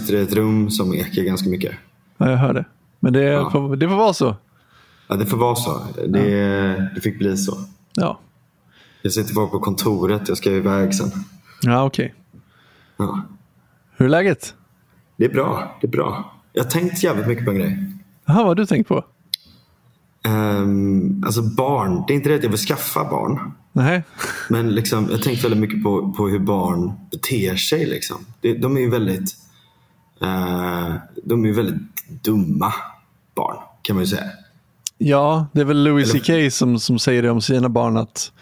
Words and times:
Sitter 0.00 0.14
i 0.14 0.22
ett 0.22 0.32
rum 0.32 0.70
som 0.70 0.94
ekar 0.94 1.22
ganska 1.22 1.48
mycket. 1.50 1.74
Ja, 2.18 2.30
jag 2.30 2.36
hör 2.36 2.54
det. 2.54 2.64
Men 3.00 3.12
det, 3.12 3.22
Ja. 3.22 3.50
får, 3.50 3.76
det 3.76 3.88
får 3.88 3.96
vara 3.96 4.12
så. 4.12 4.36
Ja, 5.08 5.16
det 5.16 5.26
får 5.26 5.36
vara 5.36 5.54
så. 5.56 5.80
Det, 6.08 6.90
det 6.94 7.00
fick 7.00 7.18
bli 7.18 7.36
så. 7.36 7.58
Ja, 7.94 8.18
Jag 9.02 9.12
sitter 9.12 9.32
kvar 9.32 9.46
på 9.46 9.58
kontoret. 9.58 10.28
Jag 10.28 10.36
ska 10.36 10.50
iväg 10.50 10.94
sen. 10.94 11.10
ja 11.62 11.84
okej. 11.84 12.14
Ja. 12.96 13.22
Hur 13.96 14.06
är 14.06 14.10
läget? 14.10 14.54
Det 15.16 15.24
är 15.24 15.28
bra. 15.32 15.76
Det 15.80 15.86
är 15.86 15.90
bra. 15.90 16.32
Jag 16.52 16.64
har 16.64 16.70
tänkt 16.70 17.02
jävligt 17.02 17.26
mycket 17.26 17.44
på 17.44 17.50
en 17.50 17.56
grej. 17.58 17.78
Jaha, 18.26 18.36
vad 18.36 18.46
har 18.46 18.54
du 18.54 18.66
tänkt 18.66 18.88
på? 18.88 19.04
Um, 20.28 21.22
alltså 21.26 21.42
barn. 21.42 22.04
Det 22.06 22.12
är 22.12 22.14
inte 22.14 22.28
det 22.28 22.34
att 22.34 22.42
jag 22.42 22.50
vill 22.50 22.58
skaffa 22.58 23.04
barn. 23.10 23.52
Nej. 23.72 24.02
Men 24.48 24.70
liksom, 24.74 25.04
jag 25.04 25.16
har 25.16 25.22
tänkt 25.22 25.44
väldigt 25.44 25.60
mycket 25.60 25.82
på, 25.82 26.12
på 26.12 26.28
hur 26.28 26.38
barn 26.38 26.92
beter 27.10 27.56
sig. 27.56 27.86
Liksom. 27.86 28.16
Det, 28.40 28.54
de 28.54 28.76
är 28.76 28.80
ju 28.80 28.90
väldigt, 28.90 29.36
eh, 30.20 30.94
de 31.24 31.44
är 31.44 31.48
ju 31.48 31.54
väldigt 31.54 31.82
dumma 32.06 32.72
barn, 33.34 33.56
kan 33.82 33.96
man 33.96 34.04
ju 34.04 34.08
säga. 34.08 34.30
Ja, 34.98 35.46
det 35.52 35.60
är 35.60 35.64
väl 35.64 35.84
Louis 35.84 36.12
CK 36.12 36.52
som, 36.52 36.78
som 36.78 36.98
säger 36.98 37.22
det 37.22 37.30
om 37.30 37.40
sina 37.40 37.68
barn. 37.68 37.96
att 37.96 38.32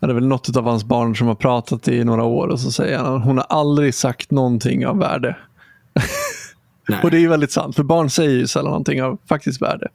Det 0.00 0.06
är 0.06 0.14
väl 0.14 0.26
något 0.26 0.56
av 0.56 0.64
hans 0.64 0.84
barn 0.84 1.16
som 1.16 1.26
har 1.26 1.34
pratat 1.34 1.88
i 1.88 2.04
några 2.04 2.24
år 2.24 2.48
och 2.48 2.60
så 2.60 2.72
säger 2.72 2.98
han 2.98 3.14
att 3.14 3.24
hon 3.24 3.36
har 3.36 3.46
aldrig 3.48 3.94
sagt 3.94 4.30
någonting 4.30 4.86
av 4.86 4.98
värde. 4.98 5.36
Och 7.02 7.10
det 7.10 7.16
är 7.16 7.20
ju 7.20 7.28
väldigt 7.28 7.52
sant, 7.52 7.76
för 7.76 7.82
barn 7.82 8.10
säger 8.10 8.30
ju 8.30 8.46
sällan 8.46 8.70
någonting 8.70 9.02
av 9.02 9.18
faktiskt 9.28 9.62
värde. 9.62 9.88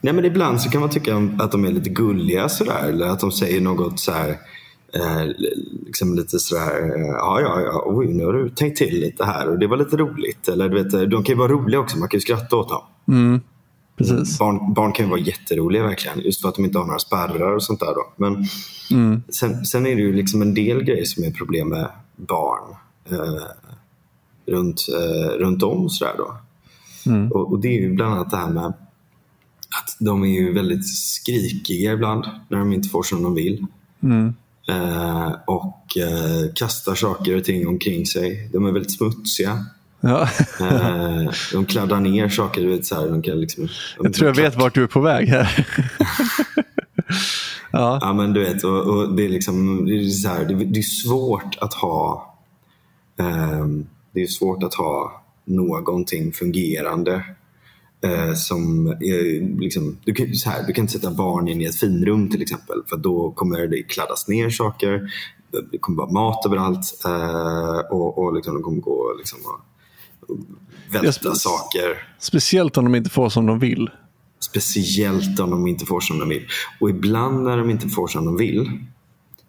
Nej, 0.00 0.12
men 0.12 0.24
ibland 0.24 0.60
så 0.60 0.70
kan 0.70 0.80
man 0.80 0.90
tycka 0.90 1.16
att 1.38 1.52
de 1.52 1.64
är 1.64 1.72
lite 1.72 1.90
gulliga 1.90 2.48
sådär. 2.48 2.88
Eller 2.88 3.06
att 3.06 3.20
de 3.20 3.32
säger 3.32 3.60
något 3.60 4.00
så 4.00 4.12
här, 4.12 4.36
eh, 4.94 5.24
liksom 5.86 6.14
lite 6.14 6.38
sådär, 6.38 6.96
eh, 6.96 7.06
ja, 7.06 7.40
ja, 7.40 7.60
ja, 7.60 7.82
oj, 7.86 8.14
nu 8.14 8.24
har 8.24 8.32
du 8.32 8.50
tänkt 8.50 8.78
till 8.78 9.00
lite 9.00 9.24
här 9.24 9.48
och 9.48 9.58
det 9.58 9.66
var 9.66 9.76
lite 9.76 9.96
roligt. 9.96 10.48
Eller 10.48 10.68
du 10.68 10.82
vet, 10.82 11.10
de 11.10 11.24
kan 11.24 11.34
ju 11.34 11.34
vara 11.34 11.52
roliga 11.52 11.80
också, 11.80 11.98
man 11.98 12.08
kan 12.08 12.18
ju 12.18 12.22
skratta 12.22 12.56
åt 12.56 12.68
dem. 12.68 12.82
Precis. 13.96 14.38
Barn, 14.38 14.74
barn 14.74 14.92
kan 14.92 15.04
ju 15.04 15.10
vara 15.10 15.20
jätteroliga 15.20 15.82
verkligen, 15.82 16.20
just 16.20 16.42
för 16.42 16.48
att 16.48 16.54
de 16.54 16.64
inte 16.64 16.78
har 16.78 16.86
några 16.86 16.98
spärrar 16.98 17.54
och 17.54 17.62
sånt 17.62 17.80
där. 17.80 17.94
Då. 17.94 18.12
Men 18.16 18.44
sen, 19.28 19.66
sen 19.66 19.86
är 19.86 19.96
det 19.96 20.02
ju 20.02 20.12
liksom 20.12 20.42
en 20.42 20.54
del 20.54 20.84
grejer 20.84 21.04
som 21.04 21.24
är 21.24 21.30
problem 21.30 21.68
med 21.68 21.88
barn 22.16 22.76
eh, 23.10 23.42
runt, 24.46 24.86
eh, 24.88 25.30
runt 25.38 25.62
om. 25.62 25.90
Sådär 25.90 26.14
då. 26.18 26.36
Och, 27.30 27.52
och 27.52 27.60
det 27.60 27.68
är 27.68 27.80
ju 27.80 27.94
bland 27.94 28.14
annat 28.14 28.30
det 28.30 28.36
här 28.36 28.50
med 28.50 28.64
att 28.64 29.96
de 30.00 30.22
är 30.22 30.40
ju 30.40 30.52
väldigt 30.52 30.88
skrikiga 30.88 31.92
ibland 31.92 32.24
när 32.48 32.58
de 32.58 32.72
inte 32.72 32.88
får 32.88 33.02
som 33.02 33.22
de 33.22 33.34
vill. 33.34 33.66
Eh, 34.68 35.32
och 35.46 35.96
eh, 35.96 36.52
kastar 36.54 36.94
saker 36.94 37.36
och 37.36 37.44
ting 37.44 37.68
omkring 37.68 38.06
sig. 38.06 38.48
De 38.52 38.66
är 38.66 38.72
väldigt 38.72 38.92
smutsiga. 38.92 39.66
Ja. 40.00 40.22
Eh, 40.60 41.30
de 41.52 41.64
kladdar 41.64 42.00
ner 42.00 42.28
saker. 42.28 42.66
Vet, 42.66 42.86
så 42.86 42.94
här, 42.94 43.08
de 43.08 43.22
kan 43.22 43.40
liksom, 43.40 43.68
Jag 43.98 44.14
tror 44.14 44.28
jag 44.28 44.36
vet 44.36 44.56
vart 44.56 44.74
du 44.74 44.82
är 44.82 44.86
på 44.86 45.00
väg 45.00 45.28
här. 45.28 45.66
ja. 47.70 47.98
Ja, 48.00 48.12
men 48.12 48.32
du 48.32 48.40
vet, 48.40 48.64
och, 48.64 48.80
och 48.80 49.14
det 49.14 49.24
är 49.24 49.28
liksom, 49.28 49.86
det 49.86 49.92
är, 49.92 50.08
så 50.08 50.28
här, 50.28 50.44
det, 50.44 50.54
det 50.54 50.78
är 50.78 50.82
svårt 50.82 51.56
att 51.60 51.74
ha 51.74 52.34
ehm, 53.18 53.86
det 54.14 54.22
är 54.22 54.26
svårt 54.26 54.62
att 54.62 54.74
ha 54.74 55.22
någonting 55.44 56.32
fungerande 56.32 57.24
eh, 58.04 58.34
som 58.34 58.86
är, 58.86 59.60
liksom, 59.60 59.98
du, 60.04 60.14
kan, 60.14 60.34
så 60.34 60.50
här, 60.50 60.66
du 60.66 60.72
kan 60.72 60.82
inte 60.82 60.92
sätta 60.92 61.10
barn 61.10 61.48
in 61.48 61.60
i 61.60 61.64
ett 61.64 61.78
finrum 61.80 62.30
till 62.30 62.42
exempel 62.42 62.82
för 62.86 62.96
då 62.96 63.30
kommer 63.30 63.66
det 63.66 63.82
kladdas 63.82 64.28
ner 64.28 64.50
saker. 64.50 65.12
Det 65.70 65.78
kommer 65.78 65.98
vara 65.98 66.12
mat 66.12 66.46
överallt 66.46 67.04
eh, 67.04 67.78
och, 67.90 68.18
och 68.18 68.34
liksom, 68.34 68.54
de 68.54 68.62
kommer 68.62 68.80
gå 68.80 69.14
liksom, 69.18 69.38
och, 70.20 70.38
välta 70.92 71.30
det. 71.30 71.36
saker. 71.36 72.14
Speciellt 72.18 72.76
om 72.76 72.84
de 72.84 72.94
inte 72.94 73.10
får 73.10 73.28
som 73.28 73.46
de 73.46 73.58
vill. 73.58 73.90
Speciellt 74.40 75.40
om 75.40 75.50
de 75.50 75.66
inte 75.66 75.86
får 75.86 76.00
som 76.00 76.18
de 76.18 76.28
vill. 76.28 76.46
Och 76.80 76.90
ibland 76.90 77.44
när 77.44 77.56
de 77.56 77.70
inte 77.70 77.88
får 77.88 78.06
som 78.06 78.24
de 78.24 78.36
vill. 78.36 78.70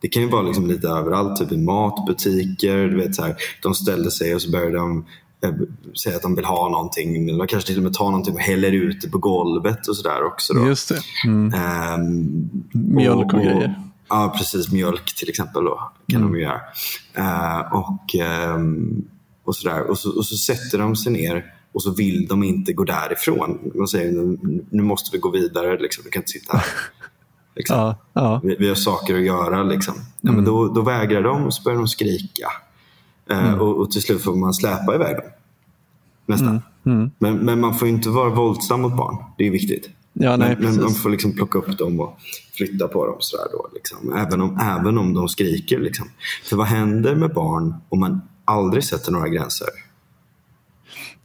Det 0.01 0.07
kan 0.07 0.23
ju 0.23 0.29
vara 0.29 0.41
liksom 0.41 0.67
lite 0.67 0.87
överallt, 0.87 1.39
typ 1.39 1.51
i 1.51 1.57
matbutiker. 1.57 2.77
Du 2.77 2.97
vet, 2.97 3.15
så 3.15 3.23
här, 3.23 3.35
de 3.61 3.73
ställer 3.73 4.09
sig 4.09 4.35
och 4.35 4.41
så 4.41 4.51
börjar 4.51 4.71
de 4.71 5.05
eh, 5.43 5.51
säga 6.03 6.15
att 6.15 6.21
de 6.21 6.35
vill 6.35 6.45
ha 6.45 6.69
någonting. 6.69 7.37
De 7.37 7.47
kanske 7.47 7.67
till 7.67 7.77
och 7.77 7.83
med 7.83 7.93
tar 7.93 8.05
någonting 8.05 8.33
och 8.33 8.39
häller 8.39 8.71
ut 8.71 9.01
det 9.01 9.09
på 9.09 9.17
golvet 9.17 9.87
och 9.87 9.95
sådär 9.95 10.23
också. 10.23 10.53
Då. 10.53 10.67
Just 10.67 10.89
det. 10.89 10.99
Mm. 11.25 11.53
Ehm, 11.53 12.49
Mjölk 12.71 13.33
och 13.33 13.39
grejer. 13.39 13.83
Ja, 14.09 14.35
precis. 14.37 14.71
Mjölk 14.71 15.15
till 15.15 15.29
exempel 15.29 15.63
då, 15.63 15.91
kan 16.07 16.21
de 16.21 16.35
ju 16.35 16.41
göra. 16.41 16.61
Eh, 17.13 17.73
och, 17.73 18.15
ehm, 18.15 19.05
och, 19.43 19.55
sådär. 19.55 19.89
Och, 19.89 19.97
så, 19.97 20.17
och 20.17 20.25
så 20.25 20.37
sätter 20.37 20.77
de 20.77 20.95
sig 20.95 21.11
ner 21.11 21.45
och 21.71 21.83
så 21.83 21.91
vill 21.91 22.27
de 22.27 22.43
inte 22.43 22.73
gå 22.73 22.83
därifrån. 22.83 23.71
De 23.73 23.87
säger 23.87 24.11
nu, 24.71 24.83
måste 24.83 25.09
vi 25.13 25.19
gå 25.19 25.31
vidare, 25.31 25.77
liksom. 25.77 26.03
du 26.03 26.09
kan 26.09 26.19
inte 26.19 26.31
sitta 26.31 26.57
här. 26.57 26.65
Liksom. 27.55 27.77
Ja, 27.77 27.97
ja. 28.13 28.41
Vi, 28.43 28.55
vi 28.59 28.67
har 28.67 28.75
saker 28.75 29.15
att 29.15 29.21
göra. 29.21 29.63
Liksom. 29.63 29.93
Ja, 30.21 30.31
men 30.31 30.45
då, 30.45 30.67
då 30.67 30.81
vägrar 30.81 31.21
de 31.21 31.45
och 31.45 31.53
så 31.53 31.63
börjar 31.63 31.77
de 31.77 31.87
skrika. 31.87 32.47
Eh, 33.31 33.53
och, 33.53 33.77
och 33.77 33.91
till 33.91 34.01
slut 34.01 34.23
får 34.23 34.35
man 34.35 34.53
släpa 34.53 34.95
iväg 34.95 35.15
dem. 35.15 35.25
Nästan. 36.25 36.61
Men, 37.19 37.37
men 37.37 37.59
man 37.59 37.75
får 37.75 37.87
inte 37.87 38.09
vara 38.09 38.29
våldsam 38.29 38.81
mot 38.81 38.97
barn. 38.97 39.17
Det 39.37 39.47
är 39.47 39.51
viktigt. 39.51 39.89
Ja, 40.13 40.37
nej, 40.37 40.55
men, 40.59 40.75
men 40.75 40.83
man 40.83 40.91
får 40.91 41.09
liksom 41.09 41.33
plocka 41.33 41.59
upp 41.59 41.77
dem 41.77 41.99
och 41.99 42.17
flytta 42.53 42.87
på 42.87 43.05
dem. 43.05 43.15
Sådär 43.19 43.45
då, 43.51 43.69
liksom. 43.73 44.13
även, 44.13 44.41
om, 44.41 44.59
även 44.61 44.97
om 44.97 45.13
de 45.13 45.27
skriker. 45.27 45.79
Liksom. 45.79 46.07
För 46.43 46.55
vad 46.55 46.67
händer 46.67 47.15
med 47.15 47.33
barn 47.33 47.75
om 47.89 47.99
man 47.99 48.21
aldrig 48.45 48.83
sätter 48.83 49.11
några 49.11 49.27
gränser? 49.27 49.67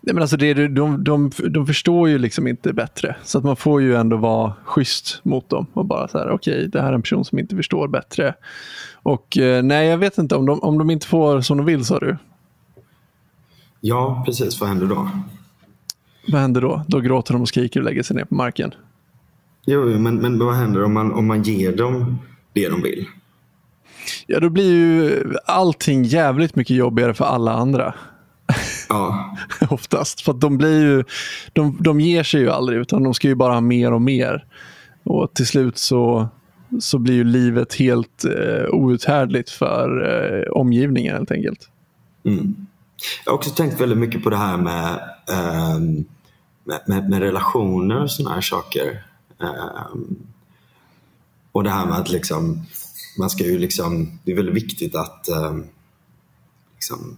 Nej, 0.06 0.14
men 0.14 0.22
alltså 0.22 0.36
det, 0.36 0.54
de, 0.54 1.04
de, 1.04 1.30
de 1.50 1.66
förstår 1.66 2.08
ju 2.08 2.18
liksom 2.18 2.46
inte 2.46 2.72
bättre. 2.72 3.16
Så 3.22 3.38
att 3.38 3.44
man 3.44 3.56
får 3.56 3.82
ju 3.82 3.94
ändå 3.94 4.16
vara 4.16 4.52
schysst 4.64 5.20
mot 5.22 5.48
dem. 5.48 5.66
Och 5.72 5.84
bara 5.84 6.08
så 6.08 6.18
här, 6.18 6.30
okej, 6.30 6.68
det 6.68 6.80
här 6.80 6.88
är 6.88 6.92
en 6.92 7.02
person 7.02 7.24
som 7.24 7.38
inte 7.38 7.56
förstår 7.56 7.88
bättre. 7.88 8.34
Och 8.92 9.38
eh, 9.38 9.62
nej, 9.62 9.88
jag 9.88 9.98
vet 9.98 10.18
inte. 10.18 10.36
Om 10.36 10.46
de, 10.46 10.60
om 10.60 10.78
de 10.78 10.90
inte 10.90 11.06
får 11.06 11.40
som 11.40 11.56
de 11.56 11.66
vill, 11.66 11.84
sa 11.84 11.98
du. 11.98 12.16
Ja, 13.80 14.22
precis. 14.26 14.60
Vad 14.60 14.68
händer 14.68 14.86
då? 14.86 15.10
Vad 16.28 16.40
händer 16.40 16.60
då? 16.60 16.84
Då 16.88 17.00
gråter 17.00 17.32
de 17.32 17.42
och 17.42 17.48
skriker 17.48 17.80
och 17.80 17.84
lägger 17.84 18.02
sig 18.02 18.16
ner 18.16 18.24
på 18.24 18.34
marken. 18.34 18.74
Jo, 19.66 19.98
men, 19.98 20.16
men 20.16 20.38
vad 20.38 20.54
händer 20.54 20.84
om 20.84 20.92
man, 20.92 21.12
om 21.12 21.26
man 21.26 21.42
ger 21.42 21.76
dem 21.76 22.18
det 22.52 22.68
de 22.68 22.82
vill? 22.82 23.06
Ja, 24.26 24.40
då 24.40 24.48
blir 24.48 24.70
ju 24.70 25.22
allting 25.46 26.04
jävligt 26.04 26.56
mycket 26.56 26.76
jobbigare 26.76 27.14
för 27.14 27.24
alla 27.24 27.52
andra. 27.52 27.94
Ja, 28.88 29.36
Oftast. 29.70 30.20
För 30.20 30.32
de 30.32 30.58
blir 30.58 30.82
ju, 30.82 31.04
de, 31.52 31.76
de 31.80 32.00
ger 32.00 32.22
sig 32.22 32.40
ju 32.40 32.50
aldrig 32.50 32.80
utan 32.80 33.02
de 33.02 33.14
ska 33.14 33.28
ju 33.28 33.34
bara 33.34 33.52
ha 33.52 33.60
mer 33.60 33.92
och 33.92 34.02
mer. 34.02 34.44
Och 35.04 35.34
till 35.34 35.46
slut 35.46 35.78
så, 35.78 36.28
så 36.80 36.98
blir 36.98 37.14
ju 37.14 37.24
livet 37.24 37.74
helt 37.74 38.24
eh, 38.24 38.74
outhärdligt 38.74 39.50
för 39.50 40.04
eh, 40.08 40.52
omgivningen 40.52 41.16
helt 41.16 41.30
enkelt. 41.30 41.68
Mm. 42.24 42.66
Jag 43.24 43.32
har 43.32 43.38
också 43.38 43.50
tänkt 43.50 43.80
väldigt 43.80 43.98
mycket 43.98 44.24
på 44.24 44.30
det 44.30 44.36
här 44.36 44.56
med, 44.56 45.00
ehm, 45.32 46.04
med, 46.64 46.80
med, 46.86 47.10
med 47.10 47.20
relationer 47.20 48.02
och 48.02 48.10
sådana 48.10 48.34
här 48.34 48.42
saker. 48.42 49.04
Ehm, 49.40 50.16
och 51.52 51.64
det 51.64 51.70
här 51.70 51.86
med 51.86 51.98
att 51.98 52.10
liksom, 52.10 52.66
man 53.18 53.30
ska 53.30 53.44
ju 53.44 53.58
liksom, 53.58 54.18
det 54.24 54.32
är 54.32 54.36
väldigt 54.36 54.54
viktigt 54.54 54.96
att 54.96 55.28
ehm, 55.28 55.66
liksom, 56.74 57.16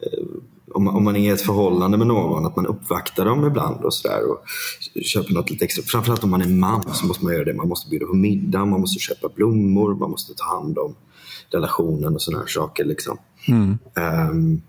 eh, 0.00 0.24
om, 0.74 0.84
man- 0.84 0.94
om 0.94 1.04
man 1.04 1.16
är 1.16 1.20
i 1.20 1.28
ett 1.28 1.42
förhållande 1.42 1.98
med 1.98 2.06
någon, 2.06 2.46
att 2.46 2.56
man 2.56 2.66
uppvaktar 2.66 3.24
dem 3.24 3.46
ibland 3.46 3.84
och 3.84 3.94
sådär 3.94 4.20
och 4.30 4.44
köper 5.04 5.34
något 5.34 5.50
lite 5.50 5.64
extra. 5.64 5.82
Framförallt 5.86 6.24
om 6.24 6.30
man 6.30 6.42
är 6.42 6.48
man 6.48 6.94
så 6.94 7.06
måste 7.06 7.24
man 7.24 7.34
göra 7.34 7.44
det. 7.44 7.54
Man 7.54 7.68
måste 7.68 7.90
bjuda 7.90 8.06
på 8.06 8.14
middag, 8.14 8.64
man 8.64 8.80
måste 8.80 8.98
köpa 9.00 9.28
blommor, 9.34 9.94
man 9.94 10.10
måste 10.10 10.34
ta 10.34 10.44
hand 10.56 10.78
om 10.78 10.94
relationen 11.50 12.14
och 12.14 12.22
sådana 12.22 12.40
här 12.42 12.48
saker. 12.48 12.84
Liksom. 12.84 13.18
Ehm, 13.96 14.62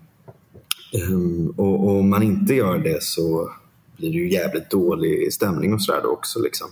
ehm, 0.92 1.48
och, 1.56 1.84
och 1.84 1.98
om 2.00 2.10
man 2.10 2.22
inte 2.22 2.54
gör 2.54 2.78
det 2.78 3.02
så 3.02 3.50
blir 3.96 4.10
det 4.10 4.16
ju 4.16 4.32
jävligt 4.32 4.70
dålig 4.70 5.32
stämning 5.32 5.74
och 5.74 5.82
sådär 5.82 6.06
också. 6.12 6.40
Liksom. 6.42 6.68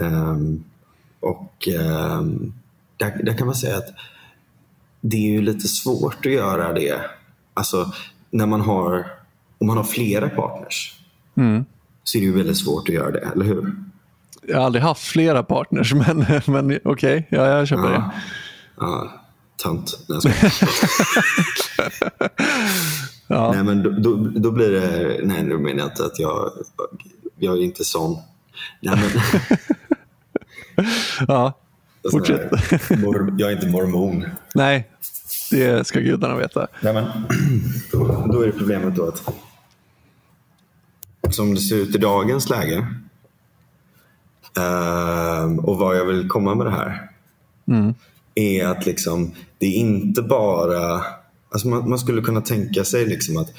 Ehm, 0.00 0.64
och 1.20 1.68
ehm, 1.68 2.52
där, 2.96 3.20
där 3.24 3.38
kan 3.38 3.46
man 3.46 3.56
säga 3.56 3.76
att 3.76 3.88
det 5.00 5.16
är 5.16 5.30
ju 5.32 5.42
lite 5.42 5.68
svårt 5.68 6.26
att 6.26 6.32
göra 6.32 6.72
det. 6.72 7.00
Alltså 7.54 7.92
när 8.30 8.46
man 8.46 8.60
har, 8.60 9.06
om 9.58 9.66
man 9.66 9.76
har 9.76 9.84
flera 9.84 10.28
partners 10.28 10.94
så 12.04 12.18
är 12.18 12.22
det 12.22 12.26
ju 12.26 12.32
väldigt 12.36 12.56
svårt 12.56 12.88
att 12.88 12.94
göra 12.94 13.10
det, 13.10 13.30
eller 13.34 13.44
hur? 13.44 13.74
Jag 14.46 14.56
har 14.58 14.64
aldrig 14.64 14.82
haft 14.82 15.02
flera 15.02 15.42
partners, 15.42 15.94
men, 16.06 16.26
men 16.46 16.78
okej, 16.84 17.26
ja, 17.30 17.46
jag 17.46 17.68
köper 17.68 17.90
det. 17.90 18.10
Ja, 18.76 19.12
tönt. 19.62 19.98
Nej, 20.08 20.20
skojar. 20.20 20.52
Nej, 23.54 23.64
men 23.64 23.82
då, 23.82 23.90
då, 23.90 24.16
då 24.16 24.50
blir 24.50 24.70
det... 24.70 25.20
Nej, 25.26 25.42
nu 25.42 25.58
menar 25.58 25.78
jag 25.78 25.88
inte 25.88 26.04
att 26.04 26.18
jag... 26.18 26.50
Jag 27.38 27.58
är 27.58 27.62
inte 27.62 27.84
sån. 27.84 28.16
Nej, 28.80 28.96
men, 28.96 29.10
Ja, 31.28 31.52
fortsätt. 32.12 32.50
jag 33.38 33.50
är 33.50 33.52
inte 33.52 33.68
mormon. 33.68 34.24
Nej, 34.54 34.90
Det 35.52 35.86
ska 35.86 36.00
gudarna 36.00 36.36
veta. 36.36 36.66
Nej, 36.80 36.94
men, 36.94 37.04
då 38.32 38.42
är 38.42 38.46
det 38.46 38.52
problemet 38.52 38.96
då 38.96 39.08
att 39.08 39.22
som 41.34 41.54
det 41.54 41.60
ser 41.60 41.76
ut 41.76 41.94
i 41.94 41.98
dagens 41.98 42.50
läge 42.50 42.86
eh, 44.56 45.44
och 45.58 45.78
vad 45.78 45.96
jag 45.96 46.04
vill 46.04 46.28
komma 46.28 46.54
med 46.54 46.66
det 46.66 46.72
här 46.72 47.08
Mm. 47.68 47.94
är 48.34 48.66
att 48.66 48.86
liksom, 48.86 49.34
det 49.58 49.66
är 49.66 49.74
inte 49.74 50.22
bara... 50.22 51.04
Alltså 51.50 51.68
man, 51.68 51.88
man 51.88 51.98
skulle 51.98 52.22
kunna 52.22 52.40
tänka 52.40 52.84
sig 52.84 53.06
liksom 53.06 53.36
att 53.36 53.52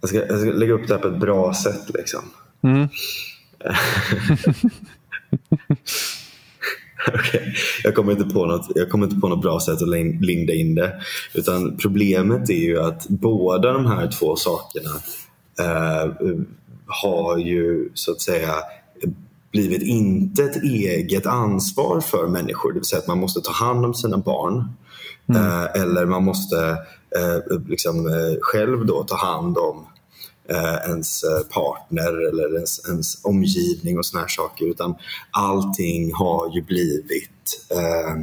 jag 0.00 0.08
ska, 0.10 0.26
jag 0.26 0.40
ska 0.40 0.50
lägga 0.50 0.72
upp 0.72 0.88
det 0.88 0.94
här 0.94 1.00
på 1.02 1.08
ett 1.08 1.20
bra 1.20 1.54
sätt. 1.54 1.90
Liksom. 1.94 2.20
Mm. 2.62 2.88
Okej, 7.14 7.54
Jag, 7.84 7.94
kommer 7.94 8.12
inte 8.12 8.24
på 8.34 8.46
något, 8.46 8.66
jag 8.74 8.90
kommer 8.90 9.06
inte 9.06 9.20
på 9.20 9.28
något 9.28 9.42
bra 9.42 9.60
sätt 9.60 9.82
att 9.82 9.88
lin- 9.88 10.18
linda 10.20 10.52
in 10.52 10.74
det. 10.74 10.92
Utan 11.34 11.76
problemet 11.76 12.50
är 12.50 12.54
ju 12.54 12.80
att 12.80 13.08
båda 13.08 13.72
de 13.72 13.86
här 13.86 14.10
två 14.18 14.36
sakerna 14.36 14.90
eh, 15.60 16.10
har 16.86 17.38
ju 17.38 17.90
så 17.94 18.12
att 18.12 18.20
säga 18.20 18.54
blivit 19.52 19.82
inte 19.82 20.44
ett 20.44 20.62
eget 20.62 21.26
ansvar 21.26 22.00
för 22.00 22.26
människor. 22.28 22.72
Det 22.72 22.78
vill 22.78 22.84
säga 22.84 23.00
att 23.00 23.08
man 23.08 23.18
måste 23.18 23.40
ta 23.40 23.52
hand 23.52 23.84
om 23.84 23.94
sina 23.94 24.18
barn. 24.18 24.64
Eh, 25.34 25.82
eller 25.82 26.06
man 26.06 26.24
måste 26.24 26.70
eh, 27.16 27.58
liksom, 27.68 28.06
eh, 28.06 28.36
själv 28.40 28.86
då 28.86 29.02
ta 29.02 29.16
hand 29.16 29.58
om 29.58 29.86
eh, 30.50 30.90
ens 30.90 31.22
eh, 31.22 31.46
partner 31.54 32.28
eller 32.28 32.54
ens, 32.56 32.88
ens 32.88 33.24
omgivning 33.24 33.98
och 33.98 34.06
såna 34.06 34.20
här 34.20 34.28
saker. 34.28 34.66
Utan 34.66 34.94
allting 35.30 36.14
har 36.14 36.54
ju 36.54 36.62
blivit 36.62 37.66
eh, 37.70 38.16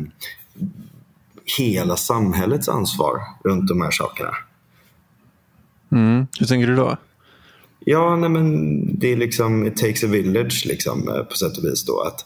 hela 1.58 1.98
samhällets 1.98 2.70
ansvar 2.70 3.20
runt 3.44 3.68
de 3.68 3.82
här 3.82 3.92
sakerna. 3.92 4.32
Mm. 5.92 6.28
Hur 6.40 6.46
tänker 6.46 6.68
du 6.68 6.76
då? 6.76 6.98
Ja, 7.88 8.16
nej 8.16 8.30
men 8.30 9.00
det 9.00 9.12
är 9.14 9.18
liksom, 9.18 9.66
it 9.66 9.78
takes 9.78 10.04
a 10.04 10.08
village 10.08 10.66
liksom, 10.66 11.10
eh, 11.10 11.24
på 11.24 11.36
sätt 11.36 11.58
och 11.58 11.66
vis. 11.66 11.86
Då, 11.86 12.02
att, 12.02 12.26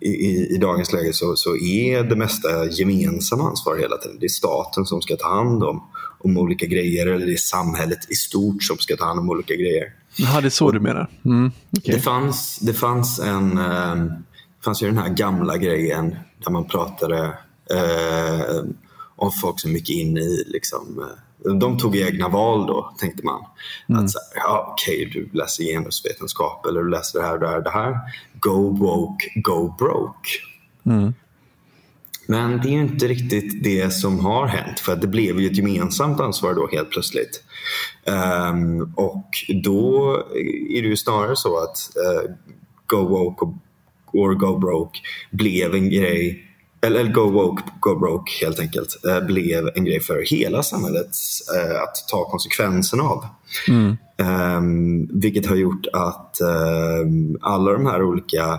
i, 0.00 0.08
i, 0.08 0.54
I 0.54 0.58
dagens 0.58 0.92
läge 0.92 1.12
så, 1.12 1.36
så 1.36 1.56
är 1.56 2.02
det 2.02 2.16
mesta 2.16 2.66
gemensamma 2.66 3.48
ansvar 3.48 3.76
hela 3.76 3.96
tiden. 3.96 4.16
Det 4.20 4.26
är 4.26 4.28
staten 4.28 4.86
som 4.86 5.02
ska 5.02 5.16
ta 5.16 5.34
hand 5.34 5.62
om, 5.62 5.82
om 6.18 6.38
olika 6.38 6.66
grejer 6.66 7.06
eller 7.06 7.26
det 7.26 7.32
är 7.32 7.36
samhället 7.36 8.10
i 8.10 8.14
stort 8.14 8.62
som 8.62 8.78
ska 8.78 8.96
ta 8.96 9.04
hand 9.04 9.20
om 9.20 9.30
olika 9.30 9.54
grejer. 9.54 9.92
Jaha, 10.16 10.40
det 10.40 10.48
är 10.48 10.50
så 10.50 10.70
du 10.70 10.80
menar? 10.80 11.08
Mm. 11.24 11.52
okej. 11.78 11.94
Det, 11.94 12.00
fanns, 12.00 12.58
det 12.58 12.74
fanns 12.74 13.20
en 13.20 13.58
eh, 13.58 13.94
det 14.58 14.64
fanns 14.64 14.82
ju 14.82 14.86
den 14.86 14.98
här 14.98 15.08
gamla 15.08 15.56
grejen 15.56 16.16
där 16.44 16.50
man 16.50 16.64
pratade 16.64 17.38
eh, 17.70 18.64
om 19.16 19.32
folk 19.32 19.60
som 19.60 19.72
gick 19.72 19.90
in 19.90 20.16
i 20.16 20.44
liksom, 20.46 20.98
eh, 20.98 21.52
de 21.54 21.78
tog 21.78 21.96
egna 21.96 22.28
val 22.28 22.66
då, 22.66 22.94
tänkte 22.98 23.24
man. 23.24 23.40
Att 23.98 24.10
så 24.10 24.18
här, 24.18 24.42
ja, 24.42 24.72
okej, 24.72 25.10
du 25.12 25.38
läser 25.38 25.64
genusvetenskap 25.64 26.66
eller 26.66 26.82
du 26.82 26.90
läser 26.90 27.18
det 27.18 27.26
här 27.26 27.34
och 27.34 27.40
det 27.40 27.48
här, 27.48 27.60
det 27.60 27.70
här. 27.70 27.98
Go 28.40 28.76
woke, 28.78 29.24
go 29.34 29.74
broke. 29.78 30.28
Mm. 30.86 31.14
Men 32.30 32.60
det 32.62 32.68
är 32.68 32.72
ju 32.72 32.80
inte 32.80 33.06
riktigt 33.08 33.64
det 33.64 33.90
som 33.90 34.20
har 34.20 34.46
hänt 34.46 34.80
för 34.80 34.92
att 34.92 35.00
det 35.00 35.06
blev 35.08 35.40
ju 35.40 35.46
ett 35.46 35.56
gemensamt 35.56 36.20
ansvar 36.20 36.54
då 36.54 36.68
helt 36.72 36.90
plötsligt. 36.90 37.42
Ehm, 38.06 38.82
och 38.96 39.28
då 39.64 40.14
är 40.70 40.82
det 40.82 40.88
ju 40.88 40.96
snarare 40.96 41.36
så 41.36 41.58
att 41.58 41.76
eh, 41.96 42.30
Go 42.86 43.08
Woke 43.08 43.44
och- 43.44 43.54
or 44.12 44.34
Go 44.34 44.58
Broke 44.58 44.98
blev 45.30 45.74
en 45.74 45.90
grej 45.90 46.44
eller 46.80 47.04
Go 47.12 47.30
Woke, 47.30 47.62
Go 47.80 47.98
Broke 47.98 48.32
helt 48.44 48.60
enkelt, 48.60 49.04
eh, 49.08 49.26
blev 49.26 49.70
en 49.74 49.84
grej 49.84 50.00
för 50.00 50.22
hela 50.30 50.62
samhället 50.62 51.10
eh, 51.56 51.82
att 51.82 51.94
ta 52.10 52.24
konsekvenserna 52.30 53.02
av. 53.02 53.24
Ehm, 54.18 55.06
vilket 55.20 55.46
har 55.46 55.56
gjort 55.56 55.86
att 55.92 56.40
ehm, 56.40 57.36
alla 57.40 57.72
de 57.72 57.86
här 57.86 58.02
olika 58.02 58.58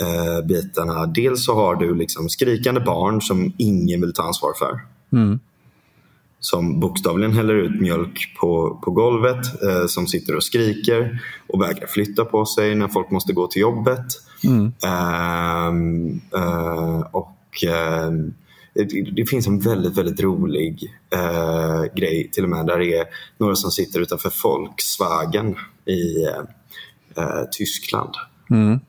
eh, 0.00 0.46
bitarna, 0.46 1.06
dels 1.06 1.44
så 1.44 1.54
har 1.54 1.76
du 1.76 1.94
liksom 1.94 2.28
skrikande 2.28 2.80
barn 2.80 3.22
som 3.22 3.52
ingen 3.56 4.00
vill 4.00 4.12
ta 4.12 4.22
ansvar 4.22 4.52
för. 4.58 4.80
Mm. 5.12 5.38
Som 6.40 6.80
bokstavligen 6.80 7.32
häller 7.32 7.54
ut 7.54 7.80
mjölk 7.80 8.36
på, 8.40 8.80
på 8.84 8.90
golvet, 8.90 9.62
eh, 9.62 9.86
som 9.86 10.06
sitter 10.06 10.36
och 10.36 10.44
skriker 10.44 11.22
och 11.48 11.62
vägrar 11.62 11.86
flytta 11.86 12.24
på 12.24 12.46
sig 12.46 12.74
när 12.74 12.88
folk 12.88 13.10
måste 13.10 13.32
gå 13.32 13.46
till 13.46 13.62
jobbet. 13.62 14.06
Mm. 14.44 14.72
Ehm, 14.84 16.20
eh, 16.34 17.00
och 17.00 17.64
ehm, 17.66 18.34
det, 18.74 19.02
det 19.02 19.26
finns 19.26 19.46
en 19.46 19.60
väldigt, 19.60 19.98
väldigt 19.98 20.20
rolig 20.20 20.94
eh, 21.14 21.82
grej 21.94 22.30
till 22.32 22.44
och 22.44 22.50
med 22.50 22.66
där 22.66 22.78
det 22.78 22.96
är 22.96 23.06
några 23.38 23.54
som 23.54 23.70
sitter 23.70 24.00
utanför 24.00 24.32
Volkswagen 24.42 25.56
i 25.86 26.24
eh, 27.16 27.44
Tyskland. 27.52 28.14
Mm. 28.50 28.80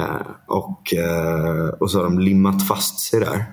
Eh, 0.00 0.26
och, 0.46 0.94
eh, 0.94 1.68
och 1.68 1.90
så 1.90 1.98
har 1.98 2.04
de 2.04 2.18
limmat 2.18 2.68
fast 2.68 2.98
sig 3.00 3.20
där. 3.20 3.44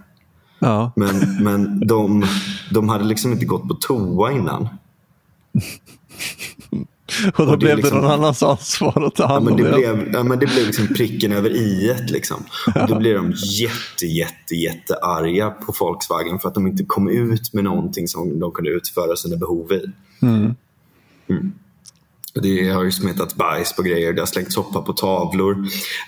Ja. 0.59 0.91
Men, 0.95 1.43
men 1.43 1.87
de, 1.87 2.25
de 2.71 2.89
hade 2.89 3.03
liksom 3.03 3.31
inte 3.31 3.45
gått 3.45 3.67
på 3.67 3.73
toa 3.73 4.31
innan. 4.31 4.67
Och 7.37 7.45
då 7.45 7.51
Och 7.51 7.51
det 7.51 7.57
blev 7.57 7.77
liksom- 7.77 7.97
det 7.97 8.01
någon 8.03 8.11
annans 8.11 8.43
ansvar 8.43 9.03
att 9.07 9.15
ta 9.15 9.23
Ja, 9.23 9.27
hand 9.27 9.45
men 9.45 9.53
om 9.53 9.59
det, 9.59 9.69
det. 9.69 9.75
blev, 9.77 10.09
ja, 10.13 10.23
men 10.23 10.39
det 10.39 10.45
blev 10.45 10.65
liksom 10.65 10.87
pricken 10.87 11.31
över 11.31 11.49
i 11.49 11.95
liksom. 12.07 12.37
Och 12.75 12.87
då 12.87 12.95
blev 12.99 13.15
de 13.15 13.31
jätte, 13.31 14.05
jätte, 14.05 14.55
jätte 14.55 14.95
arga 14.95 15.49
på 15.49 15.73
Volkswagen 15.79 16.39
för 16.39 16.47
att 16.47 16.53
de 16.55 16.67
inte 16.67 16.83
kom 16.87 17.09
ut 17.09 17.53
med 17.53 17.63
någonting 17.63 18.07
som 18.07 18.39
de 18.39 18.51
kunde 18.51 18.69
utföra 18.71 19.15
sina 19.15 19.37
behov 19.37 19.71
i. 19.71 19.81
Mm. 20.25 20.55
Och 21.27 21.33
Det 22.41 22.69
har 22.69 22.83
ju 22.83 22.91
smetat 22.91 23.35
bajs 23.35 23.75
på 23.75 23.81
grejer, 23.81 24.13
det 24.13 24.21
har 24.21 24.25
slängts 24.25 24.53
soppa 24.53 24.81
på 24.81 24.93
tavlor. 24.93 25.57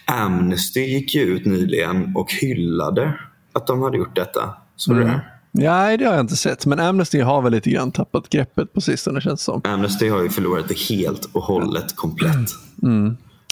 Amnesty 0.06 0.80
gick 0.81 1.16
ju 1.16 1.22
ut 1.22 1.45
nyligen 1.45 2.16
och 2.16 2.31
hyllade 2.31 3.13
att 3.54 3.68
de 3.68 3.81
hade 3.81 3.98
gjort 3.98 4.16
detta. 4.16 4.54
Så 4.75 4.94
det 4.94 5.04
där. 5.04 5.31
Nej, 5.51 5.98
det 5.98 6.06
har 6.06 6.12
jag 6.13 6.22
inte 6.22 6.36
sett. 6.36 6.66
Men 6.66 6.80
Amnesty 6.80 7.19
har 7.22 7.42
väl 7.42 7.51
lite 7.51 7.69
grann 7.69 7.92
tappat 7.92 8.29
greppet 8.29 8.74
på 8.74 8.82
sistone 8.82 9.22
känns 9.22 9.39
det 9.39 9.44
som. 9.44 9.62
Amnesty 9.63 10.10
har 10.10 10.24
ju 10.24 10.29
förlorat 10.29 10.67
det 10.67 10.79
helt 10.79 11.25
och 11.34 11.44
hållet 11.44 11.96
komplett. 11.96 12.50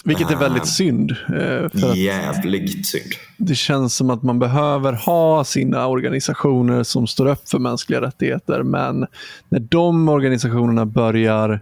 Vilket 0.04 0.30
är 0.30 0.36
väldigt 0.36 0.66
synd. 0.68 1.10
eh, 1.10 1.70
För 1.80 1.96
Jävligt 1.96 2.86
synd. 2.86 3.12
det 3.38 3.54
känns 3.54 3.94
som 3.96 4.10
att 4.10 4.22
man 4.22 4.38
behöver 4.38 4.92
ha 4.92 5.44
sina 5.44 5.86
organisationer 5.86 6.82
som 6.82 7.06
står 7.06 7.26
upp 7.26 7.48
för 7.48 7.58
mänskliga 7.58 8.00
rättigheter. 8.00 8.62
Men 8.62 9.06
när 9.48 9.60
de 9.60 10.08
organisationerna 10.08 10.86
börjar 10.86 11.60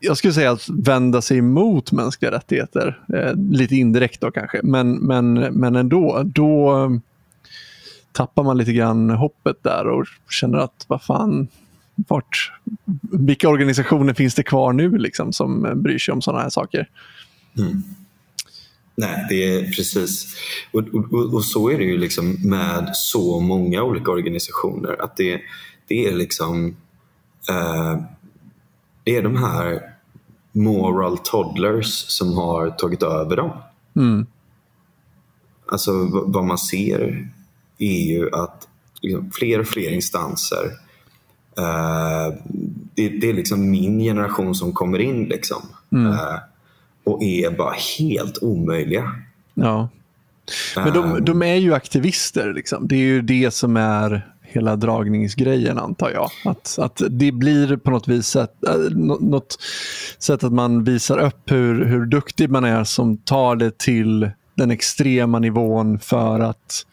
jag 0.00 0.16
skulle 0.16 0.32
säga 0.32 0.50
att 0.50 0.68
vända 0.68 1.22
sig 1.22 1.38
emot 1.38 1.92
mänskliga 1.92 2.30
rättigheter. 2.30 3.02
Eh, 3.14 3.34
lite 3.50 3.76
indirekt 3.76 4.20
då 4.20 4.30
kanske. 4.30 4.60
Men, 4.62 4.92
men, 4.92 5.34
men 5.34 5.76
ändå. 5.76 6.22
Då 6.24 6.84
eh, 6.84 6.90
tappar 8.12 8.42
man 8.42 8.58
lite 8.58 8.72
grann 8.72 9.10
hoppet 9.10 9.62
där 9.62 9.88
och 9.88 10.06
känner 10.30 10.58
att 10.58 10.84
vad 10.88 11.02
fan, 11.02 11.48
vart, 11.94 12.52
vilka 13.12 13.48
organisationer 13.48 14.14
finns 14.14 14.34
det 14.34 14.42
kvar 14.42 14.72
nu 14.72 14.98
liksom, 14.98 15.32
som 15.32 15.82
bryr 15.82 15.98
sig 15.98 16.12
om 16.12 16.22
sådana 16.22 16.42
här 16.42 16.50
saker? 16.50 16.88
Mm. 17.58 17.82
Nej, 18.94 19.26
det 19.28 19.54
är 19.54 19.64
precis. 19.64 20.36
Och, 20.72 20.82
och, 20.94 21.34
och 21.34 21.44
så 21.44 21.70
är 21.70 21.78
det 21.78 21.84
ju 21.84 21.98
liksom 21.98 22.36
med 22.44 22.90
så 22.94 23.40
många 23.40 23.82
olika 23.82 24.10
organisationer. 24.10 25.02
Att 25.02 25.16
det, 25.16 25.40
det 25.88 26.06
är 26.06 26.12
liksom 26.12 26.76
eh, 27.48 28.00
det 29.08 29.16
är 29.16 29.22
de 29.22 29.36
här 29.36 29.80
moral 30.52 31.18
toddlers 31.18 32.04
som 32.08 32.34
har 32.34 32.70
tagit 32.70 33.02
över 33.02 33.36
dem. 33.36 33.50
Mm. 33.96 34.26
Alltså 35.72 35.92
vad 36.26 36.44
man 36.44 36.58
ser 36.58 37.28
är 37.78 38.02
ju 38.02 38.34
att 38.34 38.68
liksom, 39.00 39.30
fler 39.30 39.60
och 39.60 39.66
fler 39.66 39.90
instanser 39.90 40.64
eh, 41.58 42.34
det, 42.94 43.08
det 43.08 43.30
är 43.30 43.34
liksom 43.34 43.70
min 43.70 43.98
generation 43.98 44.54
som 44.54 44.72
kommer 44.72 44.98
in 44.98 45.24
liksom. 45.24 45.62
Eh, 45.92 46.38
och 47.04 47.22
är 47.22 47.50
bara 47.50 47.74
helt 47.98 48.42
omöjliga. 48.42 49.12
Ja. 49.54 49.88
Men 50.76 50.92
de, 50.92 51.24
de 51.24 51.42
är 51.42 51.54
ju 51.54 51.74
aktivister. 51.74 52.52
Liksom. 52.52 52.88
Det 52.88 52.94
är 52.94 53.00
ju 53.00 53.22
det 53.22 53.50
som 53.50 53.76
är 53.76 54.32
hela 54.48 54.76
dragningsgrejen 54.76 55.78
antar 55.78 56.10
jag. 56.10 56.30
Att, 56.44 56.78
att 56.78 57.02
det 57.10 57.32
blir 57.32 57.76
på 57.76 57.90
något 57.90 58.08
vis 58.08 58.36
äh, 58.36 58.46
nå- 58.90 59.18
något 59.20 59.58
sätt 60.18 60.44
att 60.44 60.52
man 60.52 60.84
visar 60.84 61.18
upp 61.18 61.50
hur, 61.50 61.84
hur 61.84 62.06
duktig 62.06 62.50
man 62.50 62.64
är 62.64 62.84
som 62.84 63.16
tar 63.16 63.56
det 63.56 63.78
till 63.78 64.30
den 64.54 64.70
extrema 64.70 65.38
nivån 65.38 65.98
för 65.98 66.40
att 66.40 66.84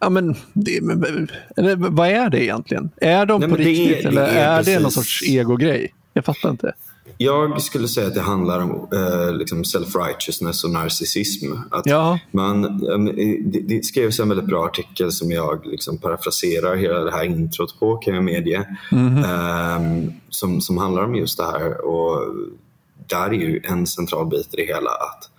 Ja, 0.00 0.10
men 0.10 0.34
det, 0.52 0.78
men- 0.82 1.28
eller, 1.56 1.76
vad 1.76 2.08
är 2.08 2.30
det 2.30 2.44
egentligen? 2.44 2.90
Är 2.96 3.26
de 3.26 3.40
Nej, 3.40 3.50
på 3.50 3.56
det 3.56 3.62
är- 3.62 3.66
riktigt 3.66 4.02
det 4.02 4.08
eller 4.08 4.22
är 4.26 4.58
är, 4.60 4.64
det 4.64 4.80
någon 4.80 4.90
sorts 4.90 5.22
egogrej? 5.28 5.94
Jag 6.12 6.24
fattar 6.24 6.50
inte. 6.50 6.72
Jag 7.18 7.62
skulle 7.62 7.88
säga 7.88 8.06
att 8.06 8.14
det 8.14 8.20
handlar 8.20 8.60
om 8.60 8.88
eh, 8.92 9.32
liksom 9.32 9.62
self-righteousness 9.62 10.64
och 10.64 10.70
narcissism. 10.70 11.52
Att 11.70 11.86
Ja. 11.86 12.18
man, 12.30 12.64
eh, 12.64 12.98
det, 13.44 13.60
det 13.60 13.84
skrevs 13.84 14.20
en 14.20 14.28
väldigt 14.28 14.46
bra 14.46 14.64
artikel 14.64 15.12
som 15.12 15.30
jag 15.30 15.66
liksom 15.66 15.98
parafraserar 15.98 16.76
hela 16.76 17.00
det 17.00 17.10
här 17.10 17.24
introt 17.24 17.80
på 17.80 17.96
kan 17.96 18.14
jag 18.14 18.24
medge. 18.24 18.64
Eh, 18.92 19.80
som, 20.28 20.60
som 20.60 20.78
handlar 20.78 21.04
om 21.04 21.14
just 21.14 21.38
det 21.38 21.44
här. 21.44 21.80
Och 21.86 22.34
där 23.06 23.26
är 23.26 23.32
ju 23.32 23.60
en 23.64 23.86
central 23.86 24.26
bit 24.26 24.54
i 24.54 24.56
det 24.56 24.66
hela 24.66 24.90
att 24.90 25.30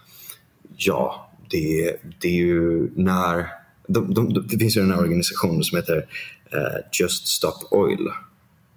ja, 0.77 1.29
det, 1.49 1.95
det 2.21 2.27
är 2.27 2.31
ju 2.45 2.91
när... 2.95 3.47
De, 3.87 4.13
de, 4.13 4.47
det 4.47 4.57
finns 4.57 4.77
ju 4.77 4.81
den 4.81 4.91
här 4.91 4.99
organisationen 4.99 5.63
som 5.63 5.75
heter 5.77 5.97
eh, 6.53 6.99
Just 7.01 7.27
Stop 7.27 7.67
Oil. 7.71 8.07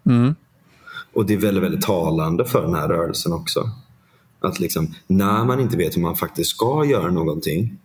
Mm. 0.06 0.34
Och 1.12 1.26
det 1.26 1.34
är 1.34 1.38
väldigt, 1.38 1.62
väldigt 1.64 1.84
talande 1.84 2.44
för 2.44 2.62
den 2.62 2.74
här 2.74 2.88
rörelsen 2.88 3.32
också. 3.32 3.70
Att 4.40 4.60
liksom, 4.60 4.94
när 5.06 5.44
man 5.44 5.60
inte 5.60 5.76
vet 5.76 5.96
hur 5.96 6.02
man 6.02 6.16
faktiskt 6.16 6.50
ska 6.50 6.84
göra 6.84 7.10
någonting 7.10 7.76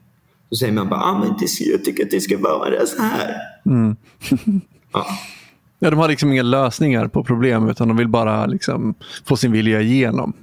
så 0.49 0.55
säger 0.55 0.73
man 0.73 0.89
bara 0.89 1.01
ah, 1.01 1.19
men 1.19 1.33
det, 1.39 1.47
ska- 1.47 1.63
jag 1.71 1.83
tycker 1.85 2.03
att 2.05 2.11
det 2.11 2.21
ska 2.21 2.37
vara 2.37 2.85
så 2.85 3.01
här. 3.01 3.35
ja, 4.93 5.05
Ja, 5.79 5.89
de 5.89 5.99
har 5.99 6.09
liksom 6.09 6.31
inga 6.31 6.43
lösningar 6.43 7.07
på 7.07 7.23
problem 7.23 7.69
utan 7.69 7.87
de 7.87 7.97
vill 7.97 8.07
bara 8.07 8.45
liksom 8.45 8.95
få 9.25 9.37
sin 9.37 9.51
vilja 9.51 9.81
igenom. 9.81 10.33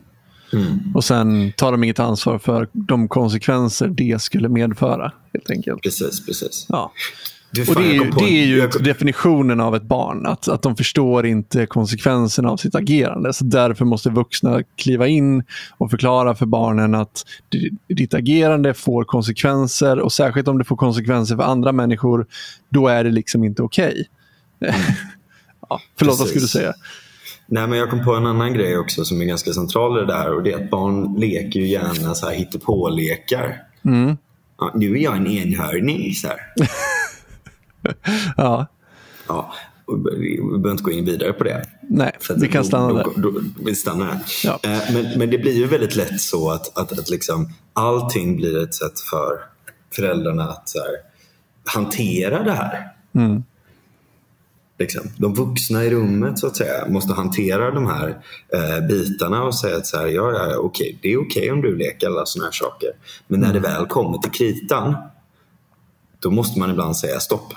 Och 0.95 1.05
sen 1.05 1.53
tar 1.57 1.73
de 1.73 1.85
inget 1.85 1.99
ansvar 1.99 2.39
för 2.39 2.69
de 2.73 3.09
konsekvenser 3.09 3.89
det 3.89 4.23
skulle 4.23 4.49
medföra. 4.49 5.13
helt 5.33 5.51
enkelt. 5.51 5.83
precis, 5.83 6.27
precis. 6.27 6.67
Ja. 6.69 6.93
Du, 7.52 7.61
Och 7.61 7.66
fan, 7.66 7.83
det 7.83 7.88
är 7.88 7.92
ju, 7.95 8.11
det 8.11 8.25
är 8.25 8.47
ju 8.47 8.69
kom- 8.69 8.83
definitionen 8.83 9.61
av 9.61 9.76
ett 9.76 9.83
barn. 9.83 10.26
Att, 10.26 10.49
att 10.49 10.62
de 10.62 10.76
förstår 10.76 11.26
inte 11.26 11.66
konsekvenserna 11.66 12.50
av 12.50 12.57
sitt 12.57 12.75
agerande. 12.75 13.33
Så 13.33 13.45
därför 13.45 13.85
måste 13.85 14.11
vuxna 14.11 14.62
kliva 14.76 15.07
in 15.07 15.45
och 15.78 15.90
förklara 15.90 16.35
för 16.35 16.47
barnen 16.47 16.95
att 16.95 17.25
di- 17.49 17.71
ditt 17.88 18.14
agerande 18.14 18.75
får 18.75 19.04
konsekvenser. 19.04 19.99
Och 20.00 20.12
särskilt 20.12 20.49
om 20.49 20.59
det 20.59 20.64
får 20.64 20.76
konsekvenser 20.76 21.37
för 21.37 21.42
andra 21.42 21.73
människor, 21.73 22.26
då 22.69 22.88
är 22.88 23.04
det 23.04 23.11
liksom 23.11 23.45
inte 23.45 23.62
okej. 23.62 24.09
ja, 25.69 25.80
förlåt, 25.99 26.19
vad 26.19 26.28
skulle 26.28 26.40
du 26.40 26.45
Precis. 26.45 26.50
säga? 26.50 26.73
Nej, 27.47 27.66
men 27.66 27.78
jag 27.78 27.90
kom 27.90 28.04
på 28.04 28.14
en 28.14 28.26
annan 28.26 28.52
grej 28.54 28.78
också 28.78 29.04
som 29.04 29.21
är 29.21 29.25
ganska 29.25 29.52
central 29.52 29.99
i 29.99 30.00
det 30.00 30.07
där 30.07 30.35
och 30.35 30.42
det 30.42 30.52
är 30.52 30.64
att 30.64 30.71
barn 30.71 31.14
leker 31.21 31.61
ju 31.61 31.66
gärna 31.69 32.14
så 32.14 32.26
här 32.28 32.35
hittepålekar. 32.35 33.57
Mm. 33.85 34.16
Ja, 34.59 34.73
nu 34.75 34.92
är 34.99 35.02
jag 35.02 35.16
en 35.16 35.26
enhörning. 35.26 36.14
Så 36.14 36.28
här. 36.28 36.37
Ja, 38.37 38.66
Ja, 39.28 39.54
vi 40.16 40.40
behöver 40.42 40.70
inte 40.70 40.82
gå 40.82 40.90
in 40.90 41.04
vidare 41.04 41.32
på 41.32 41.44
det. 41.44 41.66
nej, 41.88 42.16
För 42.20 42.35
vi 42.35 42.49
kan 42.49 42.64
stanna 42.64 42.88
då, 42.88 42.97
där. 42.97 43.04
Då, 43.16 43.30
då, 43.30 43.40
vi 43.64 43.75
stannar 43.75 44.06
här. 44.06 44.20
Ja. 44.44 44.61
Eh, 44.62 44.78
Men, 44.92 45.18
men 45.18 45.30
det 45.30 45.38
blir 45.38 45.52
ju 45.52 45.66
väldigt 45.66 45.97
lätt 45.97 46.20
så 46.20 46.50
att, 46.50 46.78
att, 46.78 46.99
att 46.99 47.11
liksom, 47.11 47.52
allting 47.73 48.37
blir 48.37 48.62
ett 48.62 48.75
sätt 48.75 49.00
för 49.11 49.40
föräldrarna 49.97 50.49
att 50.49 50.68
så 50.68 50.78
här, 50.78 50.88
hantera 51.64 52.42
det 52.42 52.52
här. 52.52 52.88
Mm. 53.14 53.42
Liksom. 54.78 55.02
De 55.16 55.35
vuxna 55.35 55.85
i 55.85 55.90
rummet 55.90 56.38
så 56.38 56.47
att 56.47 56.56
säga 56.56 56.87
måste 56.88 57.14
hantera 57.14 57.70
de 57.70 57.87
här 57.87 58.23
eh, 58.54 58.87
bitarna 58.88 59.42
och 59.42 59.59
säga 59.59 59.76
att 59.76 59.87
så 59.87 59.99
här, 59.99 60.06
ja, 60.06 60.32
ja, 60.32 60.50
ja, 60.50 60.59
okej, 60.59 60.99
det 61.02 61.12
är 61.12 61.20
okej 61.20 61.52
om 61.52 61.61
du 61.61 61.76
leker 61.76 62.06
alla 62.06 62.26
sådana 62.26 62.47
här 62.47 62.52
saker. 62.52 62.90
Men 63.26 63.40
när 63.40 63.52
det 63.52 63.61
väl 63.61 63.87
kommer 63.87 64.18
till 64.18 64.30
kritan 64.30 64.94
då 66.18 66.30
måste 66.30 66.59
man 66.59 66.70
ibland 66.70 66.97
säga 66.97 67.20
stopp. 67.20 67.52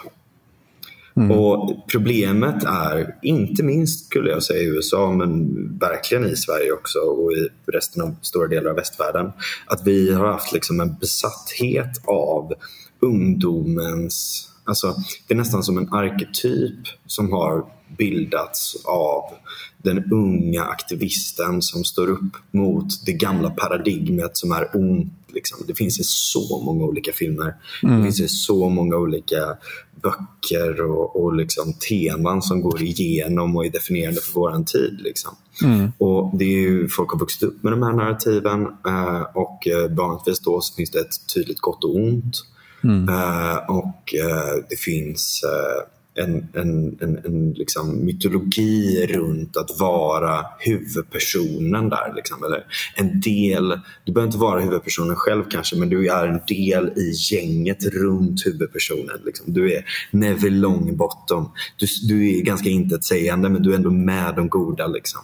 Mm. 1.15 1.31
Och 1.31 1.87
Problemet 1.87 2.63
är, 2.63 3.15
inte 3.21 3.63
minst 3.63 4.05
skulle 4.05 4.29
jag 4.29 4.43
säga 4.43 4.61
i 4.61 4.65
USA, 4.65 5.11
men 5.11 5.53
verkligen 5.77 6.25
i 6.25 6.35
Sverige 6.35 6.71
också 6.71 6.99
och 6.99 7.31
i 7.33 7.47
resten 7.73 8.01
av 8.03 8.15
stora 8.21 8.47
delar 8.47 8.69
av 8.69 8.75
västvärlden, 8.75 9.31
att 9.65 9.87
vi 9.87 10.13
har 10.13 10.27
haft 10.27 10.53
liksom 10.53 10.79
en 10.79 10.95
besatthet 10.95 12.01
av 12.05 12.53
ungdomens... 12.99 14.49
Alltså, 14.65 14.95
det 15.27 15.33
är 15.33 15.37
nästan 15.37 15.63
som 15.63 15.77
en 15.77 15.93
arketyp 15.93 16.79
som 17.05 17.31
har 17.31 17.65
bildats 17.97 18.75
av 18.85 19.23
den 19.77 20.11
unga 20.11 20.63
aktivisten 20.63 21.61
som 21.61 21.83
står 21.83 22.09
upp 22.09 22.33
mot 22.51 23.05
det 23.05 23.13
gamla 23.13 23.49
paradigmet 23.49 24.37
som 24.37 24.51
är 24.51 24.69
ont. 24.73 25.13
Liksom. 25.33 25.57
Det 25.67 25.75
finns 25.75 25.99
i 25.99 26.03
så 26.03 26.61
många 26.65 26.83
olika 26.83 27.11
filmer. 27.13 27.53
Det 27.81 28.03
finns 28.03 28.19
i 28.19 28.27
så 28.27 28.69
många 28.69 28.95
olika 28.95 29.57
böcker 30.03 30.81
och, 30.81 31.23
och 31.23 31.35
liksom 31.35 31.73
teman 31.73 32.41
som 32.41 32.61
går 32.61 32.81
igenom 32.81 33.57
och 33.57 33.65
är 33.65 33.69
definierande 33.69 34.21
för 34.21 34.33
våran 34.33 34.65
tid. 34.65 34.99
Liksom. 35.03 35.35
Och 35.97 36.37
det 36.37 36.45
är 36.45 36.59
ju, 36.59 36.87
folk 36.87 37.11
har 37.11 37.19
vuxit 37.19 37.43
upp 37.43 37.63
med 37.63 37.73
de 37.73 37.83
här 37.83 37.93
narrativen 37.93 38.61
eh, 38.61 39.21
och 39.33 39.67
eh, 39.67 39.89
vanligtvis 39.89 40.39
då 40.39 40.61
så 40.61 40.75
finns 40.75 40.91
det 40.91 40.99
ett 40.99 41.33
tydligt 41.33 41.59
gott 41.61 41.83
och 41.83 41.95
ont. 41.95 42.35
Eh, 43.09 43.69
och 43.69 44.15
eh, 44.15 44.63
det 44.69 44.79
finns 44.79 45.41
eh, 45.43 45.89
en, 46.15 46.47
en, 46.53 46.97
en, 47.01 47.17
en 47.25 47.53
liksom 47.53 48.05
mytologi 48.05 49.07
runt 49.07 49.57
att 49.57 49.79
vara 49.79 50.45
huvudpersonen 50.59 51.89
där. 51.89 52.13
Liksom. 52.15 52.43
Eller 52.43 52.65
en 52.95 53.21
del, 53.21 53.79
du 54.05 54.11
behöver 54.11 54.27
inte 54.27 54.37
vara 54.37 54.59
huvudpersonen 54.59 55.15
själv 55.15 55.43
kanske, 55.49 55.75
men 55.75 55.89
du 55.89 56.07
är 56.07 56.27
en 56.27 56.39
del 56.47 56.89
i 56.97 57.13
gänget 57.31 57.85
runt 57.85 58.45
huvudpersonen. 58.45 59.19
Liksom. 59.25 59.53
Du 59.53 59.73
är 59.73 59.85
Neville 60.11 60.57
Longbottom. 60.57 61.51
Du, 61.77 61.85
du 62.07 62.37
är 62.37 62.41
ganska 62.41 62.69
intetsägande, 62.69 63.49
men 63.49 63.63
du 63.63 63.71
är 63.71 63.75
ändå 63.75 63.91
med 63.91 64.35
de 64.35 64.49
goda. 64.49 64.87
Liksom. 64.87 65.21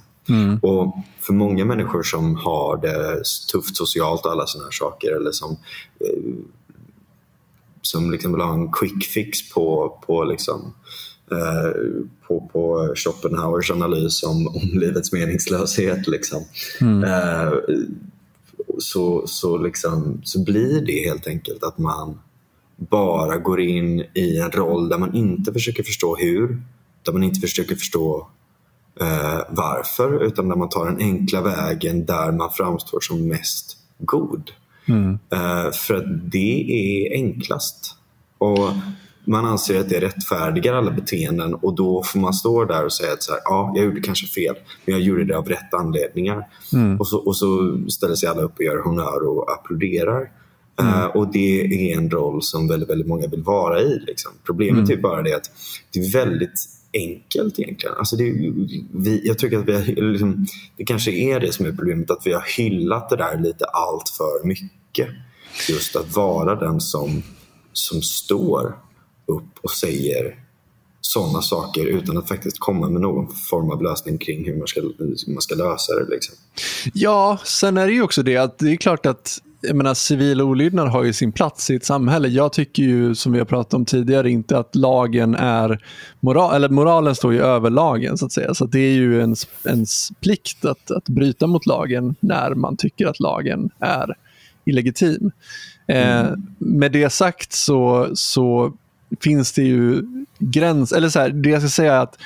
Och 0.61 0.95
för 1.19 1.33
många 1.33 1.65
människor 1.65 2.03
som 2.03 2.35
har 2.35 2.77
det 2.77 3.23
tufft 3.51 3.77
socialt 3.77 4.25
och 4.25 4.31
alla 4.31 4.45
sådana 4.45 4.65
här 4.65 4.71
saker 4.71 5.15
eller 5.15 5.31
som 5.31 5.51
eh, 5.51 6.23
som 7.89 8.11
liksom 8.11 8.31
vill 8.31 8.41
ha 8.41 8.53
en 8.53 8.71
quick 8.71 9.05
fix 9.05 9.49
på, 9.49 9.97
på, 10.05 10.23
liksom, 10.23 10.73
eh, 11.31 11.71
på, 12.27 12.49
på 12.53 12.93
Schopenhauers 12.95 13.71
analys 13.71 14.23
om, 14.23 14.47
om 14.47 14.69
livets 14.73 15.11
meningslöshet. 15.11 16.07
Liksom. 16.07 16.43
Eh, 16.81 17.53
så, 18.77 19.27
så, 19.27 19.57
liksom, 19.57 20.21
så 20.23 20.43
blir 20.43 20.85
det 20.85 21.09
helt 21.09 21.27
enkelt 21.27 21.63
att 21.63 21.77
man 21.77 22.19
bara 22.75 23.37
går 23.37 23.59
in 23.59 24.05
i 24.13 24.39
en 24.39 24.51
roll 24.51 24.89
där 24.89 24.97
man 24.97 25.15
inte 25.15 25.53
försöker 25.53 25.83
förstå 25.83 26.15
hur, 26.15 26.61
där 27.03 27.13
man 27.13 27.23
inte 27.23 27.39
försöker 27.39 27.75
förstå 27.75 28.27
eh, 29.01 29.39
varför, 29.49 30.23
utan 30.23 30.49
där 30.49 30.55
man 30.55 30.69
tar 30.69 30.85
den 30.85 30.97
enkla 30.97 31.41
vägen 31.41 32.05
där 32.05 32.31
man 32.31 32.49
framstår 32.51 32.99
som 32.99 33.27
mest 33.27 33.77
god. 33.97 34.51
Eh, 34.87 35.71
för 35.71 35.95
att 35.95 36.31
det 36.31 36.61
är 36.69 37.13
enklast. 37.13 37.95
Och 38.37 38.69
man 39.25 39.45
anser 39.45 39.79
att 39.79 39.89
det 39.89 39.99
rättfärdigar 39.99 40.73
alla 40.73 40.91
beteenden 40.91 41.53
och 41.53 41.75
då 41.75 42.03
får 42.03 42.19
man 42.19 42.33
stå 42.33 42.65
där 42.65 42.85
och 42.85 42.93
säga 42.93 43.13
att 43.13 43.23
så 43.23 43.31
här, 43.31 43.41
ja, 43.45 43.73
jag 43.75 43.85
gjorde 43.85 44.01
kanske 44.01 44.27
fel, 44.27 44.55
men 44.85 44.95
jag 44.95 45.03
gjorde 45.03 45.25
det 45.25 45.37
av 45.37 45.49
rätt 45.49 45.73
anledningar. 45.73 46.47
Och, 46.99 47.07
så, 47.07 47.17
och 47.17 47.37
så 47.37 47.79
ställer 47.89 48.15
sig 48.15 48.29
alla 48.29 48.41
upp 48.41 48.53
och 48.57 48.63
gör 48.63 48.83
honör 48.83 49.27
och 49.27 49.51
applåderar. 49.51 50.31
Eh, 50.79 51.05
och 51.05 51.31
det 51.31 51.61
är 51.61 51.97
en 51.97 52.09
roll 52.09 52.41
som 52.41 52.67
väldigt, 52.67 52.89
väldigt 52.89 53.07
många 53.07 53.27
vill 53.27 53.43
vara 53.43 53.81
i. 53.81 53.99
Liksom. 54.07 54.31
Problemet 54.45 54.89
är 54.89 54.97
bara 54.97 55.21
det 55.21 55.33
att 55.33 55.51
det 55.93 55.99
är 55.99 56.13
väldigt 56.13 56.78
enkelt 56.93 57.59
egentligen. 57.59 57.95
Alltså 57.97 58.15
det, 58.15 58.23
vi, 58.93 59.21
jag 59.23 59.39
tycker 59.39 59.59
att 59.59 59.65
vi 59.65 59.73
har, 59.73 60.11
liksom, 60.11 60.45
det 60.77 60.85
kanske 60.85 61.11
är 61.11 61.39
det 61.39 61.51
som 61.51 61.65
är 61.65 61.71
problemet, 61.71 62.11
att 62.11 62.21
vi 62.25 62.33
har 62.33 62.57
hyllat 62.57 63.09
det 63.09 63.15
där 63.15 63.39
lite 63.39 63.65
allt 63.65 64.09
för 64.09 64.47
mycket. 64.47 65.07
Just 65.69 65.95
att 65.95 66.15
vara 66.15 66.55
den 66.55 66.81
som, 66.81 67.23
som 67.73 68.01
står 68.01 68.77
upp 69.25 69.59
och 69.61 69.71
säger 69.71 70.39
sådana 71.01 71.41
saker 71.41 71.85
utan 71.85 72.17
att 72.17 72.27
faktiskt 72.27 72.59
komma 72.59 72.89
med 72.89 73.01
någon 73.01 73.27
form 73.49 73.71
av 73.71 73.83
lösning 73.83 74.17
kring 74.17 74.45
hur 74.45 74.57
man 74.57 74.67
ska, 74.67 74.81
hur 74.81 75.33
man 75.33 75.41
ska 75.41 75.55
lösa 75.55 75.95
det. 75.95 76.09
Liksom. 76.09 76.35
Ja, 76.93 77.37
sen 77.43 77.77
är 77.77 77.87
det 77.87 77.93
ju 77.93 78.01
också 78.01 78.23
det 78.23 78.37
att 78.37 78.59
det 78.59 78.71
är 78.71 78.75
klart 78.75 79.05
att 79.05 79.41
jag 79.61 79.75
menar, 79.75 79.93
civil 79.93 80.41
olydnad 80.41 80.87
har 80.87 81.03
ju 81.03 81.13
sin 81.13 81.31
plats 81.31 81.69
i 81.69 81.75
ett 81.75 81.85
samhälle. 81.85 82.27
Jag 82.27 82.53
tycker 82.53 82.83
ju, 82.83 83.15
som 83.15 83.31
vi 83.31 83.39
har 83.39 83.45
pratat 83.45 83.73
om 83.73 83.85
tidigare, 83.85 84.29
inte 84.29 84.57
att 84.57 84.75
lagen 84.75 85.35
är 85.35 85.79
moral, 86.19 86.55
eller 86.55 86.69
moralen 86.69 87.15
står 87.15 87.33
ju 87.33 87.41
över 87.41 87.69
lagen 87.69 88.17
så 88.17 88.25
att 88.25 88.31
säga. 88.31 88.53
Så 88.53 88.65
att 88.65 88.71
det 88.71 88.79
är 88.79 88.93
ju 88.93 89.19
ens, 89.19 89.47
ens 89.65 90.09
plikt 90.21 90.65
att, 90.65 90.91
att 90.91 91.09
bryta 91.09 91.47
mot 91.47 91.65
lagen 91.65 92.15
när 92.19 92.55
man 92.55 92.77
tycker 92.77 93.07
att 93.07 93.19
lagen 93.19 93.69
är 93.79 94.15
illegitim. 94.65 95.31
Eh, 95.87 96.27
med 96.57 96.91
det 96.91 97.09
sagt 97.09 97.53
så, 97.53 98.09
så 98.13 98.73
finns 99.21 99.53
det 99.53 99.63
ju 99.63 100.03
gräns, 100.39 100.91
eller 100.91 101.09
så 101.09 101.19
här, 101.19 101.29
det 101.29 101.49
jag 101.49 101.61
ska 101.61 101.69
säga 101.69 101.93
är 101.93 101.99
att 101.99 102.17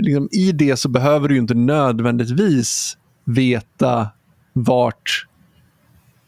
liksom, 0.00 0.28
i 0.32 0.52
det 0.52 0.76
så 0.76 0.88
behöver 0.88 1.28
du 1.28 1.38
inte 1.38 1.54
nödvändigtvis 1.54 2.96
veta 3.24 4.08
vart 4.52 5.26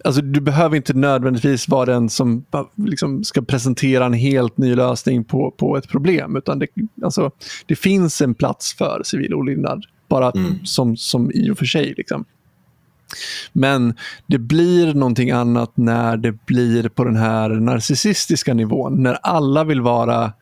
Alltså, 0.05 0.23
du 0.23 0.41
behöver 0.41 0.77
inte 0.77 0.93
nödvändigtvis 0.95 1.69
vara 1.69 1.85
den 1.85 2.11
som 2.11 2.45
liksom, 2.75 3.25
ska 3.25 3.43
presentera 3.43 4.07
en 4.07 4.13
helt 4.13 4.59
ny 4.59 4.75
lösning 4.75 5.25
på, 5.25 5.51
på 5.51 5.77
ett 5.77 5.89
problem. 5.89 6.37
Utan 6.37 6.59
det, 6.59 6.67
alltså, 7.03 7.31
det 7.67 7.77
finns 7.77 8.21
en 8.21 8.35
plats 8.35 8.75
för 8.75 9.03
civil 9.05 9.35
olydnad 9.35 9.85
Bara 10.09 10.33
som, 10.65 10.97
som 10.97 11.33
i 11.33 11.51
och 11.51 11.59
för 11.59 11.65
sig. 11.65 11.95
Liksom. 11.97 12.25
Men 13.53 13.95
det 14.27 14.39
blir 14.39 14.95
någonting 14.95 15.31
annat 15.31 15.77
när 15.77 16.17
det 16.17 16.47
blir 16.47 16.89
på 16.89 17.05
den 17.05 17.17
här 17.17 17.49
narcissistiska 17.49 18.55
nivån. 18.55 19.03
När 19.03 19.19
alla 19.23 19.65
vill 19.65 19.81
vara 19.81 20.33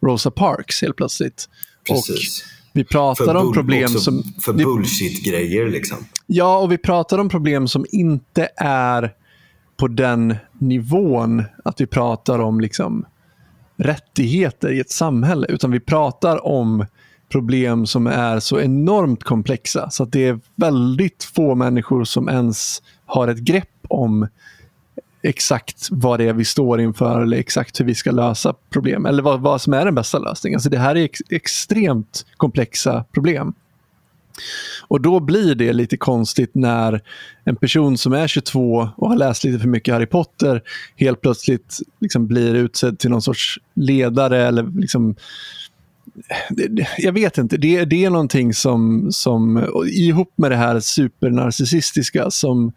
Rosa 0.00 0.30
Parks 0.30 0.82
helt 0.82 0.96
plötsligt. 0.96 1.48
Precis. 1.88 2.42
Och 2.42 2.57
vi 2.78 2.84
pratar 2.84 3.34
om 3.34 3.52
problem 3.52 3.88
som... 3.88 4.22
för 4.44 4.52
bullshit-grejer 4.52 5.68
liksom. 5.68 5.98
Ja, 6.26 6.58
och 6.58 6.72
vi 6.72 6.78
pratar 6.78 7.18
om 7.18 7.28
problem 7.28 7.68
som 7.68 7.86
inte 7.92 8.48
är 8.56 9.12
på 9.76 9.88
den 9.88 10.36
nivån 10.58 11.44
att 11.64 11.80
vi 11.80 11.86
pratar 11.86 12.38
om 12.38 12.60
liksom 12.60 13.06
rättigheter 13.76 14.72
i 14.72 14.80
ett 14.80 14.90
samhälle, 14.90 15.46
utan 15.48 15.70
vi 15.70 15.80
pratar 15.80 16.46
om 16.46 16.86
problem 17.28 17.86
som 17.86 18.06
är 18.06 18.40
så 18.40 18.60
enormt 18.60 19.24
komplexa 19.24 19.90
så 19.90 20.02
att 20.02 20.12
det 20.12 20.26
är 20.26 20.40
väldigt 20.56 21.24
få 21.24 21.54
människor 21.54 22.04
som 22.04 22.28
ens 22.28 22.82
har 23.06 23.28
ett 23.28 23.38
grepp 23.38 23.76
om 23.88 24.28
exakt 25.22 25.88
vad 25.90 26.20
det 26.20 26.28
är 26.28 26.32
vi 26.32 26.44
står 26.44 26.80
inför 26.80 27.22
eller 27.22 27.36
exakt 27.36 27.80
hur 27.80 27.84
vi 27.84 27.94
ska 27.94 28.10
lösa 28.10 28.54
problem 28.70 29.06
eller 29.06 29.22
vad, 29.22 29.40
vad 29.40 29.60
som 29.60 29.72
är 29.72 29.84
den 29.84 29.94
bästa 29.94 30.18
lösningen. 30.18 30.56
Alltså 30.56 30.70
det 30.70 30.78
här 30.78 30.96
är 30.96 31.04
ex- 31.04 31.20
extremt 31.30 32.26
komplexa 32.36 33.04
problem. 33.12 33.54
Och 34.88 35.00
då 35.00 35.20
blir 35.20 35.54
det 35.54 35.72
lite 35.72 35.96
konstigt 35.96 36.54
när 36.54 37.02
en 37.44 37.56
person 37.56 37.98
som 37.98 38.12
är 38.12 38.26
22 38.26 38.88
och 38.96 39.08
har 39.08 39.16
läst 39.16 39.44
lite 39.44 39.58
för 39.58 39.68
mycket 39.68 39.94
Harry 39.94 40.06
Potter 40.06 40.62
helt 40.96 41.20
plötsligt 41.20 41.78
liksom 42.00 42.26
blir 42.26 42.54
utsedd 42.54 42.98
till 42.98 43.10
någon 43.10 43.22
sorts 43.22 43.58
ledare 43.74 44.46
eller 44.46 44.80
liksom 44.80 45.16
jag 46.98 47.12
vet 47.12 47.38
inte, 47.38 47.56
det, 47.56 47.84
det 47.84 48.04
är 48.04 48.10
någonting 48.10 48.54
som, 48.54 49.08
som 49.12 49.64
ihop 49.92 50.32
med 50.36 50.50
det 50.50 50.56
här 50.56 50.80
supernarcissistiska 50.80 52.30
som 52.30 52.72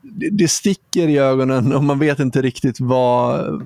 det, 0.00 0.30
det 0.30 0.48
sticker 0.48 1.08
i 1.08 1.18
ögonen 1.18 1.72
och 1.72 1.84
man 1.84 1.98
vet 1.98 2.18
inte 2.18 2.42
riktigt 2.42 2.80
vad 2.80 3.62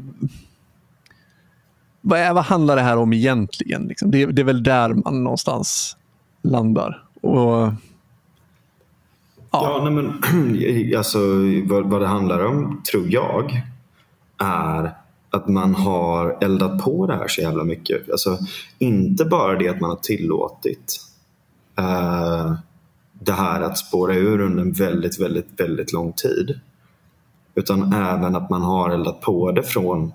vad, 2.01 2.19
är, 2.19 2.33
vad 2.33 2.45
handlar 2.45 2.77
det 2.77 2.83
här 2.83 2.97
om 2.97 3.13
egentligen? 3.13 3.83
Liksom? 3.83 4.11
Det, 4.11 4.27
det 4.27 4.43
är 4.43 4.47
väl 4.47 4.63
där 4.63 4.95
man 4.95 5.25
någonstans 5.25 5.97
landar. 6.43 7.05
Och, 7.21 7.73
Ja, 9.55 9.81
nej 9.85 9.93
men 9.93 10.95
alltså 10.97 11.19
vad, 11.65 11.91
vad 11.91 12.01
det 12.01 12.07
handlar 12.07 12.47
om, 12.47 12.83
tror 12.91 13.13
jag, 13.13 13.63
är 14.39 14.95
att 15.31 15.49
man 15.49 15.75
har 15.75 16.39
eldat 16.41 16.85
på 16.85 17.07
det 17.07 17.17
här 17.17 17.29
så 17.29 17.41
jävla 17.41 17.65
mycket. 17.65 18.11
Alltså, 18.11 18.39
inte 18.79 19.25
bara 19.25 19.59
det 19.59 19.69
att 19.69 19.81
man 19.81 19.91
har 19.91 19.97
tillåtit 19.97 21.01
eh, 21.79 22.55
det 23.25 23.33
här 23.33 23.61
att 23.61 23.79
spåra 23.79 24.15
ur 24.15 24.41
under 24.41 24.63
en 24.63 24.73
väldigt, 24.73 25.21
väldigt, 25.21 25.61
väldigt 25.61 25.93
lång 25.93 26.13
tid. 26.13 26.61
Utan 27.55 27.93
även 27.93 28.37
att 28.37 28.51
man 28.51 28.63
har 28.63 28.91
eldat 28.91 29.21
på 29.21 29.53
det 29.53 29.63
från 29.63 30.13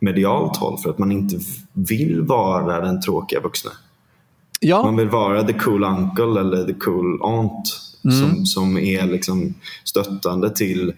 medialt 0.00 0.56
håll 0.56 0.78
för 0.78 0.90
att 0.90 0.98
man 0.98 1.12
inte 1.12 1.38
vill 1.72 2.20
vara 2.20 2.80
den 2.80 3.00
tråkiga 3.00 3.40
vuxna. 3.40 3.70
ja, 4.60 4.82
Man 4.82 4.96
vill 4.96 5.08
vara 5.08 5.42
the 5.42 5.52
cool 5.52 5.84
uncle 5.84 6.40
eller 6.40 6.64
the 6.64 6.74
cool 6.74 7.22
aunt 7.22 7.80
som, 8.02 8.46
som 8.46 8.78
är 8.78 9.06
liksom 9.06 9.54
stöttande 9.84 10.50
till 10.50 10.92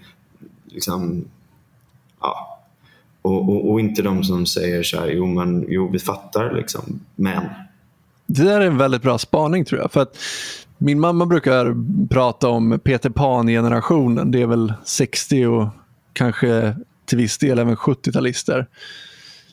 liksom, 0.66 1.24
ja, 2.20 2.58
och, 3.22 3.48
och, 3.48 3.70
och 3.70 3.80
inte 3.80 4.02
de 4.02 4.24
som 4.24 4.46
säger 4.46 4.82
så 4.82 5.00
här, 5.00 5.08
jo, 5.08 5.26
men, 5.26 5.66
jo 5.68 5.88
vi 5.92 5.98
fattar 5.98 6.54
liksom, 6.54 7.00
men. 7.16 7.42
Det 8.26 8.42
där 8.42 8.60
är 8.60 8.66
en 8.66 8.78
väldigt 8.78 9.02
bra 9.02 9.18
spaning 9.18 9.64
tror 9.64 9.80
jag. 9.80 9.92
För 9.92 10.00
att 10.00 10.16
min 10.78 11.00
mamma 11.00 11.26
brukar 11.26 11.74
prata 12.08 12.48
om 12.48 12.80
Peter 12.84 13.10
Pan-generationen. 13.10 14.30
Det 14.30 14.42
är 14.42 14.46
väl 14.46 14.72
60 14.84 15.46
och 15.46 15.68
kanske 16.12 16.76
till 17.06 17.18
viss 17.18 17.38
del 17.38 17.58
även 17.58 17.76
70-talister. 17.76 18.66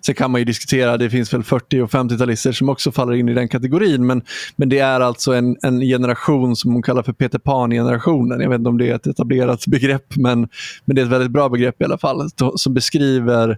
Sen 0.05 0.15
kan 0.15 0.31
man 0.31 0.41
ju 0.41 0.45
diskutera, 0.45 0.97
det 0.97 1.09
finns 1.09 1.33
väl 1.33 1.43
40 1.43 1.81
och 1.81 1.89
50-talister 1.89 2.51
som 2.51 2.69
också 2.69 2.91
faller 2.91 3.13
in 3.13 3.29
i 3.29 3.33
den 3.33 3.47
kategorin. 3.47 4.05
Men, 4.05 4.21
men 4.55 4.69
det 4.69 4.79
är 4.79 4.99
alltså 4.99 5.33
en, 5.33 5.57
en 5.61 5.79
generation 5.79 6.55
som 6.55 6.73
hon 6.73 6.81
kallar 6.81 7.03
för 7.03 7.13
Peter 7.13 7.39
Pan-generationen. 7.39 8.41
Jag 8.41 8.49
vet 8.49 8.59
inte 8.59 8.69
om 8.69 8.77
det 8.77 8.89
är 8.89 8.95
ett 8.95 9.07
etablerat 9.07 9.67
begrepp, 9.67 10.15
men, 10.15 10.47
men 10.85 10.95
det 10.95 11.01
är 11.01 11.05
ett 11.05 11.11
väldigt 11.11 11.31
bra 11.31 11.49
begrepp 11.49 11.81
i 11.81 11.85
alla 11.85 11.97
fall. 11.97 12.29
Som 12.55 12.73
beskriver 12.73 13.57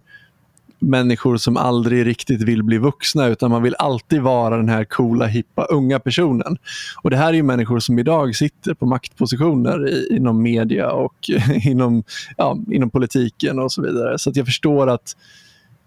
människor 0.80 1.38
som 1.38 1.58
aldrig 1.58 2.06
riktigt 2.06 2.42
vill 2.42 2.64
bli 2.64 2.78
vuxna 2.78 3.28
utan 3.28 3.52
man 3.52 3.64
vill 3.64 3.76
alltid 3.80 4.22
vara 4.22 4.58
den 4.58 4.70
här 4.70 4.84
coola, 4.84 5.26
hippa, 5.26 5.66
unga 5.66 6.00
personen. 6.00 6.58
Och 7.04 7.10
Det 7.10 7.18
här 7.18 7.30
är 7.30 7.34
ju 7.34 7.44
människor 7.44 7.80
som 7.80 8.00
idag 8.00 8.36
sitter 8.36 8.74
på 8.74 8.86
maktpositioner 8.86 9.90
i, 9.90 10.16
inom 10.16 10.42
media 10.42 10.92
och 10.92 11.30
inom, 11.64 12.04
ja, 12.38 12.58
inom 12.72 12.90
politiken 12.90 13.60
och 13.60 13.72
så 13.72 13.82
vidare. 13.82 14.20
Så 14.20 14.30
att 14.30 14.36
jag 14.36 14.46
förstår 14.46 14.90
att, 14.90 15.16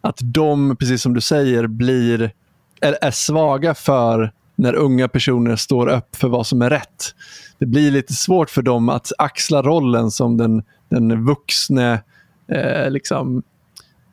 att 0.00 0.18
de, 0.22 0.76
precis 0.76 1.02
som 1.02 1.14
du 1.14 1.20
säger, 1.20 1.66
blir, 1.66 2.32
är, 2.80 2.98
är 3.00 3.10
svaga 3.10 3.74
för 3.74 4.32
när 4.56 4.74
unga 4.74 5.08
personer 5.08 5.56
står 5.56 5.86
upp 5.86 6.16
för 6.16 6.28
vad 6.28 6.46
som 6.46 6.62
är 6.62 6.70
rätt. 6.70 7.14
Det 7.58 7.66
blir 7.66 7.90
lite 7.90 8.12
svårt 8.12 8.50
för 8.50 8.62
dem 8.62 8.88
att 8.88 9.12
axla 9.18 9.62
rollen 9.62 10.10
som 10.10 10.36
den, 10.36 10.62
den 10.88 11.24
vuxne 11.24 12.02
eh, 12.48 12.90
liksom, 12.90 13.42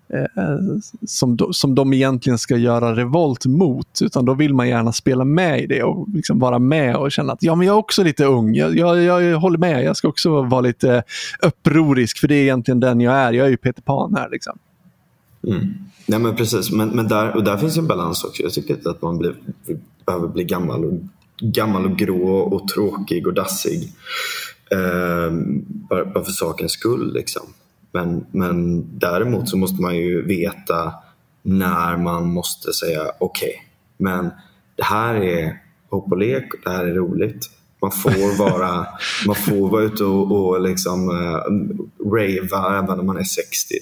Eh, 0.09 0.79
som, 1.07 1.37
de, 1.37 1.53
som 1.53 1.75
de 1.75 1.93
egentligen 1.93 2.37
ska 2.37 2.57
göra 2.57 2.95
revolt 2.95 3.45
mot. 3.45 3.99
Utan 4.01 4.25
då 4.25 4.33
vill 4.33 4.53
man 4.53 4.69
gärna 4.69 4.91
spela 4.93 5.25
med 5.25 5.61
i 5.61 5.65
det 5.65 5.83
och 5.83 6.07
liksom 6.13 6.39
vara 6.39 6.59
med 6.59 6.95
och 6.95 7.11
känna 7.11 7.33
att 7.33 7.43
ja, 7.43 7.55
men 7.55 7.67
jag 7.67 7.73
är 7.73 7.77
också 7.77 8.03
lite 8.03 8.25
ung. 8.25 8.55
Jag, 8.55 8.77
jag, 8.77 9.03
jag 9.03 9.39
håller 9.39 9.57
med. 9.57 9.83
Jag 9.83 9.97
ska 9.97 10.07
också 10.07 10.41
vara 10.41 10.61
lite 10.61 11.03
upprorisk 11.41 12.19
för 12.19 12.27
det 12.27 12.35
är 12.35 12.41
egentligen 12.41 12.79
den 12.79 13.01
jag 13.01 13.13
är. 13.13 13.33
Jag 13.33 13.45
är 13.45 13.49
ju 13.51 13.57
Peter 13.57 13.81
Pan 13.81 14.15
här. 14.15 14.29
Liksom. 14.29 14.59
Mm. 15.47 15.67
Nej 16.05 16.19
men 16.19 16.35
precis, 16.35 16.71
men, 16.71 16.89
men 16.89 17.07
där, 17.07 17.35
och 17.35 17.43
där 17.43 17.57
finns 17.57 17.77
en 17.77 17.87
balans 17.87 18.23
också. 18.23 18.43
Jag 18.43 18.53
tycker 18.53 18.73
inte 18.73 18.89
att 18.89 19.01
man 19.01 19.17
blir, 19.17 19.35
behöver 20.05 20.27
bli 20.27 20.43
gammal 20.43 20.85
och, 20.85 20.93
gammal 21.41 21.85
och 21.85 21.97
grå 21.97 22.37
och 22.37 22.67
tråkig 22.67 23.27
och 23.27 23.33
dassig. 23.33 23.93
Eh, 24.71 25.31
bara, 25.89 26.05
bara 26.05 26.23
för 26.23 26.31
sakens 26.31 26.71
skull. 26.71 27.13
Liksom. 27.13 27.43
Men, 27.91 28.25
men 28.31 28.85
däremot 28.99 29.49
så 29.49 29.57
måste 29.57 29.81
man 29.81 29.95
ju 29.97 30.25
veta 30.25 30.93
när 31.43 31.97
man 31.97 32.27
måste 32.29 32.73
säga 32.73 33.01
okej, 33.19 33.53
men 33.97 34.29
det 34.75 34.83
här 34.83 35.15
är 35.15 35.61
hopp 35.89 36.11
och 36.11 36.17
lek, 36.17 36.45
det 36.63 36.69
här 36.69 36.85
är 36.85 36.93
roligt. 36.93 37.49
Man 37.81 37.91
får 37.91 38.37
vara, 38.49 38.85
man 39.27 39.35
får 39.35 39.69
vara 39.69 39.83
ute 39.83 40.03
och, 40.03 40.31
och 40.31 40.61
liksom, 40.61 41.09
uh, 41.09 41.37
rava 42.11 42.77
även 42.77 42.99
om 42.99 43.05
man 43.05 43.17
är 43.17 43.23
60. 43.23 43.75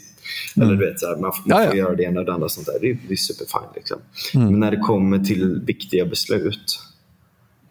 Eller 0.62 0.76
du 0.76 0.86
vet, 0.90 1.00
så 1.00 1.08
här, 1.08 1.16
man, 1.18 1.34
får- 1.34 1.50
man 1.50 1.68
får 1.68 1.76
göra 1.76 1.96
det 1.96 2.04
ena 2.04 2.20
och 2.20 2.26
det 2.26 2.34
andra. 2.34 2.50
Sånt 2.50 2.68
där. 2.68 2.78
Det 2.82 2.90
är, 2.90 2.98
det 3.08 3.14
är 3.14 3.18
superfine. 3.18 3.70
Liksom. 3.76 3.98
Men 4.34 4.60
när 4.60 4.72
det 4.72 4.78
kommer 4.78 5.20
till 5.20 5.62
viktiga 5.66 6.06
beslut 6.06 6.80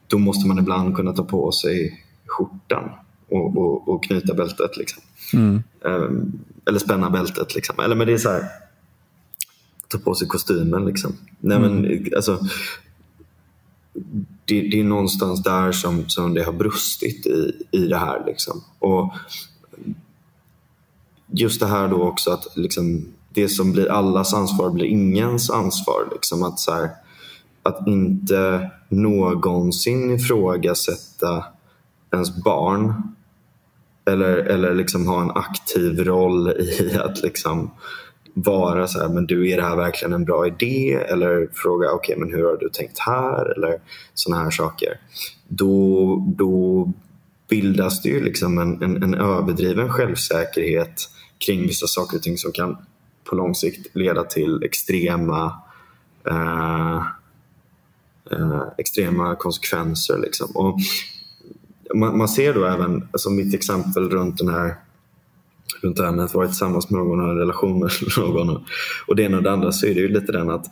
då 0.07 0.19
måste 0.19 0.49
man 0.49 0.59
ibland 0.59 0.97
kunna 0.97 1.13
ta 1.13 1.25
på 1.25 1.53
sig 1.53 2.05
skjortan 2.27 2.91
och, 3.29 3.57
och, 3.57 3.89
och 3.89 4.05
knyta 4.05 4.35
bältet. 4.35 4.77
Liksom. 4.77 5.03
Ehm, 5.85 6.33
eller 6.67 6.79
spänna 6.79 7.11
bältet. 7.11 7.55
Liksom. 7.55 7.81
Eller 7.81 7.95
men 7.95 8.07
det 8.07 8.13
är 8.13 8.19
så 8.19 8.31
här, 8.31 8.49
ta 9.89 9.99
på 9.99 10.15
sig 10.15 10.29
kostymen. 10.29 10.85
Liksom. 10.85 11.17
Nej, 11.41 11.59
men, 11.59 12.05
alltså, 12.17 12.39
det, 14.45 14.61
det 14.61 14.81
är 14.81 14.85
någonstans 14.85 15.43
där 15.43 15.73
som, 15.73 16.09
som 16.09 16.35
det 16.35 16.43
har 16.43 16.53
brustit 16.53 17.27
i, 17.27 17.53
i 17.71 17.87
det 17.87 17.99
här. 17.99 18.23
Liksom. 18.27 18.65
Och 18.79 19.15
just 21.27 21.61
det 21.61 21.67
här 21.67 21.89
då 21.89 22.03
också 22.03 22.31
att 22.31 22.57
liksom, 22.57 23.07
det 23.35 23.49
som 23.49 23.73
blir 23.73 23.91
allas 23.91 24.35
ansvar 24.35 24.71
blir 24.71 24.87
ingens 24.87 25.51
ansvar. 25.51 26.09
Liksom, 26.13 26.43
att, 26.43 26.59
så 26.59 26.73
här, 26.73 26.91
att 27.63 27.89
inte 27.89 28.71
någonsin 28.89 30.11
ifrågasätta 30.11 31.45
ens 32.13 32.45
barn 32.45 33.14
eller, 34.07 34.37
eller 34.37 34.75
liksom 34.75 35.07
ha 35.07 35.23
en 35.23 35.31
aktiv 35.31 36.05
roll 36.05 36.49
i 36.51 36.97
att 37.05 37.23
liksom 37.23 37.71
vara 38.35 38.87
så 38.87 39.01
här, 39.01 39.09
men 39.09 39.27
du 39.27 39.51
är 39.51 39.57
det 39.57 39.63
här 39.63 39.77
verkligen 39.77 40.13
en 40.13 40.25
bra 40.25 40.47
idé? 40.47 40.93
Eller 40.95 41.49
fråga, 41.53 41.93
okej 41.93 42.17
men 42.19 42.33
hur 42.33 42.45
har 42.45 42.57
du 42.57 42.69
tänkt 42.69 42.99
här? 42.99 43.57
Eller 43.57 43.81
sådana 44.15 44.43
här 44.43 44.51
saker. 44.51 45.01
Då, 45.49 46.35
då 46.39 46.93
bildas 47.49 48.03
det 48.03 48.09
ju 48.09 48.25
liksom 48.25 48.59
en, 48.59 48.83
en, 48.83 49.03
en 49.03 49.15
överdriven 49.15 49.89
självsäkerhet 49.89 51.09
kring 51.47 51.63
vissa 51.63 51.87
saker 51.87 52.17
och 52.17 52.23
ting 52.23 52.39
som 52.39 52.53
kan 52.53 52.77
på 53.25 53.37
lång 53.37 53.55
sikt 53.55 53.97
leda 53.97 54.25
till 54.25 54.63
extrema 54.63 55.63
eh, 56.29 56.97
eh, 58.31 58.63
extrema 58.79 59.37
konsekvenser. 59.37 60.19
Liksom. 60.19 60.51
Och 60.55 60.79
man, 61.95 62.19
man 62.19 62.29
ser 62.29 62.55
då 62.55 62.65
även, 62.65 63.09
alltså 63.13 63.31
mitt 63.31 63.55
exempel 63.55 64.11
runt 64.11 64.39
den 64.39 64.49
här 64.49 64.75
runt 65.83 65.97
det 65.97 66.05
här 66.05 66.13
med 66.13 66.25
att 66.25 66.35
vara 66.35 66.47
tillsammans 66.47 66.91
med 66.91 67.01
någon 67.01 67.21
och 67.21 67.27
ha 67.27 67.33
en 67.33 67.39
relation 67.39 67.79
med 67.79 67.91
någon 68.17 68.65
och 69.07 69.17
det 69.17 69.23
ena 69.23 69.37
och 69.37 69.43
det 69.43 69.53
andra 69.53 69.73
så 69.73 69.87
är 69.87 69.95
det 69.95 70.01
ju 70.01 70.09
lite 70.09 70.33
den 70.33 70.51
att 70.51 70.67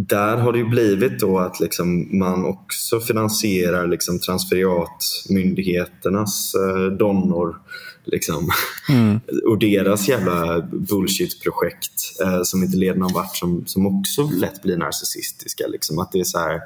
där 0.00 0.36
har 0.36 0.52
det 0.52 0.58
ju 0.58 0.68
blivit 0.68 1.20
då 1.20 1.38
att 1.38 1.60
liksom 1.60 2.18
man 2.18 2.44
också 2.44 3.00
finansierar 3.00 3.86
liksom 3.86 4.18
transferiatmyndigheternas 4.18 6.54
eh, 6.54 6.86
donnor. 6.86 7.56
Liksom. 8.04 8.50
Mm. 8.88 9.20
och 9.48 9.58
deras 9.58 10.08
jävla 10.08 10.60
bullshit-projekt 10.60 12.20
eh, 12.22 12.42
som 12.42 12.62
inte 12.62 12.76
leder 12.76 12.98
någon 12.98 13.12
vart 13.12 13.36
som, 13.36 13.66
som 13.66 13.86
också 13.86 14.22
lätt 14.22 14.62
blir 14.62 14.76
narcissistiska. 14.76 15.66
Liksom. 15.66 15.98
Att 15.98 16.12
det 16.12 16.20
är 16.20 16.24
så 16.24 16.38
här, 16.38 16.60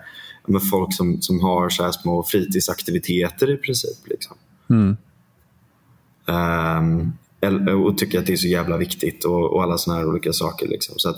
med 0.47 0.69
folk 0.71 0.95
som, 0.95 1.23
som 1.23 1.41
har 1.41 1.69
så 1.69 1.85
här 1.85 1.93
små 1.93 2.23
fritidsaktiviteter 2.23 3.51
i 3.51 3.57
princip. 3.57 4.07
Liksom. 4.07 4.37
Mm. 4.71 4.97
Um, 6.27 7.13
och 7.87 7.99
tycker 7.99 8.19
att 8.19 8.27
det 8.27 8.33
är 8.33 8.37
så 8.37 8.49
jävla 8.49 8.77
viktigt 8.77 9.25
och, 9.25 9.53
och 9.53 9.63
alla 9.63 9.79
såna 9.79 9.97
här 9.97 10.09
olika 10.09 10.33
saker. 10.33 10.69
Liksom. 10.69 10.95
Så 10.99 11.09
att 11.09 11.17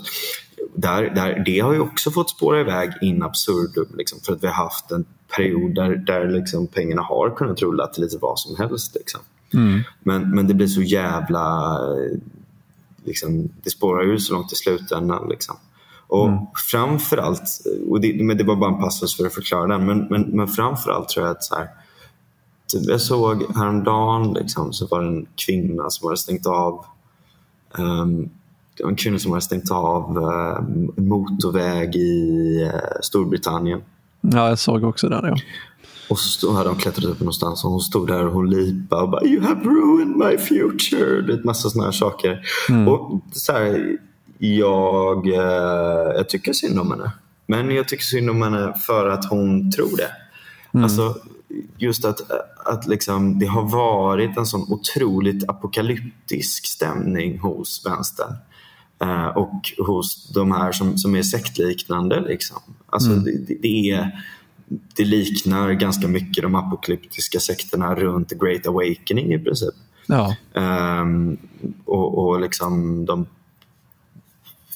där, 0.75 1.01
där, 1.15 1.43
det 1.45 1.59
har 1.59 1.73
ju 1.73 1.79
också 1.79 2.11
fått 2.11 2.29
spåra 2.29 2.61
iväg 2.61 2.91
in 3.01 3.23
absurdum 3.23 3.95
liksom, 3.97 4.19
för 4.25 4.33
att 4.33 4.43
vi 4.43 4.47
har 4.47 4.53
haft 4.53 4.91
en 4.91 5.05
period 5.35 5.75
där, 5.75 5.95
där 5.95 6.29
liksom 6.29 6.67
pengarna 6.67 7.01
har 7.01 7.35
kunnat 7.35 7.61
rulla 7.61 7.87
till 7.87 8.03
lite 8.03 8.17
vad 8.21 8.39
som 8.39 8.55
helst. 8.55 8.95
Liksom. 8.95 9.21
Mm. 9.53 9.81
Men, 10.03 10.29
men 10.29 10.47
det 10.47 10.53
blir 10.53 10.67
så 10.67 10.81
jävla... 10.81 11.77
Liksom, 13.03 13.49
det 13.63 13.69
spårar 13.69 14.03
ju 14.03 14.19
så 14.19 14.33
långt 14.33 14.53
i 14.53 14.55
slutändan. 14.55 15.29
Liksom. 15.29 15.57
Och 16.07 16.27
mm. 16.27 16.39
framförallt, 16.71 17.41
och 17.89 18.01
det, 18.01 18.23
men 18.23 18.37
det 18.37 18.43
var 18.43 18.55
bara 18.55 18.73
en 18.73 18.81
passus 18.81 19.17
för 19.17 19.25
att 19.25 19.33
förklara 19.33 19.67
den, 19.67 19.85
men, 19.85 20.07
men, 20.09 20.21
men 20.21 20.47
framförallt 20.47 21.09
tror 21.09 21.25
jag 21.25 21.35
att 21.35 21.43
så 21.43 21.55
här, 21.55 21.67
typ, 22.67 22.89
jag 22.89 23.01
såg 23.01 23.43
häromdagen 23.55 24.33
liksom, 24.33 24.73
så 24.73 24.87
var 24.87 25.01
det 25.01 25.07
en 25.07 25.25
kvinna 25.45 25.89
som 25.89 26.07
hade 26.07 26.17
stängt 26.17 26.47
av 26.47 26.85
um, 27.77 28.29
en 28.83 28.95
kvinna 28.95 29.19
som 29.19 29.31
hade 29.31 29.41
stängt 29.41 29.71
av 29.71 30.17
uh, 30.17 31.03
motorväg 31.03 31.95
i 31.95 32.63
uh, 32.63 32.79
Storbritannien. 33.01 33.81
Ja, 34.21 34.49
jag 34.49 34.59
såg 34.59 34.83
också 34.83 35.09
den. 35.09 35.25
Ja. 35.25 35.35
Och 36.09 36.19
så 36.19 36.53
hade 36.53 36.69
de 36.69 36.77
klättrat 36.77 37.05
upp 37.05 37.19
någonstans 37.19 37.65
och 37.65 37.71
hon 37.71 37.81
stod 37.81 38.07
där 38.07 38.27
och 38.27 38.33
hon 38.33 38.49
lipade 38.49 39.01
och 39.01 39.09
bara 39.09 39.25
“You 39.25 39.41
have 39.41 39.63
ruined 39.63 40.17
my 40.17 40.37
future”. 40.37 41.21
Det 41.21 41.33
är 41.33 41.43
massa 41.43 41.69
sådana 41.69 41.85
här 41.85 41.91
saker. 41.91 42.41
Mm. 42.69 42.87
Och 42.87 43.21
så 43.31 43.51
här, 43.51 43.97
jag, 44.37 45.27
uh, 45.27 46.15
jag 46.15 46.29
tycker 46.29 46.53
synd 46.53 46.79
om 46.79 46.91
henne. 46.91 47.11
Men 47.47 47.71
jag 47.71 47.87
tycker 47.87 48.03
synd 48.03 48.29
om 48.29 48.41
henne 48.41 48.73
för 48.85 49.09
att 49.09 49.29
hon 49.29 49.71
tror 49.71 49.97
det. 49.97 50.11
Mm. 50.73 50.83
Alltså, 50.83 51.15
just 51.77 52.05
att, 52.05 52.31
att 52.65 52.87
liksom, 52.87 53.39
det 53.39 53.45
har 53.45 53.69
varit 53.69 54.37
en 54.37 54.45
sån 54.45 54.73
otroligt 54.73 55.49
apokalyptisk 55.49 56.65
stämning 56.65 57.39
hos 57.39 57.85
vänstern. 57.85 58.35
Uh, 59.03 59.27
och 59.27 59.71
hos 59.77 60.29
de 60.33 60.51
här 60.51 60.71
som, 60.71 60.97
som 60.97 61.15
är 61.15 61.23
sektliknande. 61.23 62.21
Liksom. 62.21 62.57
Alltså, 62.85 63.11
mm. 63.11 63.23
det, 63.23 63.55
det, 63.61 63.91
är, 63.91 64.23
det 64.95 65.05
liknar 65.05 65.71
ganska 65.71 66.07
mycket 66.07 66.43
de 66.43 66.55
apokalyptiska 66.55 67.39
sekterna 67.39 67.95
runt 67.95 68.29
The 68.29 68.35
Great 68.35 68.67
Awakening 68.67 69.33
i 69.33 69.39
princip. 69.39 69.73
Ja. 70.07 70.35
Um, 70.53 71.37
och, 71.85 72.17
och 72.17 72.39
liksom 72.39 73.05
de 73.05 73.25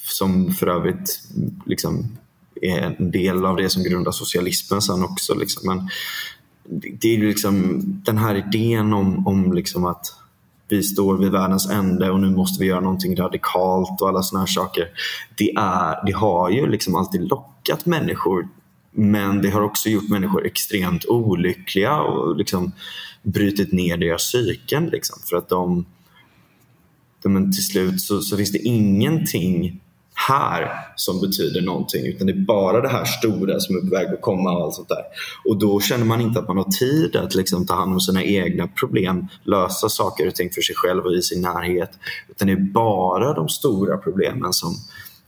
som 0.10 0.52
för 0.52 0.67
övrigt 0.67 1.22
liksom 1.65 2.17
är 2.62 2.80
en 2.80 3.12
del 3.12 3.45
av 3.45 3.56
det 3.56 3.69
som 3.69 3.84
grundar 3.84 4.12
socialismen 4.12 4.82
sen 4.82 5.04
också. 5.04 5.36
Liksom. 5.36 5.67
Men 5.67 5.89
det 7.00 7.15
är 7.15 7.17
liksom 7.17 7.82
den 8.06 8.17
här 8.17 8.36
idén 8.36 8.93
om, 8.93 9.28
om 9.28 9.54
liksom 9.54 9.86
att 9.86 10.13
vi 10.67 10.84
står 10.84 11.17
vid 11.17 11.32
världens 11.32 11.69
ände 11.69 12.12
och 12.12 12.19
nu 12.19 12.30
måste 12.30 12.63
vi 12.63 12.69
göra 12.69 12.80
någonting 12.80 13.15
radikalt 13.15 14.02
och 14.02 14.10
alla 14.10 14.24
såna 14.24 14.39
här 14.39 14.48
saker. 14.48 14.88
Det, 15.38 15.52
är, 15.58 16.06
det 16.06 16.12
har 16.12 16.50
ju 16.50 16.67
liksom 16.67 16.95
alltid 16.95 17.22
lockat 17.22 17.86
människor 17.86 18.48
men 18.91 19.41
det 19.41 19.50
har 19.50 19.62
också 19.62 19.89
gjort 19.89 20.10
människor 20.10 20.45
extremt 20.45 21.06
olyckliga 21.06 22.02
och 22.02 22.36
liksom 22.36 22.72
brutit 23.24 23.72
ner 23.72 23.98
deras 23.98 24.32
psyken. 24.32 24.86
Liksom, 24.86 25.19
för 25.30 25.38
att 25.38 25.50
de, 25.50 25.86
de 27.24 27.52
till 27.52 27.65
slut 27.65 28.02
så, 28.02 28.22
så 28.22 28.38
finns 28.38 28.52
det 28.52 28.60
ingenting 28.60 29.82
här 30.28 30.72
som 30.96 31.22
betyder 31.22 31.62
någonting 31.62 32.06
utan 32.06 32.28
det 32.28 32.34
är 32.34 32.46
bara 32.46 32.82
det 32.82 32.88
här 32.88 33.06
stora 33.06 33.60
som 33.60 33.76
är 33.76 33.82
på 33.82 33.88
väg 33.88 34.08
att 34.08 34.22
komma 34.22 34.52
och 34.52 34.64
allt 34.64 34.76
sånt 34.76 34.90
där. 34.90 35.04
Och 35.46 35.60
då 35.60 35.80
känner 35.80 36.06
man 36.06 36.22
inte 36.22 36.40
att 36.40 36.48
man 36.48 36.58
har 36.58 36.72
tid 36.72 37.16
att 37.16 37.36
liksom 37.36 37.66
ta 37.66 37.74
hand 37.74 37.94
om 37.94 38.00
sina 38.00 38.24
egna 38.24 38.68
problem, 38.68 39.28
lösa 39.44 39.90
saker 39.90 40.28
och 40.28 40.36
ting 40.36 40.50
för 40.50 40.62
sig 40.62 40.76
själv 40.76 41.06
och 41.06 41.14
i 41.14 41.22
sin 41.22 41.42
närhet. 41.42 41.92
Utan 42.30 42.48
det 42.48 42.54
är 42.54 42.72
bara 42.74 43.34
de 43.34 43.50
stora 43.50 43.98
problemen 43.98 44.54
som, 44.54 44.76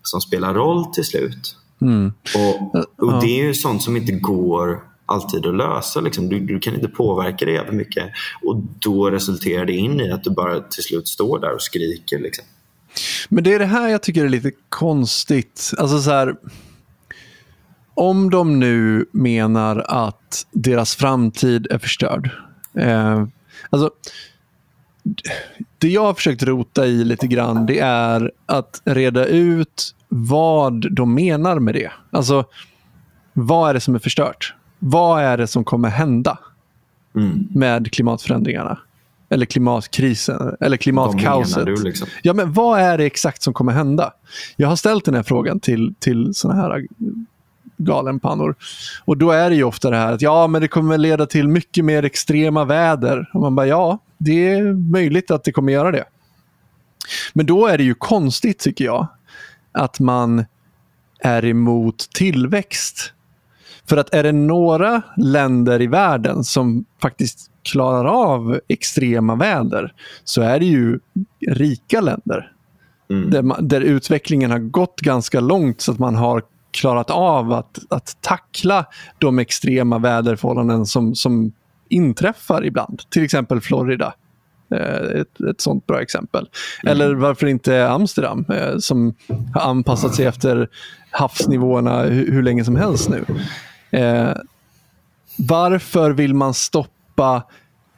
som 0.03 0.21
spelar 0.21 0.53
roll 0.53 0.85
till 0.85 1.05
slut. 1.05 1.55
Mm. 1.81 2.13
Och, 2.35 2.75
och 3.05 3.21
det 3.21 3.39
är 3.39 3.45
ju 3.45 3.53
sånt 3.53 3.81
som 3.81 3.97
inte 3.97 4.11
går 4.11 4.91
alltid 5.05 5.45
att 5.45 5.55
lösa. 5.55 6.01
Liksom. 6.01 6.29
Du, 6.29 6.39
du, 6.39 6.59
kan 6.59 6.75
inte 6.75 6.87
påverka 6.87 7.45
det 7.45 7.51
jävligt 7.51 7.75
mycket 7.75 8.09
och 8.43 8.55
då 8.79 9.09
resulterar 9.09 9.65
det 9.65 9.73
in 9.73 9.99
i 9.99 10.11
att 10.11 10.23
du 10.23 10.29
bara 10.29 10.59
till 10.59 10.83
slut 10.83 11.07
står 11.07 11.39
där 11.39 11.53
och 11.53 11.61
skriker. 11.61 12.19
Liksom. 12.19 12.45
Men 13.29 13.43
det 13.43 13.53
är 13.53 13.59
det 13.59 13.65
här 13.65 13.89
jag 13.89 14.03
tycker 14.03 14.25
är 14.25 14.29
lite 14.29 14.51
konstigt. 14.69 15.71
Alltså 15.77 15.99
så 15.99 16.11
här, 16.11 16.35
om 17.93 18.29
de 18.29 18.59
nu 18.59 19.05
menar 19.11 19.85
att 19.87 20.47
deras 20.51 20.95
framtid 20.95 21.67
är 21.69 21.77
förstörd. 21.77 22.29
Eh, 22.77 23.25
alltså, 23.69 23.91
det 25.77 25.87
jag 25.87 26.03
har 26.03 26.13
försökt 26.13 26.43
rota 26.43 26.85
i 26.85 27.03
lite 27.03 27.27
grann 27.27 27.65
det 27.65 27.79
är 27.79 28.31
att 28.45 28.81
reda 28.85 29.25
ut 29.25 29.95
vad 30.07 30.93
de 30.93 31.13
menar 31.13 31.59
med 31.59 31.73
det. 31.73 31.91
Alltså, 32.11 32.45
vad 33.33 33.69
är 33.69 33.73
det 33.73 33.79
som 33.79 33.95
är 33.95 33.99
förstört? 33.99 34.53
Vad 34.79 35.23
är 35.23 35.37
det 35.37 35.47
som 35.47 35.63
kommer 35.63 35.89
hända 35.89 36.39
mm. 37.15 37.47
med 37.51 37.91
klimatförändringarna? 37.91 38.79
Eller 39.31 39.45
klimatkrisen, 39.45 40.55
eller 40.59 40.77
klimatkaoset. 40.77 41.65
Du, 41.65 41.83
liksom? 41.83 42.07
Ja, 42.21 42.33
men 42.33 42.53
vad 42.53 42.79
är 42.79 42.97
det 42.97 43.05
exakt 43.05 43.43
som 43.43 43.53
kommer 43.53 43.71
hända? 43.71 44.13
Jag 44.55 44.67
har 44.67 44.75
ställt 44.75 45.05
den 45.05 45.15
här 45.15 45.23
frågan 45.23 45.59
till, 45.59 45.93
till 45.99 46.33
såna 46.33 46.53
här 46.53 46.87
galenpannor. 47.77 48.55
Och 49.05 49.17
då 49.17 49.31
är 49.31 49.49
det 49.49 49.55
ju 49.55 49.63
ofta 49.63 49.89
det 49.89 49.97
här 49.97 50.13
att 50.13 50.21
ja, 50.21 50.47
men 50.47 50.61
det 50.61 50.67
kommer 50.67 50.97
leda 50.97 51.25
till 51.25 51.47
mycket 51.47 51.85
mer 51.85 52.05
extrema 52.05 52.65
väder. 52.65 53.29
Och 53.33 53.41
man 53.41 53.55
bara 53.55 53.67
ja, 53.67 53.99
det 54.17 54.51
är 54.51 54.73
möjligt 54.73 55.31
att 55.31 55.43
det 55.43 55.51
kommer 55.51 55.73
göra 55.73 55.91
det. 55.91 56.03
Men 57.33 57.45
då 57.45 57.67
är 57.67 57.77
det 57.77 57.83
ju 57.83 57.93
konstigt 57.93 58.59
tycker 58.59 58.85
jag 58.85 59.07
att 59.71 59.99
man 59.99 60.45
är 61.19 61.45
emot 61.45 62.09
tillväxt. 62.13 63.13
För 63.85 63.97
att 63.97 64.13
är 64.13 64.23
det 64.23 64.31
några 64.31 65.01
länder 65.17 65.81
i 65.81 65.87
världen 65.87 66.43
som 66.43 66.85
faktiskt 67.01 67.50
klarar 67.63 68.05
av 68.05 68.59
extrema 68.67 69.35
väder 69.35 69.93
så 70.23 70.41
är 70.41 70.59
det 70.59 70.65
ju 70.65 70.99
rika 71.47 72.01
länder. 72.01 72.51
Mm. 73.09 73.29
Där, 73.29 73.61
där, 73.61 73.81
utvecklingen 73.81 74.51
har 74.51 74.59
gått 74.59 75.01
ganska 75.01 75.39
långt 75.39 75.81
så 75.81 75.91
att 75.91 75.99
man 75.99 76.15
har 76.15 76.43
klarat 76.71 77.09
av 77.09 77.53
att, 77.53 77.79
att 77.89 78.17
tackla 78.21 78.85
de 79.17 79.39
extrema 79.39 79.99
väderförhållanden 79.99 80.85
som, 80.85 81.15
som 81.15 81.51
inträffar 81.89 82.65
ibland. 82.65 83.01
Till 83.09 83.23
exempel 83.23 83.61
Florida. 83.61 84.13
Eh, 84.71 85.19
ett, 85.21 85.41
ett 85.41 85.61
sånt 85.61 85.87
bra 85.87 86.01
exempel. 86.01 86.49
Mm. 86.83 86.91
Eller 86.91 87.13
varför 87.13 87.47
inte 87.47 87.89
Amsterdam 87.89 88.45
eh, 88.49 88.77
som 88.77 89.15
har 89.53 89.61
anpassat 89.61 90.15
sig 90.15 90.25
efter 90.25 90.69
havsnivåerna 91.09 92.01
hur, 92.03 92.31
hur 92.31 92.43
länge 92.43 92.65
som 92.65 92.75
helst 92.75 93.09
nu. 93.09 93.25
Eh, 93.99 94.33
varför 95.37 96.11
vill 96.11 96.33
man 96.33 96.53
stoppa 96.53 97.00
hjälpa 97.21 97.43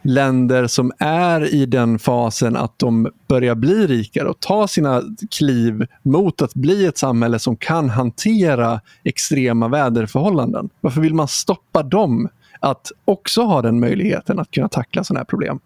länder 0.05 0.67
som 0.67 0.91
är 0.99 1.53
i 1.53 1.65
den 1.65 1.99
fasen 1.99 2.55
att 2.55 2.79
de 2.79 3.11
börjar 3.27 3.55
bli 3.55 3.87
rikare 3.87 4.29
och 4.29 4.39
ta 4.39 4.67
sina 4.67 5.01
kliv 5.31 5.85
mot 6.03 6.41
att 6.41 6.53
bli 6.53 6.85
ett 6.85 6.97
samhälle 6.97 7.39
som 7.39 7.55
kan 7.55 7.89
hantera 7.89 8.81
extrema 9.03 9.67
väderförhållanden. 9.67 10.69
Varför 10.81 11.01
vill 11.01 11.13
man 11.13 11.27
stoppa 11.27 11.83
dem 11.83 12.29
att 12.59 12.91
också 13.05 13.41
ha 13.41 13.61
den 13.61 13.79
möjligheten 13.79 14.39
att 14.39 14.51
kunna 14.51 14.69
tackla 14.69 15.03
sådana 15.03 15.19
här 15.19 15.25
problem? 15.25 15.59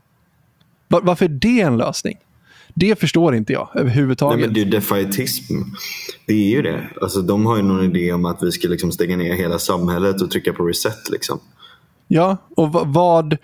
Varför 0.87 1.25
är 1.25 1.29
det 1.29 1.61
en 1.61 1.77
lösning? 1.77 2.17
Det 2.75 2.99
förstår 2.99 3.35
inte 3.35 3.53
jag 3.53 3.69
överhuvudtaget. 3.75 4.39
Nej, 4.39 4.47
men 4.47 4.53
det 4.53 4.61
är 4.61 4.65
ju 4.65 4.71
defaitism. 4.71 5.53
Det 6.27 6.33
är 6.33 6.49
ju 6.55 6.61
det. 6.61 6.89
Alltså, 7.01 7.21
de 7.21 7.45
har 7.45 7.57
ju 7.57 7.63
någon 7.63 7.95
idé 7.95 8.13
om 8.13 8.25
att 8.25 8.43
vi 8.43 8.51
ska 8.51 8.67
liksom 8.67 8.91
stänga 8.91 9.17
ner 9.17 9.33
hela 9.33 9.59
samhället 9.59 10.21
och 10.21 10.31
trycka 10.31 10.53
på 10.53 10.63
reset. 10.63 11.09
Liksom. 11.11 11.39
Ja, 12.07 12.37
och 12.55 12.71
vad... 12.71 13.37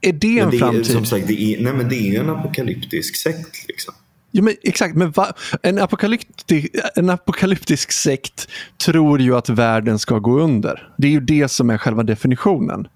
Är 0.00 0.12
det 0.12 0.38
en 0.38 0.50
det 0.50 0.58
framtid? 0.58 0.80
Är, 0.80 0.84
som 0.84 1.04
sagt, 1.04 1.26
det 1.26 1.42
är, 1.42 1.62
nej, 1.62 1.72
men 1.72 1.88
det 1.88 2.16
är 2.16 2.20
en 2.20 2.30
apokalyptisk 2.30 3.16
sekt. 3.16 3.68
Liksom. 3.68 3.94
Ja, 4.30 4.42
men, 4.42 4.54
exakt, 4.62 4.94
men 4.94 5.10
va, 5.10 5.32
en, 5.62 5.78
apokalyptisk, 5.78 6.68
en 6.94 7.10
apokalyptisk 7.10 7.92
sekt 7.92 8.48
tror 8.84 9.20
ju 9.20 9.36
att 9.36 9.48
världen 9.48 9.98
ska 9.98 10.18
gå 10.18 10.40
under. 10.40 10.92
Det 10.98 11.06
är 11.06 11.12
ju 11.12 11.20
det 11.20 11.48
som 11.48 11.70
är 11.70 11.78
själva 11.78 12.02
definitionen. 12.02 12.88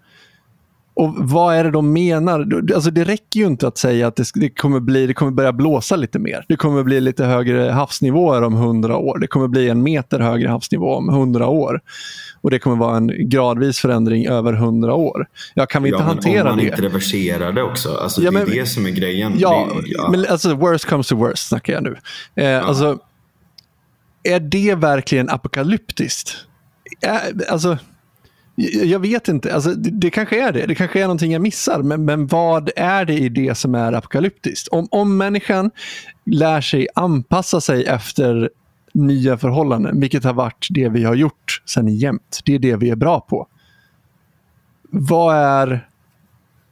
Och 0.96 1.14
vad 1.16 1.56
är 1.56 1.64
det 1.64 1.70
de 1.70 1.92
menar? 1.92 2.48
Alltså 2.74 2.90
det 2.90 3.04
räcker 3.04 3.40
ju 3.40 3.46
inte 3.46 3.68
att 3.68 3.78
säga 3.78 4.06
att 4.06 4.16
det, 4.16 4.24
det, 4.34 4.50
kommer 4.50 4.80
bli, 4.80 5.06
det 5.06 5.14
kommer 5.14 5.32
börja 5.32 5.52
blåsa 5.52 5.96
lite 5.96 6.18
mer. 6.18 6.44
Det 6.48 6.56
kommer 6.56 6.82
bli 6.82 7.00
lite 7.00 7.24
högre 7.24 7.70
havsnivåer 7.70 8.42
om 8.42 8.54
hundra 8.54 8.96
år. 8.96 9.18
Det 9.18 9.26
kommer 9.26 9.48
bli 9.48 9.68
en 9.68 9.82
meter 9.82 10.20
högre 10.20 10.48
havsnivå 10.48 10.94
om 10.94 11.08
hundra 11.08 11.46
år. 11.46 11.80
Och 12.40 12.50
det 12.50 12.58
kommer 12.58 12.76
vara 12.76 12.96
en 12.96 13.28
gradvis 13.28 13.78
förändring 13.78 14.26
över 14.26 14.52
hundra 14.52 14.94
år. 14.94 15.26
Ja, 15.54 15.66
kan 15.66 15.82
vi 15.82 15.88
inte 15.88 16.02
ja, 16.02 16.06
hantera 16.06 16.34
det? 16.34 16.40
Om 16.40 16.46
man 16.46 16.58
det? 16.58 16.64
inte 16.64 16.82
reverserar 16.82 17.52
det 17.52 17.62
också. 17.62 17.96
Alltså, 17.96 18.22
ja, 18.22 18.30
det 18.30 18.40
är 18.40 18.46
det 18.46 18.66
som 18.66 18.86
är 18.86 18.90
grejen. 18.90 19.32
Ja, 19.38 19.68
det, 19.74 19.82
ja. 19.86 20.08
men 20.10 20.26
alltså 20.28 20.54
worst 20.54 20.84
comes 20.84 21.08
to 21.08 21.16
worst 21.16 21.48
snackar 21.48 21.72
jag 21.72 21.82
nu. 21.82 21.96
Eh, 22.36 22.44
ja. 22.44 22.60
Alltså, 22.60 22.98
är 24.22 24.40
det 24.40 24.74
verkligen 24.74 25.28
apokalyptiskt? 25.28 26.36
Alltså, 27.48 27.78
jag 28.84 28.98
vet 28.98 29.28
inte. 29.28 29.54
Alltså, 29.54 29.70
det, 29.70 29.90
det, 29.90 30.10
kanske 30.10 30.48
är 30.48 30.52
det. 30.52 30.66
Det 30.66 30.74
kanske 30.74 30.98
är 30.98 31.04
någonting 31.04 31.32
jag 31.32 31.42
missar. 31.42 31.82
Men, 31.82 32.04
men 32.04 32.26
vad 32.26 32.70
är 32.76 33.04
det 33.04 33.14
i 33.14 33.28
det 33.28 33.54
som 33.54 33.74
är 33.74 33.92
apokalyptiskt? 33.92 34.68
Om, 34.68 34.88
om 34.90 35.16
människan 35.16 35.70
lär 36.26 36.60
sig 36.60 36.88
anpassa 36.94 37.60
sig 37.60 37.84
efter 37.84 38.50
nya 38.94 39.38
förhållanden, 39.38 40.00
vilket 40.00 40.24
har 40.24 40.32
varit 40.32 40.66
det 40.70 40.88
vi 40.88 41.04
har 41.04 41.14
gjort 41.14 41.62
sen 41.66 41.88
jämt. 41.88 42.40
Det 42.44 42.54
är 42.54 42.58
det 42.58 42.76
vi 42.76 42.90
är 42.90 42.96
bra 42.96 43.20
på. 43.20 43.46
Vad 44.90 45.36
är, 45.36 45.88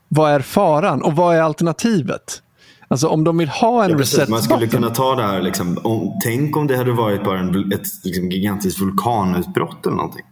vad 0.08 0.32
är 0.32 0.40
faran 0.40 1.02
och 1.02 1.16
vad 1.16 1.36
är 1.36 1.40
alternativet? 1.40 2.42
Alltså 2.88 3.08
om 3.08 3.24
de 3.24 3.38
vill 3.38 3.48
ha 3.48 3.84
en 3.84 3.90
ja, 3.90 3.98
reset 3.98 4.28
Man 4.28 4.42
skulle 4.42 4.66
kunna 4.66 4.90
ta 4.90 5.14
det 5.14 5.22
här, 5.22 5.42
liksom, 5.42 5.78
om, 5.82 6.18
tänk 6.24 6.56
om 6.56 6.66
det 6.66 6.76
hade 6.76 6.92
varit 6.92 7.24
bara 7.24 7.38
en, 7.38 7.72
ett 7.72 7.82
liksom, 8.04 8.30
gigantiskt 8.30 8.80
vulkanutbrott 8.80 9.86
eller 9.86 9.96
någonting. 9.96 10.24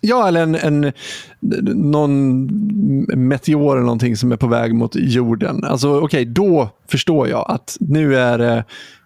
Ja, 0.00 0.28
eller 0.28 0.42
en, 0.42 0.54
en, 0.54 0.92
någon 1.90 2.46
meteor 3.28 3.72
eller 3.76 3.84
någonting 3.84 4.16
som 4.16 4.32
är 4.32 4.36
på 4.36 4.46
väg 4.46 4.74
mot 4.74 4.96
jorden. 4.96 5.64
Alltså 5.64 5.88
okej, 5.88 6.04
okay, 6.04 6.24
då 6.24 6.70
förstår 6.88 7.28
jag 7.28 7.50
att 7.50 7.76
nu 7.80 8.16
är 8.16 8.38
det 8.38 8.64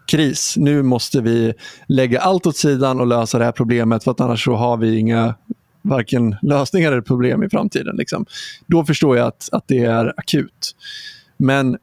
kris. 0.09 0.55
Nu 0.57 0.83
måste 0.83 1.21
vi 1.21 1.55
lägga 1.87 2.21
allt 2.21 2.47
åt 2.47 2.57
sidan 2.57 3.01
och 3.01 3.07
lösa 3.07 3.39
det 3.39 3.45
här 3.45 3.53
problemet 3.53 4.05
för 4.05 4.11
att 4.11 4.21
annars 4.21 4.45
så 4.45 4.55
har 4.55 4.77
vi 4.77 4.99
inga 4.99 5.35
varken 5.83 6.37
lösningar 6.43 6.93
eller 6.93 7.03
problem 7.03 7.43
i 7.43 7.49
framtiden. 7.49 7.97
Liksom. 7.97 8.27
Då 8.67 8.85
förstår 8.85 9.17
jag 9.17 9.27
att, 9.27 9.49
att 9.53 9.65
det 9.67 9.85
är 9.85 10.15
akut. 10.17 10.77
Men 11.37 11.79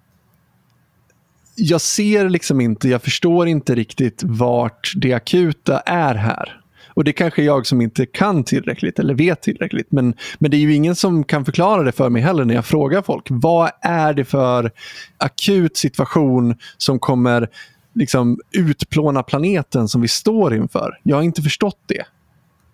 jag 1.56 1.82
ser 1.82 2.30
liksom 2.30 2.62
inte, 2.62 2.90
jag 2.90 3.02
förstår 3.02 3.48
inte 3.48 3.76
riktigt 3.76 4.24
vart 4.24 4.94
det 4.96 5.14
akuta 5.14 5.80
är 5.80 6.16
här. 6.16 6.62
Och 6.96 7.04
det 7.04 7.12
är 7.12 7.14
kanske 7.14 7.44
jag 7.44 7.66
som 7.66 7.82
inte 7.82 8.06
kan 8.06 8.44
tillräckligt 8.44 9.00
eller 9.00 9.14
vet 9.14 9.42
tillräckligt. 9.42 9.92
Men, 9.92 10.14
men 10.40 10.52
det 10.52 10.58
är 10.58 10.62
ju 10.62 10.74
ingen 10.74 10.96
som 10.96 11.24
kan 11.24 11.46
förklara 11.46 11.84
det 11.84 11.92
för 11.92 12.10
mig 12.10 12.22
heller 12.22 12.46
när 12.46 12.56
jag 12.56 12.66
frågar 12.66 13.02
folk. 13.02 13.28
Vad 13.30 13.72
är 13.82 14.14
det 14.14 14.26
för 14.26 14.72
akut 15.18 15.78
situation 15.78 16.56
som 16.78 17.00
kommer 17.00 17.50
liksom 17.94 18.40
utplåna 18.52 19.24
planeten 19.24 19.88
som 19.88 20.02
vi 20.02 20.08
står 20.08 20.56
inför? 20.56 21.00
Jag 21.04 21.16
har 21.16 21.24
inte 21.24 21.42
förstått 21.42 21.80
det. 21.86 22.06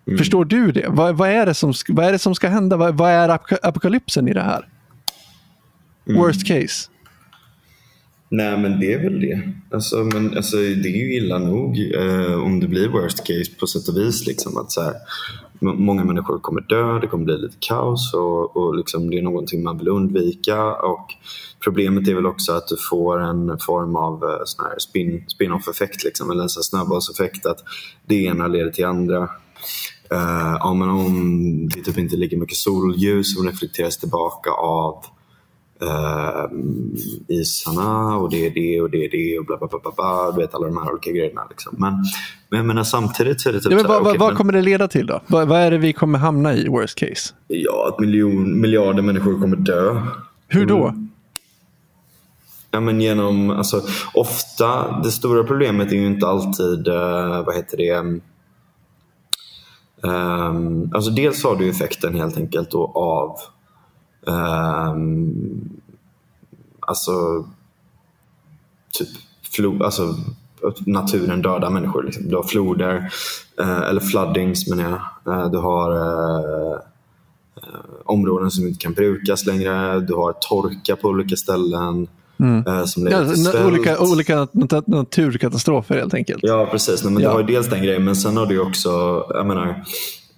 Mm. 0.06 0.18
Förstår 0.18 0.44
du 0.44 0.72
det? 0.72 0.86
Vad, 0.88 1.16
vad, 1.16 1.28
är 1.28 1.46
det 1.46 1.54
som, 1.54 1.72
vad 1.88 2.04
är 2.04 2.12
det 2.12 2.18
som 2.18 2.34
ska 2.34 2.48
hända? 2.48 2.76
Vad, 2.76 2.94
vad 2.94 3.10
är 3.10 3.28
apokalypsen 3.62 4.28
i 4.28 4.32
det 4.32 4.42
här? 4.42 4.68
Mm. 6.08 6.22
Worst 6.22 6.46
case? 6.46 6.91
Nej 8.34 8.58
men 8.58 8.80
det 8.80 8.92
är 8.92 8.98
väl 8.98 9.20
det. 9.20 9.42
Alltså, 9.70 9.96
men, 9.96 10.36
alltså, 10.36 10.56
det 10.56 10.88
är 10.88 10.96
ju 10.96 11.16
illa 11.16 11.38
nog 11.38 11.92
eh, 11.94 12.42
om 12.42 12.60
det 12.60 12.68
blir 12.68 12.88
worst 12.88 13.18
case 13.18 13.50
på 13.60 13.66
sätt 13.66 13.88
och 13.88 13.96
vis. 13.96 14.26
Liksom, 14.26 14.56
att, 14.56 14.72
så 14.72 14.82
här, 14.82 14.94
många 15.60 16.04
människor 16.04 16.38
kommer 16.38 16.60
dö, 16.60 16.98
det 16.98 17.06
kommer 17.06 17.24
bli 17.24 17.38
lite 17.38 17.56
kaos 17.60 18.14
och, 18.14 18.56
och 18.56 18.74
liksom, 18.74 19.10
det 19.10 19.18
är 19.18 19.22
någonting 19.22 19.62
man 19.62 19.78
vill 19.78 19.88
undvika. 19.88 20.74
Och 20.74 21.06
problemet 21.64 22.08
är 22.08 22.14
väl 22.14 22.26
också 22.26 22.52
att 22.52 22.68
du 22.68 22.76
får 22.90 23.20
en 23.20 23.58
form 23.58 23.96
av 23.96 24.24
eh, 24.24 24.40
sån 24.44 24.64
här 24.64 24.78
spin, 24.78 25.24
spin-off 25.28 25.68
effekt, 25.68 26.04
liksom, 26.04 26.30
eller 26.30 26.42
en 26.42 26.48
snabbhetseffekt 26.48 27.46
att 27.46 27.58
det 28.06 28.24
ena 28.24 28.46
leder 28.46 28.70
till 28.70 28.84
andra. 28.84 29.22
Eh, 30.10 30.56
ja, 30.60 30.74
men 30.74 30.88
om 30.88 31.68
det 31.68 31.82
typ 31.82 31.98
inte 31.98 32.16
ligger 32.16 32.36
mycket 32.36 32.56
solljus 32.56 33.34
som 33.34 33.46
reflekteras 33.46 33.98
tillbaka 33.98 34.50
av 34.50 35.04
uh, 35.82 36.58
isarna 37.28 38.16
och 38.16 38.30
det 38.30 38.46
är 38.46 38.50
det 38.50 38.80
och 38.80 38.90
det 38.90 39.04
är 39.04 39.10
det 39.10 39.38
och 39.38 39.44
bla 39.44 39.56
bla 39.56 39.68
bla, 39.68 39.78
bla, 39.82 39.92
bla 39.96 40.30
du 40.30 40.40
vet 40.40 40.54
alla 40.54 40.66
de 40.66 40.76
här 40.76 40.92
olika 40.92 41.10
grejerna. 41.10 41.42
Liksom. 41.50 41.76
Men, 41.78 41.92
men 42.48 42.56
jag 42.56 42.66
menar, 42.66 42.84
samtidigt 42.84 43.40
så 43.40 43.48
är 43.48 43.52
det 43.52 43.60
typ 43.60 43.72
ja, 43.72 43.76
men, 43.76 43.84
så 43.84 43.92
här, 43.92 44.00
vad, 44.00 44.06
okay, 44.06 44.18
vad 44.18 44.28
men, 44.28 44.36
kommer 44.36 44.52
det 44.52 44.62
leda 44.62 44.88
till 44.88 45.06
då? 45.06 45.20
Vad, 45.26 45.48
vad, 45.48 45.60
är 45.60 45.70
det 45.70 45.78
vi 45.78 45.92
kommer 45.92 46.18
hamna 46.18 46.54
i 46.54 46.68
worst 46.68 46.98
case? 46.98 47.34
Ja, 47.46 47.88
att 47.88 48.00
miljon, 48.00 48.60
miljarder 48.60 49.02
människor 49.02 49.40
kommer 49.40 49.56
dö. 49.56 50.02
Hur 50.48 50.66
då? 50.66 50.88
Mm. 50.88 51.08
Ja, 52.70 52.80
men 52.80 53.00
genom, 53.00 53.50
alltså, 53.50 53.82
ofta, 54.14 55.00
det 55.00 55.10
stora 55.10 55.44
problemet 55.44 55.92
är 55.92 55.96
ju 55.96 56.06
inte 56.06 56.26
alltid, 56.26 56.88
uh, 56.88 57.44
vad 57.44 57.56
heter 57.56 57.76
det, 57.76 58.20
Um, 60.02 60.90
alltså 60.94 61.10
dels 61.10 61.44
har 61.44 61.56
du 61.56 61.70
effekten 61.70 62.14
helt 62.14 62.36
enkelt 62.36 62.70
då 62.70 62.92
av 62.94 63.36
um, 64.26 65.70
alltså 66.80 67.12
typ 68.92 69.08
flo, 69.56 69.84
alltså, 69.84 70.14
naturen 70.86 71.42
dödar 71.42 71.70
människor. 71.70 72.02
Liksom. 72.02 72.28
Du 72.28 72.36
har 72.36 72.42
floder, 72.42 73.12
uh, 73.60 73.82
eller 73.82 74.00
floodings 74.00 74.68
menar 74.68 74.90
jag. 75.24 75.34
Uh, 75.34 75.50
du 75.50 75.58
har 75.58 75.92
uh, 75.92 76.78
områden 78.04 78.50
som 78.50 78.66
inte 78.66 78.78
kan 78.78 78.92
brukas 78.92 79.46
längre. 79.46 80.00
Du 80.00 80.14
har 80.14 80.32
torka 80.32 80.96
på 80.96 81.08
olika 81.08 81.36
ställen. 81.36 82.08
Mm. 82.38 82.86
Som 82.86 83.06
ja, 83.06 83.34
till 83.34 83.64
olika, 83.66 83.98
olika 83.98 84.48
naturkatastrofer 84.86 85.94
helt 85.94 86.14
enkelt. 86.14 86.40
Ja, 86.42 86.68
precis. 86.70 87.04
Men 87.04 87.12
ja. 87.12 87.20
Du 87.20 87.36
har 87.36 87.42
dels 87.42 87.68
den 87.68 87.82
grejen, 87.82 88.04
men 88.04 88.16
sen 88.16 88.36
har 88.36 88.46
du 88.46 88.60
också, 88.60 88.90
jag 89.28 89.46
menar, 89.46 89.84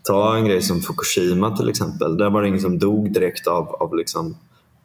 ta 0.04 0.36
en 0.36 0.44
grej 0.44 0.62
som 0.62 0.80
Fukushima 0.80 1.56
till 1.56 1.68
exempel. 1.68 2.16
Där 2.16 2.30
var 2.30 2.42
det 2.42 2.48
ingen 2.48 2.60
som 2.60 2.78
dog 2.78 3.12
direkt 3.12 3.46
av, 3.46 3.68
av 3.68 3.96
liksom 3.96 4.36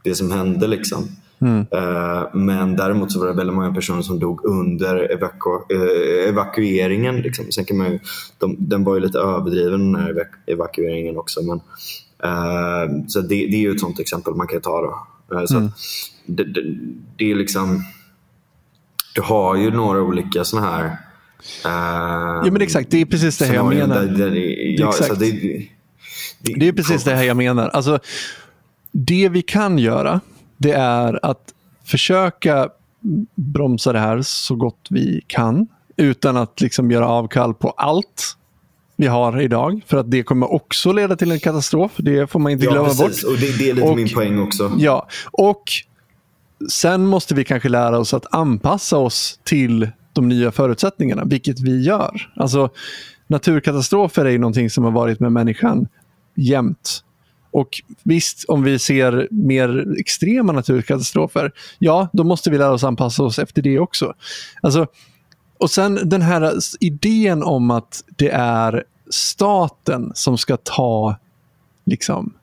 det 0.03 0.15
som 0.15 0.31
hände. 0.31 0.67
Liksom. 0.67 1.07
Mm. 1.41 1.59
Uh, 1.59 2.35
men 2.35 2.75
däremot 2.75 3.11
så 3.11 3.19
var 3.19 3.27
det 3.27 3.33
väldigt 3.33 3.55
många 3.55 3.73
personer 3.73 4.01
som 4.01 4.19
dog 4.19 4.45
under 4.45 5.11
evaku 5.11 5.49
uh, 5.73 6.29
evakueringen. 6.29 7.15
Liksom. 7.15 7.51
Sen 7.51 7.65
kan 7.65 7.77
man 7.77 7.91
ju, 7.91 7.99
de, 8.37 8.55
den 8.59 8.83
var 8.83 8.95
ju 8.95 9.01
lite 9.01 9.19
överdriven 9.19 9.91
den 9.91 10.01
här 10.01 10.09
evaku 10.09 10.37
evakueringen 10.45 11.17
också. 11.17 11.39
Men, 11.41 11.57
uh, 12.31 13.07
så 13.07 13.21
det, 13.21 13.27
det, 13.27 13.55
är 13.55 13.61
ju 13.61 13.71
ett 13.71 13.79
sånt 13.79 13.99
exempel 13.99 14.35
man 14.35 14.47
kan 14.47 14.61
ta. 14.61 14.81
Då. 14.81 15.47
så 15.47 15.57
mm. 15.57 15.71
det, 16.25 16.43
det, 16.43 16.61
det, 17.17 17.31
är 17.31 17.35
liksom, 17.35 17.83
du 19.15 19.21
har 19.21 19.55
ju 19.55 19.71
några 19.71 20.01
olika 20.01 20.43
såna 20.43 20.61
här 20.61 20.97
Uh, 21.65 22.45
ja 22.45 22.51
men 22.51 22.61
exakt, 22.61 22.91
det 22.91 23.01
är 23.01 23.05
precis 23.05 23.37
det 23.37 23.45
här 23.45 23.55
jag 23.55 23.69
menar. 23.69 23.95
Där, 23.95 24.07
där, 24.07 24.35
ja, 24.79 24.89
exakt. 24.89 25.19
Det, 25.19 25.31
det, 25.31 26.53
det, 26.59 26.67
är 26.67 26.73
precis 26.73 27.03
det 27.03 27.15
här 27.15 27.23
jag 27.23 27.37
menar. 27.37 27.69
Alltså, 27.69 27.99
det 28.91 29.29
vi 29.29 29.41
kan 29.41 29.79
göra, 29.79 30.21
det 30.57 30.71
är 30.71 31.25
att 31.25 31.53
försöka 31.85 32.69
bromsa 33.35 33.93
det 33.93 33.99
här 33.99 34.21
så 34.21 34.55
gott 34.55 34.87
vi 34.89 35.21
kan. 35.27 35.67
Utan 35.97 36.37
att 36.37 36.61
liksom 36.61 36.91
göra 36.91 37.07
avkall 37.07 37.53
på 37.53 37.69
allt 37.69 38.37
vi 38.95 39.07
har 39.07 39.41
idag. 39.41 39.81
För 39.87 39.97
att 39.97 40.11
det 40.11 40.23
kommer 40.23 40.53
också 40.53 40.91
leda 40.91 41.15
till 41.15 41.31
en 41.31 41.39
katastrof. 41.39 41.91
Det 41.97 42.27
får 42.27 42.39
man 42.39 42.51
inte 42.51 42.65
ja, 42.65 42.71
glömma 42.71 42.87
precis. 42.87 43.23
bort. 43.23 43.31
Och 43.33 43.39
det, 43.39 43.57
det 43.57 43.69
är 43.69 43.73
lite 43.73 43.87
och, 43.87 43.95
min 43.95 44.13
poäng 44.13 44.39
också. 44.39 44.73
Ja, 44.77 45.07
och 45.31 45.63
sen 46.71 47.05
måste 47.05 47.35
vi 47.35 47.43
kanske 47.43 47.69
lära 47.69 47.99
oss 47.99 48.13
att 48.13 48.33
anpassa 48.33 48.97
oss 48.97 49.39
till 49.43 49.89
de 50.13 50.29
nya 50.29 50.51
förutsättningarna, 50.51 51.23
vilket 51.25 51.59
vi 51.59 51.81
gör. 51.81 52.31
Alltså, 52.35 52.69
naturkatastrofer 53.29 54.25
är 54.25 54.29
ju 54.29 54.37
någonting 54.37 54.69
som 54.69 54.83
har 54.83 54.91
varit 54.91 55.19
med 55.19 55.31
människan 55.31 55.87
jämt. 56.35 57.03
Och 57.51 57.69
visst, 58.03 58.45
om 58.47 58.63
vi 58.63 58.79
ser 58.79 59.27
mer 59.31 59.95
extrema 59.97 60.53
naturkatastrofer, 60.53 61.51
ja, 61.79 62.07
då 62.13 62.23
måste 62.23 62.49
vi 62.49 62.57
lära 62.57 62.71
oss 62.71 62.83
anpassa 62.83 63.23
oss 63.23 63.39
efter 63.39 63.61
det 63.61 63.79
också. 63.79 64.13
Alltså, 64.61 64.87
och 65.57 65.71
sen 65.71 65.99
den 66.09 66.21
här 66.21 66.53
idén 66.79 67.43
om 67.43 67.71
att 67.71 68.03
det 68.17 68.29
är 68.29 68.83
staten 69.09 70.11
som 70.15 70.37
ska 70.37 70.57
ta 70.57 71.15
liksom, 71.85 72.33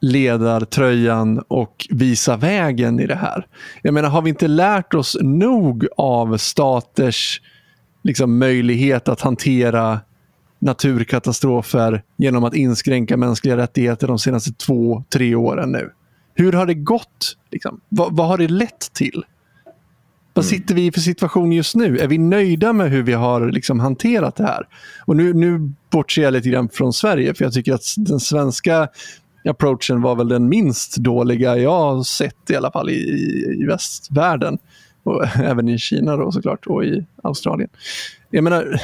ledartröjan 0.00 1.38
och 1.48 1.86
visa 1.90 2.36
vägen 2.36 3.00
i 3.00 3.06
det 3.06 3.14
här. 3.14 3.46
Jag 3.82 3.94
menar, 3.94 4.08
har 4.08 4.22
vi 4.22 4.30
inte 4.30 4.48
lärt 4.48 4.94
oss 4.94 5.16
nog 5.20 5.86
av 5.96 6.36
staters 6.36 7.40
liksom, 8.06 8.38
möjlighet 8.38 9.08
att 9.08 9.20
hantera 9.20 10.00
naturkatastrofer 10.58 12.02
genom 12.16 12.44
att 12.44 12.54
inskränka 12.54 13.16
mänskliga 13.16 13.56
rättigheter 13.56 14.06
de 14.06 14.18
senaste 14.18 14.52
två, 14.52 15.04
tre 15.08 15.34
åren 15.34 15.72
nu? 15.72 15.90
Hur 16.34 16.52
har 16.52 16.66
det 16.66 16.74
gått? 16.74 17.36
Liksom? 17.50 17.80
Vad, 17.88 18.16
vad 18.16 18.26
har 18.26 18.38
det 18.38 18.48
lett 18.48 18.92
till? 18.92 19.24
Vad 20.34 20.44
mm. 20.44 20.50
sitter 20.50 20.74
vi 20.74 20.86
i 20.86 20.92
för 20.92 21.00
situation 21.00 21.52
just 21.52 21.74
nu? 21.74 21.98
Är 21.98 22.08
vi 22.08 22.18
nöjda 22.18 22.72
med 22.72 22.90
hur 22.90 23.02
vi 23.02 23.12
har 23.12 23.50
liksom 23.50 23.80
hanterat 23.80 24.36
det 24.36 24.44
här? 24.44 24.68
Och 25.04 25.16
nu, 25.16 25.34
nu 25.34 25.72
bortser 25.90 26.22
jag 26.22 26.32
lite 26.32 26.48
grann 26.48 26.68
från 26.68 26.92
Sverige, 26.92 27.34
för 27.34 27.44
jag 27.44 27.52
tycker 27.52 27.74
att 27.74 27.94
den 27.96 28.20
svenska 28.20 28.88
approachen 29.48 30.02
var 30.02 30.16
väl 30.16 30.28
den 30.28 30.48
minst 30.48 30.96
dåliga 30.96 31.56
jag 31.56 31.70
har 31.70 32.02
sett 32.02 32.50
i 32.50 32.56
alla 32.56 32.70
fall 32.70 32.90
i, 32.90 32.94
i 33.60 33.64
västvärlden. 33.64 34.58
Och 35.06 35.24
även 35.36 35.68
i 35.68 35.78
Kina 35.78 36.16
då 36.16 36.32
såklart 36.32 36.66
och 36.66 36.84
i 36.84 37.06
Australien. 37.22 37.70
Jag 38.30 38.44
menar, 38.44 38.80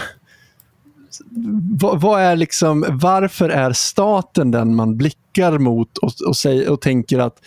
vad, 1.81 2.01
vad, 2.01 2.21
är 2.21 2.37
liksom, 2.37 2.85
varför 2.89 3.49
är 3.49 3.73
staten 3.73 4.51
den 4.51 4.75
man 4.75 4.97
blickar 4.97 5.59
mot 5.59 5.99
och, 5.99 6.13
och, 6.27 6.37
säger, 6.37 6.71
och 6.71 6.81
tänker 6.81 7.19
att 7.19 7.39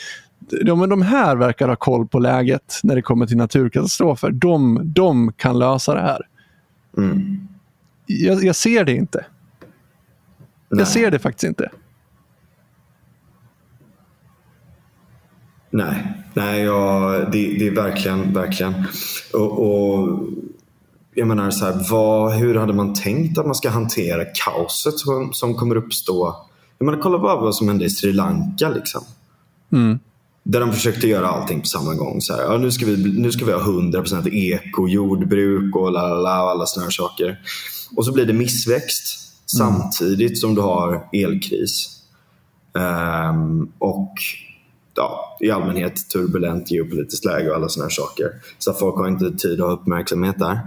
de, 0.66 0.90
de 0.90 1.02
här 1.02 1.36
verkar 1.36 1.68
ha 1.68 1.76
koll 1.76 2.08
på 2.08 2.20
läget 2.20 2.80
när 2.84 2.96
det 2.96 3.02
kommer 3.02 3.26
till 3.26 3.38
naturkatastrofer. 3.38 4.32
De, 4.32 4.82
de 4.84 5.34
kan 5.34 5.60
lösa 5.60 5.94
det 5.94 6.02
här. 6.02 6.22
Mm. 6.98 7.48
Jag, 8.06 8.44
jag, 8.44 8.56
ser 8.56 8.84
det 8.84 8.94
inte. 8.94 9.26
Nej. 10.70 10.80
Jag 10.80 10.88
ser 10.88 11.12
det 11.12 11.20
faktiskt 11.20 11.44
inte. 11.44 11.70
Nej, 15.70 16.25
Nej 16.36 16.62
ja, 16.62 17.12
det, 17.32 17.58
det 17.60 17.68
är 17.68 17.76
verkligen, 17.76 18.34
verkligen. 18.34 18.74
Och, 19.34 19.60
och 19.60 20.20
jag 21.14 21.28
menar, 21.28 21.52
så 21.52 21.66
här, 21.66 21.86
vad, 21.90 22.34
hur 22.34 22.56
hade 22.56 22.74
man 22.74 22.94
tänkt 22.94 23.38
att 23.38 23.46
man 23.46 23.56
ska 23.56 23.70
hantera 23.70 24.26
kaoset 24.26 25.00
som, 25.00 25.34
som 25.34 25.56
kommer 25.56 25.76
uppstå? 25.76 26.36
Jag 26.78 26.86
menar, 26.86 27.00
kolla 27.00 27.20
bara 27.20 27.36
vad 27.36 27.56
som 27.56 27.68
hände 27.68 27.86
i 27.86 27.90
Sri 27.90 28.14
Lanka. 28.14 28.70
Liksom. 28.70 29.04
Mm. 29.72 30.00
Där 30.44 30.60
de 30.60 30.74
försökte 30.74 31.08
göra 31.08 31.28
allting 31.28 31.62
på 31.62 31.66
samma 31.66 31.94
gång. 31.94 32.22
Så 32.22 32.34
här, 32.34 32.44
ja, 32.44 32.58
nu, 32.58 32.72
ska 32.72 32.86
vi, 32.86 33.20
nu 33.20 33.32
ska 33.32 33.46
vi 33.46 33.52
ha 33.52 33.60
100% 33.60 34.30
eko, 34.30 34.88
jordbruk 34.88 35.76
och, 35.76 35.82
och 35.82 36.00
alla 36.00 36.66
här 36.66 36.90
saker. 36.90 37.40
Och 37.96 38.06
så 38.06 38.12
blir 38.12 38.26
det 38.26 38.34
missväxt 38.34 39.32
mm. 39.60 39.74
samtidigt 39.74 40.40
som 40.40 40.56
du 40.56 40.62
har 40.62 41.10
elkris. 41.14 42.02
Um, 42.74 43.72
och 43.80 44.14
ja, 44.96 45.38
i 45.40 45.52
allmänhet 45.52 46.10
turbulent 46.10 46.72
geopolitiskt 46.72 47.26
läge 47.26 47.50
och 47.50 47.56
alla 47.56 47.70
här 47.82 47.90
saker. 47.90 48.32
Så 48.58 48.74
folk 48.74 48.96
har 48.96 49.08
inte 49.08 49.32
tid 49.32 49.60
ha 49.60 49.72
uppmärksamhet 49.72 50.40
där. 50.40 50.60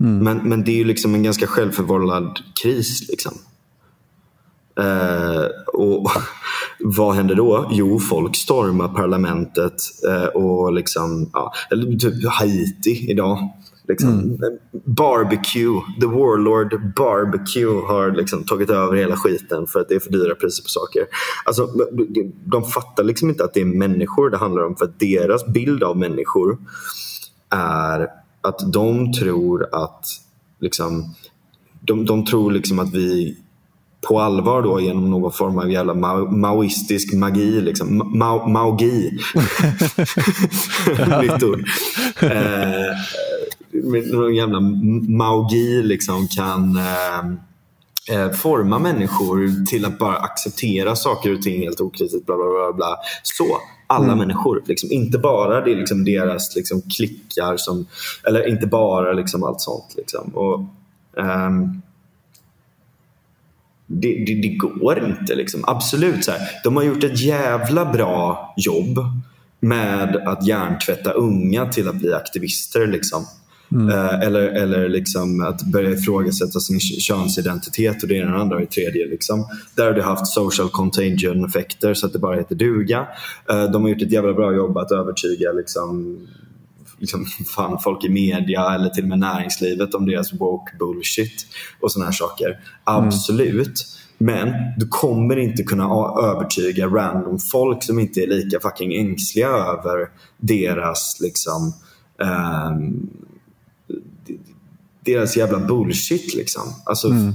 Mm. 0.00 0.18
Men, 0.18 0.48
men 0.48 0.64
det 0.64 0.70
är 0.70 0.76
ju 0.76 0.84
liksom 0.84 1.14
en 1.14 1.22
ganska 1.22 1.46
självförvållad 1.46 2.38
kris. 2.62 3.08
Liksom. 3.08 3.32
Eh, 4.80 5.44
och 5.72 6.10
vad 6.80 7.14
händer 7.14 7.34
då? 7.34 7.68
Jo, 7.70 8.00
folk 8.00 8.36
stormar 8.36 8.88
parlamentet 8.88 9.74
eh, 10.08 10.24
och 10.24 10.72
liksom, 10.72 11.30
ja, 11.32 11.52
eller 11.70 11.98
typ 11.98 12.28
Haiti 12.28 13.10
idag. 13.10 13.38
Liksom, 13.90 14.10
mm. 14.10 14.38
Barbecue, 14.84 15.80
the 16.00 16.06
warlord 16.06 16.94
barbecue 16.96 17.80
har 17.86 18.10
liksom 18.10 18.44
tagit 18.44 18.70
över 18.70 18.96
hela 18.96 19.16
skiten 19.16 19.66
för 19.66 19.80
att 19.80 19.88
det 19.88 19.94
är 19.94 20.00
för 20.00 20.10
dyra 20.10 20.34
priser 20.34 20.62
på 20.62 20.68
saker. 20.68 21.06
Alltså, 21.44 21.68
de 22.44 22.64
fattar 22.64 23.04
liksom 23.04 23.30
inte 23.30 23.44
att 23.44 23.54
det 23.54 23.60
är 23.60 23.64
människor 23.64 24.30
det 24.30 24.36
handlar 24.36 24.62
om 24.62 24.76
för 24.76 24.84
att 24.84 25.00
deras 25.00 25.46
bild 25.46 25.82
av 25.82 25.98
människor 25.98 26.58
är 27.50 28.08
att 28.40 28.72
de 28.72 29.12
tror 29.12 29.68
att 29.72 30.06
liksom, 30.60 31.14
de, 31.80 32.04
de 32.04 32.26
tror 32.26 32.52
liksom 32.52 32.78
att 32.78 32.94
vi 32.94 33.36
på 34.08 34.20
allvar 34.20 34.62
då 34.62 34.80
genom 34.80 35.10
någon 35.10 35.32
form 35.32 35.58
av 35.58 35.70
jävla 35.70 35.94
maoistisk 36.24 37.14
magi. 37.14 37.60
Liksom. 37.60 38.12
Ma 38.18 38.48
maogi. 38.48 39.10
Nytt 41.20 41.42
ord. 41.42 41.64
Eh, 42.22 42.96
med 43.72 44.10
någon 44.12 44.34
jävla 44.34 44.60
maogi 45.08 45.82
liksom 45.82 46.28
kan 46.28 46.76
eh, 46.76 47.20
eh, 48.10 48.32
forma 48.32 48.78
människor 48.78 49.66
till 49.66 49.84
att 49.84 49.98
bara 49.98 50.16
acceptera 50.16 50.96
saker 50.96 51.34
och 51.34 51.42
ting 51.42 51.62
helt 51.62 51.80
okritiskt. 51.80 52.26
Bla, 52.26 52.36
bla, 52.36 52.44
bla, 52.44 52.72
bla. 52.72 52.96
Så, 53.22 53.58
alla 53.86 54.04
mm. 54.04 54.18
människor. 54.18 54.62
Liksom. 54.66 54.92
Inte 54.92 55.18
bara 55.18 55.64
det 55.64 55.74
liksom 55.74 56.04
deras 56.04 56.56
liksom, 56.56 56.82
klickar, 56.82 57.56
som, 57.56 57.86
eller 58.24 58.48
inte 58.48 58.66
bara 58.66 59.12
liksom, 59.12 59.44
allt 59.44 59.60
sånt. 59.60 59.94
Liksom. 59.96 60.30
Och, 60.34 60.58
um, 61.16 61.82
det, 63.86 64.24
det, 64.26 64.34
det, 64.34 64.56
går 64.56 65.04
inte. 65.04 65.34
Liksom. 65.34 65.64
Absolut. 65.66 66.24
Så 66.24 66.30
här. 66.30 66.40
De 66.64 66.76
har 66.76 66.82
gjort 66.82 67.04
ett 67.04 67.20
jävla 67.20 67.92
bra 67.92 68.54
jobb 68.56 68.98
med 69.60 70.16
att 70.16 70.46
hjärntvätta 70.46 71.12
unga 71.12 71.66
till 71.66 71.88
att 71.88 71.96
bli 71.96 72.12
aktivister. 72.12 72.86
Liksom. 72.86 73.24
Mm. 73.72 73.88
Eh, 73.88 74.20
eller, 74.20 74.42
eller 74.42 74.88
liksom 74.88 75.40
att 75.40 75.62
börja 75.62 75.90
ifrågasätta 75.90 76.60
sin 76.60 76.80
könsidentitet 76.80 78.02
och 78.02 78.08
det 78.08 78.14
ena 78.14 78.26
och 78.26 78.32
det 78.32 78.40
andra 78.40 78.56
och 78.56 78.60
det 78.62 78.70
tredje. 78.70 79.06
Liksom. 79.06 79.46
Där 79.76 79.86
har 79.86 79.92
du 79.92 80.02
haft 80.02 80.26
social 80.26 80.68
contagion 80.68 81.44
effekter 81.44 81.94
så 81.94 82.06
att 82.06 82.12
det 82.12 82.18
bara 82.18 82.36
heter 82.36 82.54
duga. 82.54 83.06
Eh, 83.50 83.64
de 83.64 83.82
har 83.82 83.88
gjort 83.88 84.02
ett 84.02 84.12
jävla 84.12 84.32
bra 84.32 84.54
jobb 84.54 84.78
att 84.78 84.92
övertyga 84.92 85.52
liksom, 85.52 86.18
liksom, 86.98 87.24
fan, 87.56 87.78
folk 87.84 88.04
i 88.04 88.08
media 88.08 88.74
eller 88.74 88.88
till 88.88 89.02
och 89.02 89.08
med 89.08 89.18
näringslivet 89.18 89.94
om 89.94 90.06
deras 90.06 90.32
woke 90.32 90.72
bullshit 90.78 91.46
och 91.80 91.92
sådana 91.92 92.06
här 92.06 92.16
saker. 92.16 92.46
Mm. 92.46 92.58
Absolut. 92.84 93.86
Men 94.18 94.52
du 94.76 94.86
kommer 94.88 95.36
inte 95.36 95.62
kunna 95.62 95.84
övertyga 96.22 96.86
random 96.86 97.38
folk 97.38 97.82
som 97.82 97.98
inte 97.98 98.20
är 98.20 98.26
lika 98.26 98.60
fucking 98.60 98.94
ängsliga 98.94 99.48
över 99.48 100.08
deras 100.38 101.16
liksom 101.20 101.72
um, 102.18 103.10
deras 105.00 105.36
jävla 105.36 105.58
bullshit. 105.58 106.34
Liksom. 106.34 106.62
Alltså, 106.84 107.08
mm. 107.08 107.34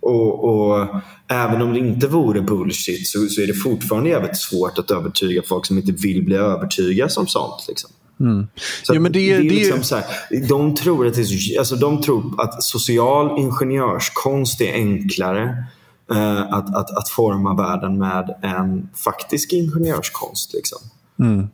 och, 0.00 0.44
och, 0.44 0.86
Även 1.32 1.62
om 1.62 1.72
det 1.72 1.78
inte 1.78 2.06
vore 2.06 2.40
bullshit 2.40 3.06
så, 3.06 3.26
så, 3.26 3.40
är 3.40 3.46
det 3.46 3.54
fortfarande 3.54 4.10
jävligt 4.10 4.36
svårt 4.36 4.78
att 4.78 4.90
övertyga 4.90 5.42
folk 5.48 5.66
som 5.66 5.78
inte 5.78 5.92
vill 5.92 6.24
bli 6.24 6.36
övertygade 6.36 7.10
som 7.10 7.26
sånt. 7.26 7.64
Liksom. 7.68 7.90
Mm. 8.20 8.46
Så 8.82 8.94
jo, 8.94 9.02
det, 9.02 9.08
det, 9.08 9.32
är 9.32 9.42
liksom 9.42 9.82
så 9.82 9.96
här, 9.96 10.04
de, 10.48 10.76
tror 10.76 11.06
att 11.06 11.14
det, 11.14 11.58
alltså, 11.58 11.76
de 11.76 12.02
tror 12.02 12.42
att 12.42 12.62
social 12.62 13.38
ingenjörskonst 13.38 14.60
är 14.60 14.72
enklare 14.72 15.64
uh, 16.12 16.54
att, 16.54 16.76
att, 16.76 16.98
att 16.98 17.08
forma 17.08 17.54
världen 17.54 17.98
med 17.98 18.34
än 18.42 18.88
faktisk 19.04 19.52
ingenjörskonst. 19.52 20.54
Liksom. 20.54 20.78
Mm. 21.18 21.48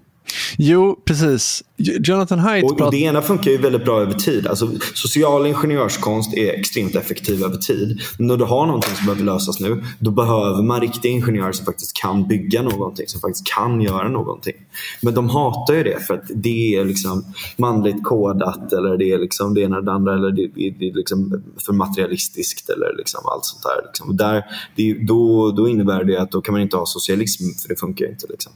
Jo, 0.59 1.01
precis. 1.05 1.63
Jonathan 1.77 2.39
Haidt 2.39 2.65
och, 2.65 2.81
och 2.81 2.91
Det 2.91 2.97
ena 2.97 3.23
funkar 3.23 3.51
ju 3.51 3.59
väldigt 3.59 3.85
bra 3.85 4.01
över 4.01 4.13
tid. 4.13 4.47
Alltså, 4.47 4.71
social 4.95 5.47
ingenjörskonst 5.47 6.35
är 6.35 6.53
extremt 6.53 6.95
effektiv 6.95 7.45
över 7.45 7.57
tid. 7.57 8.01
Men 8.19 8.27
när 8.27 8.37
du 8.37 8.45
har 8.45 8.67
någonting 8.67 8.95
som 8.95 9.07
behöver 9.07 9.25
lösas 9.25 9.61
nu, 9.61 9.85
då 9.99 10.11
behöver 10.11 10.63
man 10.63 10.81
riktiga 10.81 11.13
ingenjörer 11.13 11.53
som 11.53 11.67
faktiskt 11.67 11.97
kan 11.97 12.29
bygga 12.29 12.63
någonting, 12.63 13.09
som 13.09 13.21
faktiskt 13.21 13.47
kan 13.55 13.81
göra 13.81 14.09
någonting. 14.09 14.55
Men 15.03 15.15
de 15.15 15.29
hatar 15.31 15.75
ju 15.75 15.83
det 15.83 16.07
för 16.07 16.15
att 16.15 16.31
det 16.35 16.77
är 16.77 16.85
liksom 16.85 17.25
manligt 17.57 18.05
kodat 18.05 18.73
eller 18.73 18.97
det 18.97 19.13
är 19.13 19.19
liksom 19.19 19.55
det 19.55 19.61
ena 19.61 19.77
eller 19.77 19.87
det 19.87 19.93
andra 19.93 20.15
eller 20.15 20.31
det, 20.31 20.49
det 20.79 20.89
är 20.89 20.95
liksom 20.95 21.43
för 21.67 21.73
materialistiskt 21.73 22.71
eller 22.71 22.97
liksom 22.97 23.21
allt 23.25 23.45
sånt 23.45 23.63
där. 23.63 23.87
Liksom. 23.87 24.17
där 24.17 24.45
det, 24.77 25.07
då, 25.07 25.51
då 25.51 25.69
innebär 25.69 26.05
det 26.05 26.17
att 26.17 26.31
då 26.31 26.41
kan 26.41 26.53
man 26.53 26.63
inte 26.63 26.77
ha 26.77 26.87
socialism 26.87 27.45
för 27.63 27.69
det 27.69 27.81
funkar 27.81 28.07
inte. 28.07 28.27
Liksom. 28.31 28.53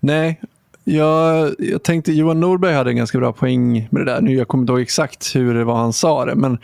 Nej, 0.00 0.40
jag, 0.84 1.54
jag 1.58 1.82
tänkte 1.82 2.12
Johan 2.12 2.40
Norberg 2.40 2.74
hade 2.74 2.90
en 2.90 2.96
ganska 2.96 3.18
bra 3.18 3.32
poäng 3.32 3.88
med 3.90 4.06
det 4.06 4.12
där. 4.12 4.20
Nu, 4.20 4.34
jag 4.34 4.48
kommer 4.48 4.62
inte 4.62 4.72
ihåg 4.72 4.80
exakt 4.80 5.36
hur 5.36 5.54
det 5.54 5.64
var 5.64 5.76
han 5.76 5.92
sa 5.92 6.24
det, 6.24 6.34
men 6.34 6.58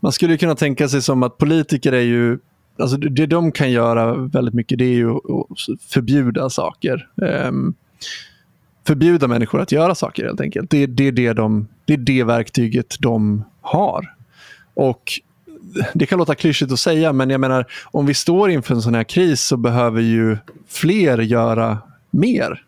man 0.00 0.12
skulle 0.12 0.36
kunna 0.36 0.54
tänka 0.54 0.88
sig 0.88 1.02
som 1.02 1.22
att 1.22 1.38
politiker 1.38 1.92
är 1.92 2.00
ju 2.00 2.38
Alltså 2.78 2.96
det 2.96 3.26
de 3.26 3.52
kan 3.52 3.70
göra 3.70 4.14
väldigt 4.14 4.54
mycket 4.54 4.78
det 4.78 4.84
är 4.84 4.94
ju 4.94 5.10
att 5.10 5.20
förbjuda 5.88 6.50
saker. 6.50 7.08
Um, 7.48 7.74
förbjuda 8.86 9.28
människor 9.28 9.60
att 9.60 9.72
göra 9.72 9.94
saker 9.94 10.24
helt 10.24 10.40
enkelt. 10.40 10.70
Det, 10.70 10.86
det, 10.86 11.08
är 11.08 11.12
det, 11.12 11.32
de, 11.32 11.68
det 11.84 11.92
är 11.92 11.98
det 11.98 12.24
verktyget 12.24 12.96
de 13.00 13.44
har. 13.60 14.14
Och 14.74 15.20
det 15.94 16.06
kan 16.06 16.18
låta 16.18 16.34
klyschigt 16.34 16.72
att 16.72 16.80
säga, 16.80 17.12
men 17.12 17.30
jag 17.30 17.40
menar 17.40 17.66
om 17.84 18.06
vi 18.06 18.14
står 18.14 18.50
inför 18.50 18.74
en 18.74 18.82
sån 18.82 18.94
här 18.94 19.04
kris 19.04 19.40
så 19.40 19.56
behöver 19.56 20.00
ju 20.00 20.36
fler 20.68 21.18
göra 21.18 21.78
mer 22.10 22.62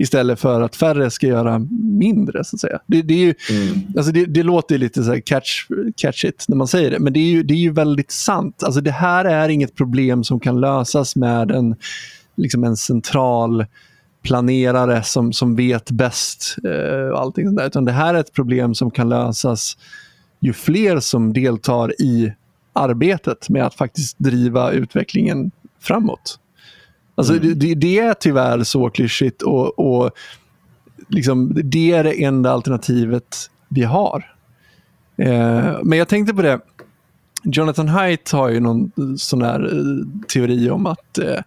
istället 0.00 0.40
för 0.40 0.60
att 0.60 0.76
färre 0.76 1.10
ska 1.10 1.26
göra 1.26 1.58
mindre. 1.98 2.44
så 2.44 2.56
att 2.56 2.60
säga. 2.60 2.80
Det, 2.86 3.02
det 3.02 3.14
är 3.14 3.18
ju, 3.18 3.34
mm. 3.50 3.82
alltså 3.96 4.12
det, 4.12 4.24
det, 4.24 4.42
låter 4.42 4.78
lite 4.78 5.04
så 5.04 5.20
catch, 5.20 5.66
catchigt 5.96 6.48
när 6.48 6.56
man 6.56 6.68
säger 6.68 6.90
det, 6.90 6.98
men 6.98 7.12
det 7.12 7.20
är 7.20 7.30
ju, 7.30 7.42
det 7.42 7.54
är 7.54 7.58
ju 7.58 7.72
väldigt 7.72 8.10
sant. 8.10 8.62
Alltså 8.62 8.80
det 8.80 8.90
här 8.90 9.24
är 9.24 9.48
inget 9.48 9.74
problem 9.74 10.24
som 10.24 10.40
kan 10.40 10.60
lösas 10.60 11.16
med 11.16 11.50
en, 11.50 11.76
liksom 12.36 12.64
en 12.64 12.76
central 12.76 13.66
planerare 14.22 15.02
som, 15.02 15.32
som 15.32 15.56
vet 15.56 15.90
bäst. 15.90 16.56
Eh, 16.64 17.18
allting 17.18 17.46
sånt 17.46 17.58
där. 17.58 17.66
Utan 17.66 17.84
det 17.84 17.92
här 17.92 18.14
är 18.14 18.18
ett 18.18 18.32
problem 18.32 18.74
som 18.74 18.90
kan 18.90 19.08
lösas 19.08 19.76
ju 20.40 20.52
fler 20.52 21.00
som 21.00 21.32
deltar 21.32 22.02
i 22.02 22.32
arbetet 22.72 23.48
med 23.48 23.66
att 23.66 23.74
faktiskt 23.74 24.18
driva 24.18 24.70
utvecklingen 24.70 25.50
framåt. 25.80 26.38
Alltså, 27.14 27.34
mm. 27.34 27.58
det, 27.58 27.74
det, 27.74 27.98
är 27.98 28.14
tyvärr 28.14 28.64
så 28.64 28.90
klyschigt 28.90 29.42
och, 29.42 29.78
och 29.78 30.10
liksom, 31.08 31.60
det 31.64 31.92
är 31.92 32.04
det 32.04 32.24
enda 32.24 32.52
alternativet 32.52 33.50
vi 33.68 33.82
har. 33.82 34.34
Eh, 35.16 35.78
men 35.82 35.98
jag 35.98 36.08
tänkte 36.08 36.34
på 36.34 36.42
det. 36.42 36.60
Jonathan 37.42 37.88
Haidt 37.88 38.30
har 38.30 38.48
ju 38.48 38.60
någon 38.60 38.92
sån 39.18 39.42
här 39.42 39.64
eh, 39.64 40.26
teori 40.28 40.70
om 40.70 40.86
att 40.86 41.18
eh, 41.18 41.40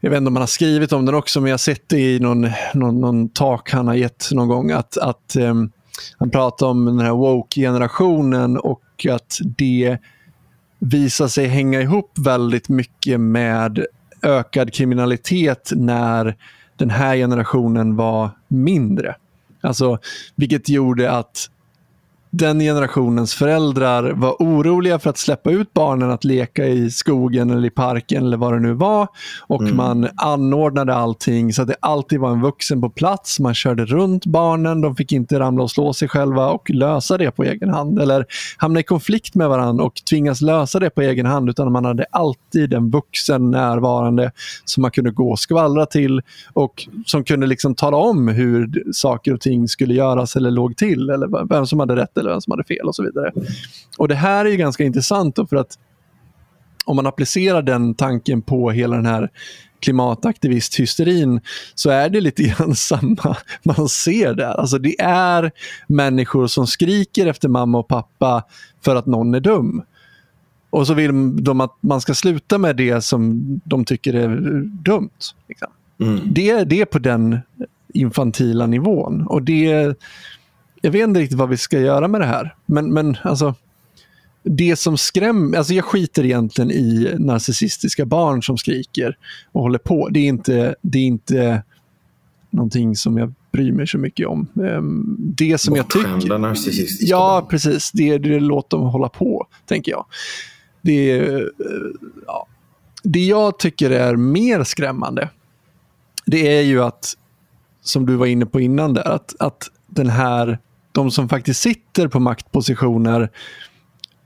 jag 0.00 0.10
vet 0.10 0.16
inte 0.16 0.28
om 0.28 0.36
han 0.36 0.42
har 0.42 0.46
skrivit 0.46 0.92
om 0.92 1.06
den 1.06 1.14
också, 1.14 1.40
men 1.40 1.48
jag 1.48 1.52
har 1.52 1.58
sett 1.58 1.88
det 1.88 2.00
i 2.00 2.20
någon, 2.20 2.50
någon, 2.74 3.00
någon 3.00 3.28
talk 3.28 3.70
han 3.70 3.88
har 3.88 3.94
gett 3.94 4.28
någon 4.32 4.48
gång. 4.48 4.70
Att, 4.70 4.96
att 4.96 5.36
um, 5.38 5.70
Han 6.18 6.30
pratar 6.30 6.66
om 6.66 6.84
den 6.84 7.00
här 7.00 7.12
woke-generationen 7.12 8.56
och 8.56 9.06
att 9.10 9.38
det 9.44 9.98
visar 10.78 11.28
sig 11.28 11.46
hänga 11.46 11.80
ihop 11.80 12.12
väldigt 12.18 12.68
mycket 12.68 13.20
med 13.20 13.86
ökad 14.22 14.72
kriminalitet 14.72 15.70
när 15.74 16.36
den 16.76 16.90
här 16.90 17.16
generationen 17.16 17.96
var 17.96 18.30
mindre. 18.48 19.16
Alltså, 19.60 19.98
vilket 20.36 20.68
gjorde 20.68 21.10
att 21.10 21.50
den 22.30 22.60
generationens 22.60 23.34
föräldrar 23.34 24.12
var 24.12 24.36
oroliga 24.38 24.98
för 24.98 25.10
att 25.10 25.18
släppa 25.18 25.50
ut 25.50 25.72
barnen 25.72 26.10
att 26.10 26.24
leka 26.24 26.66
i 26.66 26.90
skogen 26.90 27.50
eller 27.50 27.68
i 27.68 27.70
parken 27.70 28.24
eller 28.24 28.36
vad 28.36 28.52
det 28.52 28.60
nu 28.60 28.72
var. 28.72 29.08
Och 29.40 29.62
mm. 29.62 29.76
man 29.76 30.08
anordnade 30.16 30.94
allting 30.94 31.52
så 31.52 31.62
att 31.62 31.68
det 31.68 31.76
alltid 31.80 32.20
var 32.20 32.30
en 32.30 32.40
vuxen 32.40 32.80
på 32.80 32.90
plats. 32.90 33.40
Man 33.40 33.54
körde 33.54 33.84
runt 33.84 34.26
barnen, 34.26 34.80
de 34.80 34.96
fick 34.96 35.12
inte 35.12 35.38
ramla 35.38 35.62
och 35.62 35.70
slå 35.70 35.92
sig 35.92 36.08
själva 36.08 36.48
och 36.48 36.70
lösa 36.70 37.18
det 37.18 37.30
på 37.30 37.44
egen 37.44 37.70
hand. 37.70 37.98
Eller 37.98 38.26
hamna 38.56 38.80
i 38.80 38.82
konflikt 38.82 39.34
med 39.34 39.48
varandra 39.48 39.84
och 39.84 39.94
tvingas 40.10 40.40
lösa 40.40 40.78
det 40.78 40.90
på 40.90 41.02
egen 41.02 41.26
hand. 41.26 41.50
Utan 41.50 41.72
man 41.72 41.84
hade 41.84 42.04
alltid 42.10 42.74
en 42.74 42.90
vuxen 42.90 43.50
närvarande 43.50 44.32
som 44.64 44.82
man 44.82 44.90
kunde 44.90 45.10
gå 45.10 45.30
och 45.30 45.38
skvallra 45.38 45.86
till 45.86 46.22
och 46.52 46.88
som 47.06 47.24
kunde 47.24 47.46
liksom 47.46 47.74
tala 47.74 47.96
om 47.96 48.28
hur 48.28 48.84
saker 48.92 49.34
och 49.34 49.40
ting 49.40 49.68
skulle 49.68 49.94
göras 49.94 50.36
eller 50.36 50.50
låg 50.50 50.76
till. 50.76 51.10
Eller 51.10 51.48
vem 51.48 51.66
som 51.66 51.80
hade 51.80 51.96
rätt 51.96 52.19
eller 52.20 52.30
vem 52.30 52.40
som 52.40 52.50
hade 52.50 52.64
fel 52.64 52.86
och 52.86 52.94
så 52.94 53.02
vidare. 53.02 53.32
Och 53.98 54.08
Det 54.08 54.14
här 54.14 54.44
är 54.44 54.50
ju 54.50 54.56
ganska 54.56 54.84
intressant 54.84 55.38
för 55.48 55.56
att 55.56 55.78
om 56.84 56.96
man 56.96 57.06
applicerar 57.06 57.62
den 57.62 57.94
tanken 57.94 58.42
på 58.42 58.70
hela 58.70 58.96
den 58.96 59.06
här 59.06 59.30
klimataktivisthysterin 59.80 61.40
så 61.74 61.90
är 61.90 62.10
det 62.10 62.20
lite 62.20 62.42
grann 62.42 62.74
samma 62.76 63.36
man 63.62 63.88
ser 63.88 64.34
där. 64.34 64.60
Alltså 64.60 64.78
det 64.78 65.00
är 65.00 65.52
människor 65.86 66.46
som 66.46 66.66
skriker 66.66 67.26
efter 67.26 67.48
mamma 67.48 67.78
och 67.78 67.88
pappa 67.88 68.44
för 68.80 68.96
att 68.96 69.06
någon 69.06 69.34
är 69.34 69.40
dum. 69.40 69.82
Och 70.70 70.86
så 70.86 70.94
vill 70.94 71.44
de 71.44 71.60
att 71.60 71.76
man 71.80 72.00
ska 72.00 72.14
sluta 72.14 72.58
med 72.58 72.76
det 72.76 73.00
som 73.00 73.42
de 73.64 73.84
tycker 73.84 74.14
är 74.14 74.28
dumt. 74.64 75.18
Liksom. 75.48 75.68
Mm. 76.00 76.20
Det, 76.24 76.64
det 76.64 76.80
är 76.80 76.84
på 76.84 76.98
den 76.98 77.38
infantila 77.94 78.66
nivån. 78.66 79.26
Och 79.26 79.42
det 79.42 79.98
jag 80.80 80.90
vet 80.90 81.08
inte 81.08 81.20
riktigt 81.20 81.38
vad 81.38 81.48
vi 81.48 81.56
ska 81.56 81.80
göra 81.80 82.08
med 82.08 82.20
det 82.20 82.26
här. 82.26 82.54
Men, 82.66 82.92
men 82.92 83.16
alltså, 83.22 83.54
det 84.42 84.76
som 84.76 84.98
skrämmer, 84.98 85.58
alltså 85.58 85.74
jag 85.74 85.84
skiter 85.84 86.24
egentligen 86.24 86.70
i 86.70 87.14
narcissistiska 87.18 88.06
barn 88.06 88.42
som 88.42 88.58
skriker 88.58 89.16
och 89.52 89.62
håller 89.62 89.78
på. 89.78 90.08
Det 90.08 90.20
är 90.20 90.28
inte, 90.28 90.74
det 90.82 90.98
är 90.98 91.06
inte 91.06 91.62
någonting 92.50 92.96
som 92.96 93.18
jag 93.18 93.34
bryr 93.52 93.72
mig 93.72 93.86
så 93.86 93.98
mycket 93.98 94.26
om. 94.26 94.48
Ehm, 94.64 95.16
det 95.18 95.58
som 95.58 95.76
jag 95.76 95.90
tycker... 95.90 96.38
narcissistiska 96.38 97.06
Ja, 97.06 97.40
barn. 97.40 97.50
precis. 97.50 97.90
Det, 97.92 98.18
det 98.18 98.40
låter 98.40 98.76
dem 98.76 98.86
hålla 98.86 99.08
på, 99.08 99.46
tänker 99.66 99.92
jag. 99.92 100.06
Det, 100.82 101.16
ja. 102.26 102.46
det 103.02 103.26
jag 103.26 103.58
tycker 103.58 103.90
är 103.90 104.16
mer 104.16 104.64
skrämmande, 104.64 105.28
det 106.26 106.56
är 106.58 106.62
ju 106.62 106.82
att, 106.82 107.14
som 107.82 108.06
du 108.06 108.16
var 108.16 108.26
inne 108.26 108.46
på 108.46 108.60
innan 108.60 108.94
där, 108.94 109.08
att, 109.08 109.34
att 109.38 109.70
den 109.86 110.08
här 110.08 110.58
de 110.92 111.10
som 111.10 111.28
faktiskt 111.28 111.60
sitter 111.60 112.08
på 112.08 112.20
maktpositioner, 112.20 113.30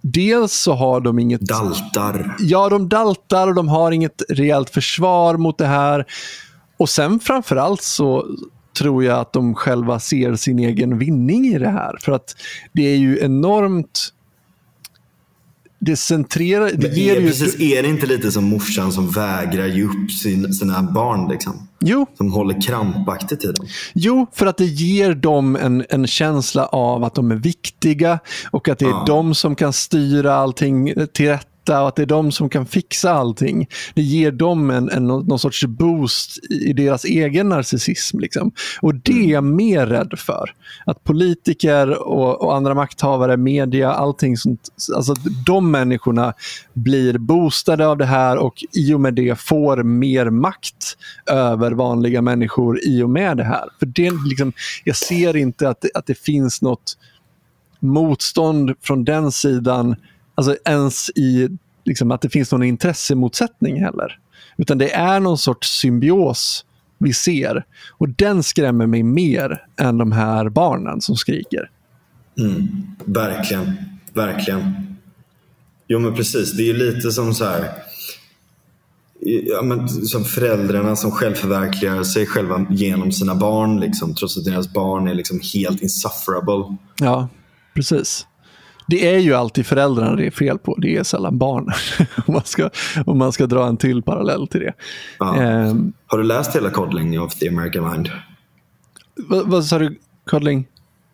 dels 0.01 0.53
så 0.53 0.73
har 0.73 1.01
de 1.01 1.19
inget... 1.19 1.41
Daltar. 1.41 2.37
Ja, 2.39 2.69
de 2.69 2.89
daltar 2.89 3.49
och 3.49 3.55
de 3.55 3.69
har 3.69 3.93
inget 3.93 4.23
rejält 4.29 4.71
försvar 4.71 5.37
mot 5.37 5.59
det 5.59 5.67
här. 5.67 6.05
Och 6.77 6.89
sen 6.89 7.21
framförallt 7.21 7.83
så 7.83 8.27
tror 8.79 9.05
jag 9.05 9.19
att 9.19 9.33
de 9.33 9.55
själva 9.55 10.01
ser 10.01 10.35
sin 10.35 10.59
egen 10.59 10.99
vinning 10.99 11.47
i 11.47 11.59
det 11.59 11.71
här. 11.71 11.97
För 12.01 12.13
att 12.13 12.37
det 12.73 12.83
är 12.83 12.97
ju 12.97 13.19
enormt 13.21 14.11
det 15.79 15.97
centrerar... 15.97 16.71
Det 16.77 16.87
är, 16.87 17.21
ju... 17.21 17.27
precis, 17.27 17.61
är 17.61 17.83
det 17.83 17.89
inte 17.89 18.07
lite 18.07 18.33
som 18.33 18.45
morsan 18.45 18.93
som 18.93 19.11
vägrar 19.11 19.67
ge 19.67 19.83
upp 19.85 20.11
sin, 20.23 20.55
sina 20.55 20.83
barn? 20.83 21.29
Liksom? 21.29 21.69
Jo. 21.87 22.07
Som 22.17 22.33
håller 22.33 22.61
krampaktigt 22.61 23.45
i 23.45 23.47
dem? 23.47 23.67
Jo, 23.95 24.27
för 24.33 24.47
att 24.47 24.57
det 24.57 24.65
ger 24.65 25.15
dem 25.15 25.57
en, 25.57 25.85
en 25.91 26.07
känsla 26.07 26.67
av 26.67 27.05
att 27.05 27.15
de 27.15 27.31
är 27.31 27.37
viktiga 27.37 28.19
och 28.51 28.69
att 28.69 28.79
det 28.79 28.85
är 28.85 28.91
ja. 28.91 29.05
de 29.07 29.35
som 29.35 29.57
kan 29.57 29.73
styra 29.73 30.35
allting 30.35 30.95
till 31.13 31.27
rätt 31.27 31.49
rätta 31.65 31.83
och 31.83 31.89
att 31.89 31.97
det 31.97 32.03
är 32.03 32.07
de 32.07 32.33
som 32.33 32.49
kan 32.49 32.67
fixa 32.67 33.13
allting. 33.13 33.69
Det 33.95 34.03
ger 34.03 34.33
dem 34.33 34.71
en, 34.71 34.91
en, 34.91 35.07
någon 35.07 35.39
sorts 35.39 35.65
boost 35.65 36.39
i 36.51 36.73
deras 36.73 37.05
egen 37.05 37.49
narcissism. 37.49 38.19
Liksom. 38.19 38.53
Och 38.83 38.95
det 38.95 39.25
är 39.25 39.31
jag 39.31 39.45
mer 39.45 39.87
rädd 39.87 40.15
för. 40.19 40.51
Att 40.87 41.05
politiker 41.05 42.03
och, 42.03 42.43
och 42.43 42.57
andra 42.57 42.75
makthavare, 42.75 43.37
media, 43.37 43.93
allting 43.93 44.37
sånt. 44.37 44.69
Alltså 44.97 45.15
de 45.47 45.71
människorna 45.71 46.35
blir 46.75 47.19
boostade 47.19 47.87
av 47.87 47.99
det 47.99 48.07
här 48.07 48.37
och 48.37 48.55
i 48.73 48.95
och 48.95 49.01
med 49.01 49.15
det 49.15 49.39
får 49.39 49.83
mer 49.83 50.31
makt 50.31 50.97
över 51.27 51.73
vanliga 51.73 52.23
människor 52.23 52.81
i 52.85 53.03
och 53.03 53.11
med 53.11 53.37
det 53.37 53.45
här. 53.45 53.69
För 53.79 53.87
det, 53.87 54.13
liksom, 54.29 54.53
jag 54.85 54.97
ser 54.97 55.37
inte 55.37 55.69
att 55.69 55.81
det, 55.81 55.91
att 55.95 56.07
det 56.07 56.19
finns 56.19 56.63
något 56.63 56.97
motstånd 57.81 58.75
från 58.83 59.05
den 59.05 59.33
sidan 59.33 59.97
alltså 60.35 60.57
ens 60.65 61.11
i 61.11 61.49
liksom, 61.85 62.11
att 62.11 62.21
det 62.21 62.29
finns 62.29 62.53
någon 62.53 62.63
intressemotsättning 62.63 63.81
heller. 63.81 64.19
Utan 64.57 64.79
det 64.79 64.95
är 64.95 65.21
någon 65.21 65.39
sorts 65.39 65.81
symbios 65.81 66.65
vi 66.99 67.13
ser. 67.13 67.65
Och 67.91 68.09
den 68.09 68.43
skrämmer 68.43 68.87
mig 68.87 69.03
mer 69.03 69.67
än 69.77 69.99
de 69.99 70.13
här 70.13 70.49
barnen 70.49 71.01
som 71.01 71.17
skriker. 71.17 71.71
Mm, 72.39 72.69
verkligen, 73.05 73.75
verkligen. 74.15 74.97
Jo 75.89 75.99
men 75.99 76.15
precis, 76.15 76.53
det 76.53 76.71
är 76.71 76.75
lite 76.75 77.11
som 77.11 77.35
så 77.35 77.45
här 77.45 77.69
ja, 79.21 79.63
men, 79.63 79.89
som 79.89 80.25
föräldrarna 80.25 80.97
som 80.97 81.11
självförverkligar 81.11 82.03
sig 82.03 82.27
själva 82.27 82.67
genom 82.71 83.13
sina 83.13 83.35
barn 83.35 83.81
liksom, 83.81 84.15
trots 84.15 84.39
att 84.39 84.45
deras 84.45 84.73
barn 84.73 85.09
är 85.09 85.15
liksom 85.15 85.41
helt 85.55 85.83
insufferable. 85.83 86.77
Ja, 87.01 87.29
precis 87.75 88.27
det 88.87 89.15
är 89.15 89.19
ju 89.19 89.35
alltid 89.35 89.67
föräldrarna 89.67 90.17
det 90.17 90.27
är 90.27 90.31
fel 90.31 90.59
på. 90.59 90.77
Det 90.79 90.97
är 90.97 91.03
sällan 91.03 91.39
barn. 91.39 91.69
om, 92.27 92.35
man 92.35 92.45
ska, 92.45 92.71
om 93.07 93.19
man 93.19 93.33
ska 93.33 93.47
dra 93.47 93.67
en 93.67 93.77
till 93.77 94.03
parallell 94.03 94.47
till 94.47 94.61
det. 94.61 94.73
Ja. 95.19 95.67
Um, 95.69 95.93
har 96.07 96.19
du 96.19 96.25
läst 96.25 96.57
hela 96.57 96.71
Coddling 96.71 97.21
of 97.21 97.35
the 97.35 97.49
American 97.49 97.91
Mind? 97.91 98.11
Vad, 99.17 99.47
vad 99.47 99.65
sa 99.65 99.79
du? 99.79 99.99
Coddling? 100.27 100.67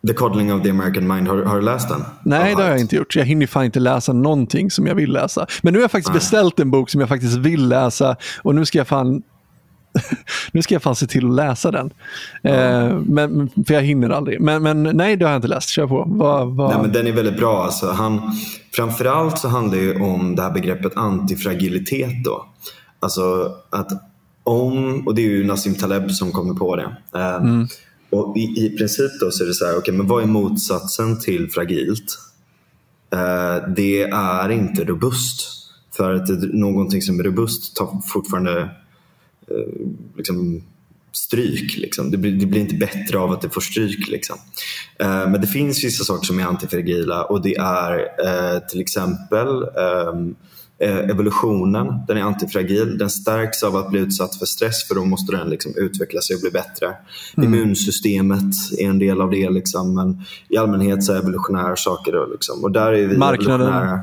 The 0.07 0.13
Coddling 0.13 0.53
of 0.53 0.63
the 0.63 0.69
American 0.69 1.07
Mind. 1.07 1.27
Har, 1.27 1.43
har 1.43 1.55
du 1.55 1.61
läst 1.61 1.89
den? 1.89 2.03
Nej, 2.23 2.55
det 2.55 2.63
har 2.63 2.69
jag 2.69 2.79
inte 2.79 2.95
gjort. 2.95 3.15
Jag 3.15 3.25
hinner 3.25 3.47
fan 3.47 3.65
inte 3.65 3.79
läsa 3.79 4.13
någonting 4.13 4.71
som 4.71 4.87
jag 4.87 4.95
vill 4.95 5.11
läsa. 5.11 5.47
Men 5.61 5.73
nu 5.73 5.79
har 5.79 5.83
jag 5.83 5.91
faktiskt 5.91 6.09
Nej. 6.09 6.19
beställt 6.19 6.59
en 6.59 6.71
bok 6.71 6.89
som 6.89 6.99
jag 6.99 7.09
faktiskt 7.09 7.37
vill 7.37 7.67
läsa 7.67 8.15
och 8.41 8.55
nu 8.55 8.65
ska 8.65 8.77
jag 8.77 8.87
fan 8.87 9.23
nu 10.51 10.61
ska 10.61 10.75
jag 10.75 10.81
fan 10.81 10.95
se 10.95 11.07
till 11.07 11.25
att 11.25 11.35
läsa 11.35 11.71
den. 11.71 11.93
Eh, 12.43 12.99
men, 13.05 13.49
för 13.67 13.73
jag 13.73 13.81
hinner 13.81 14.09
aldrig. 14.09 14.41
Men, 14.41 14.63
men, 14.63 14.83
nej, 14.83 15.15
det 15.15 15.25
har 15.25 15.31
jag 15.31 15.37
inte 15.37 15.47
läst. 15.47 15.69
Kör 15.69 15.87
på. 15.87 16.05
Va, 16.07 16.45
va... 16.45 16.69
Nej, 16.69 16.81
men 16.81 16.91
den 16.91 17.07
är 17.07 17.11
väldigt 17.11 17.37
bra. 17.37 17.63
Alltså, 17.63 17.91
han, 17.91 18.21
framförallt 18.75 19.39
så 19.39 19.47
handlar 19.47 19.77
det 19.77 20.01
om 20.01 20.35
det 20.35 20.41
här 20.41 20.51
begreppet 20.51 20.97
antifragilitet. 20.97 22.23
Då. 22.23 22.45
Alltså 22.99 23.55
att 23.69 23.91
om, 24.43 25.07
och 25.07 25.15
det 25.15 25.21
är 25.21 25.29
ju 25.29 25.43
Nassim 25.43 25.75
Taleb 25.75 26.11
som 26.11 26.31
kommer 26.31 26.53
på 26.53 26.75
det. 26.75 26.95
Eh, 27.15 27.35
mm. 27.35 27.67
Och 28.09 28.37
i, 28.37 28.41
i 28.41 28.77
princip 28.77 29.11
då 29.19 29.31
så 29.31 29.43
är 29.43 29.47
det 29.47 29.53
så 29.53 29.65
här, 29.65 29.77
okay, 29.77 29.93
men 29.93 30.07
vad 30.07 30.23
är 30.23 30.27
motsatsen 30.27 31.19
till 31.19 31.49
fragilt? 31.51 32.17
Eh, 33.13 33.69
det 33.75 34.01
är 34.03 34.49
inte 34.49 34.83
robust. 34.83 35.57
För 35.97 36.13
att 36.13 36.29
någonting 36.53 37.01
som 37.01 37.19
är 37.19 37.23
robust 37.23 37.75
tar 37.75 38.01
fortfarande 38.07 38.69
liksom, 40.17 40.63
stryk. 41.11 41.77
Liksom. 41.77 42.11
Det, 42.11 42.17
blir, 42.17 42.31
det, 42.31 42.45
blir, 42.45 42.61
inte 42.61 42.75
bättre 42.75 43.19
av 43.19 43.31
att 43.31 43.41
det 43.41 43.49
får 43.49 43.61
stryk. 43.61 44.07
Liksom. 44.07 44.37
Eh, 44.99 45.29
men 45.29 45.41
det 45.41 45.47
finns 45.47 45.83
vissa 45.83 46.03
saker 46.03 46.25
som 46.25 46.39
är 46.39 46.43
antifragila 46.43 47.23
och 47.23 47.41
det 47.41 47.55
är 47.55 47.99
eh, 47.99 48.59
till 48.59 48.81
exempel 48.81 49.47
ehm, 49.47 50.35
eh, 50.79 51.09
evolutionen. 51.09 51.87
Den 52.07 52.17
är 52.17 52.21
antifragil. 52.21 52.97
Den 52.97 53.09
stärks 53.09 53.63
av 53.63 53.75
att 53.75 53.91
bli 53.91 53.99
utsatt 53.99 54.35
för 54.35 54.45
stress 54.45 54.87
för 54.87 54.95
då 54.95 55.05
måste 55.05 55.37
den 55.37 55.49
liksom 55.49 55.73
utveckla 55.75 56.21
sig 56.21 56.35
och 56.35 56.41
bli 56.41 56.51
bättre. 56.51 56.93
Mm. 57.37 57.53
Immunsystemet 57.53 58.53
är 58.79 58.85
en 58.85 58.99
del 58.99 59.21
av 59.21 59.31
det. 59.31 59.49
Liksom. 59.49 59.95
Men 59.95 60.23
i 60.49 60.57
allmänhet 60.57 61.03
så 61.03 61.13
är 61.13 61.17
evolutionära 61.17 61.75
saker. 61.75 62.11
Då, 62.11 62.27
liksom. 62.31 62.63
Och 62.63 62.71
där 62.71 62.93
är 62.93 63.07
vi 63.07 63.17
Marknaden. 63.17 63.99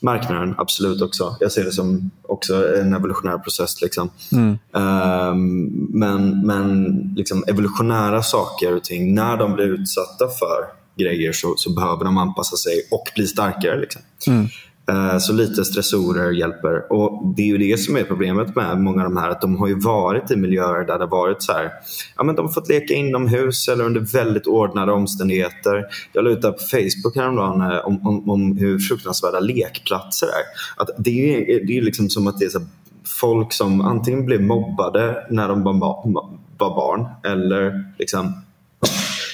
Marknaden, 0.00 0.54
absolut 0.58 1.02
också. 1.02 1.36
Jag 1.40 1.52
ser 1.52 1.64
det 1.64 1.72
som 1.72 2.10
också 2.22 2.78
en 2.78 2.94
evolutionär 2.94 3.38
process. 3.38 3.82
Liksom. 3.82 4.10
Mm. 4.32 4.58
Um, 4.72 5.88
men 5.92 6.46
men 6.46 6.94
liksom 7.16 7.44
evolutionära 7.46 8.22
saker 8.22 8.76
och 8.76 8.84
ting, 8.84 9.14
när 9.14 9.36
de 9.36 9.54
blir 9.54 9.66
utsatta 9.66 10.28
för 10.28 10.78
grejer 10.98 11.32
så, 11.32 11.54
så 11.56 11.74
behöver 11.74 12.04
de 12.04 12.18
anpassa 12.18 12.56
sig 12.56 12.88
och 12.90 13.04
bli 13.14 13.26
starkare. 13.26 13.80
Liksom. 13.80 14.02
Mm. 14.26 14.48
Eh, 14.88 15.18
så 15.18 15.32
lite 15.32 15.64
stressorer 15.64 16.30
hjälper. 16.30 16.92
Och 16.92 17.34
Det 17.36 17.42
är 17.42 17.46
ju 17.46 17.58
det 17.58 17.80
som 17.80 17.96
är 17.96 18.04
problemet 18.04 18.56
med 18.56 18.78
många 18.78 19.04
av 19.04 19.10
de 19.10 19.16
här. 19.16 19.30
Att 19.30 19.40
de 19.40 19.56
har 19.56 19.68
ju 19.68 19.80
varit 19.80 20.30
i 20.30 20.36
miljöer 20.36 20.86
där 20.86 20.98
det 20.98 21.04
har 21.04 21.10
varit 21.10 21.42
så 21.42 21.52
här. 21.52 21.70
Ja, 22.16 22.24
men 22.24 22.34
de 22.34 22.46
har 22.46 22.52
fått 22.52 22.68
leka 22.68 22.94
inomhus 22.94 23.68
eller 23.68 23.84
under 23.84 24.00
väldigt 24.00 24.46
ordnade 24.46 24.92
omständigheter. 24.92 25.84
Jag 26.12 26.24
la 26.24 26.30
ut 26.30 26.42
på 26.42 26.56
Facebook 26.70 27.16
häromdagen 27.16 27.60
eh, 27.60 27.86
om, 27.86 28.06
om, 28.06 28.30
om 28.30 28.56
hur 28.56 28.78
fruktansvärda 28.78 29.40
lekplatser 29.40 30.26
är. 30.26 30.82
Att 30.82 30.90
det 30.98 31.10
är 31.10 31.38
ju 31.38 31.64
det 31.64 31.78
är 31.78 31.82
liksom 31.82 32.10
som 32.10 32.26
att 32.26 32.38
det 32.38 32.44
är 32.44 32.48
så 32.50 32.60
folk 33.20 33.52
som 33.52 33.80
antingen 33.80 34.26
blev 34.26 34.42
mobbade 34.42 35.26
när 35.30 35.48
de 35.48 35.62
var, 35.62 35.72
var 36.58 36.74
barn 36.74 37.06
eller 37.24 37.84
liksom 37.98 38.42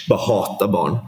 bara 0.09 0.19
hatar 0.19 0.69
barn. 0.69 0.99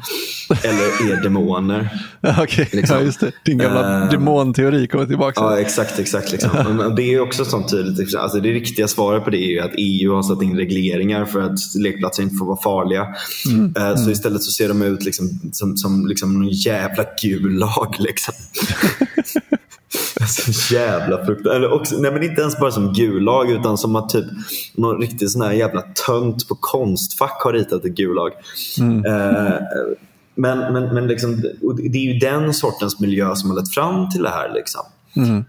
Eller 0.65 1.13
är 1.13 1.23
demoner. 1.23 1.89
Okej, 2.43 2.69
Liksom. 2.73 2.97
ja, 2.97 3.03
just 3.03 3.21
det. 3.21 3.33
Din 3.45 3.59
gamla 3.59 4.03
Eh, 4.05 4.11
demonteori 4.11 4.87
kommer 4.87 5.07
tillbaka. 5.07 5.41
Ja, 5.41 5.59
exakt. 5.61 5.99
exakt 5.99 6.33
liksom. 6.33 6.51
Men- 6.77 6.95
Det 6.95 7.03
är 7.03 7.21
också 7.21 7.45
sånt 7.45 7.71
tydligt. 7.71 8.15
Alltså 8.17 8.41
det 8.41 8.49
riktiga 8.53 8.89
svaret 8.89 9.25
på 9.25 9.31
det 9.31 9.39
är 9.39 9.51
ju 9.51 9.61
att 9.61 9.73
EU 9.77 10.15
har 10.15 10.23
satt 10.23 10.43
in 10.43 10.57
regleringar 10.57 11.25
för 11.25 11.41
att 11.41 11.59
lekplatser 11.79 12.23
inte 12.23 12.37
får 12.37 12.47
vara 12.47 12.61
farliga. 12.63 13.07
Eh, 13.77 13.97
Så 13.97 14.11
istället 14.11 14.43
så 14.43 14.51
ser 14.51 14.69
de 14.69 14.83
ut 14.83 15.05
liksom, 15.05 15.41
som, 15.53 15.77
som 15.77 16.07
liksom 16.07 16.33
någon 16.35 16.49
jävla 16.49 17.05
gulag. 17.23 17.95
Liksom. 17.99 18.35
Så 20.29 20.75
jävla 20.75 21.25
frukt. 21.25 21.47
Eller 21.47 21.73
också, 21.73 21.97
nej 21.99 22.13
men 22.13 22.23
inte 22.23 22.41
ens 22.41 22.59
bara 22.59 22.71
som 22.71 22.93
gulag 22.93 23.51
utan 23.51 23.79
som 23.79 23.97
att 23.97 24.09
typ 24.11 24.25
någon 24.75 25.01
riktig 25.01 25.31
sån 25.31 25.43
här 25.43 25.53
jävla 25.53 25.83
tönt 26.07 26.49
på 26.49 26.55
konstfack 26.55 27.41
har 27.45 27.53
ritat 27.53 27.85
ett 27.85 27.93
gulag. 27.97 28.31
Eh, 29.07 29.53
men 30.37 30.73
men, 30.73 30.95
men 30.95 31.07
liksom, 31.07 31.43
det 31.91 31.99
är 31.99 32.13
ju 32.13 32.19
den 32.19 32.55
sortens 32.55 33.01
miljö 33.01 33.35
som 33.35 33.51
har 33.51 33.57
lett 33.57 33.75
fram 33.75 34.11
till 34.11 34.23
det 34.23 34.31
här. 34.31 34.53
Liksom. 34.55 34.83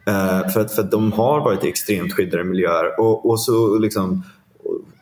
Eh, 0.07 0.49
för, 0.49 0.59
att, 0.59 0.71
för 0.71 0.81
att 0.81 0.91
de 0.91 1.11
har 1.11 1.39
varit 1.39 1.63
i 1.63 1.67
extremt 1.67 2.13
skyddade 2.13 2.43
miljöer. 2.43 2.99
Och, 2.99 3.29
och 3.29 3.41
så 3.41 3.77
liksom 3.77 4.23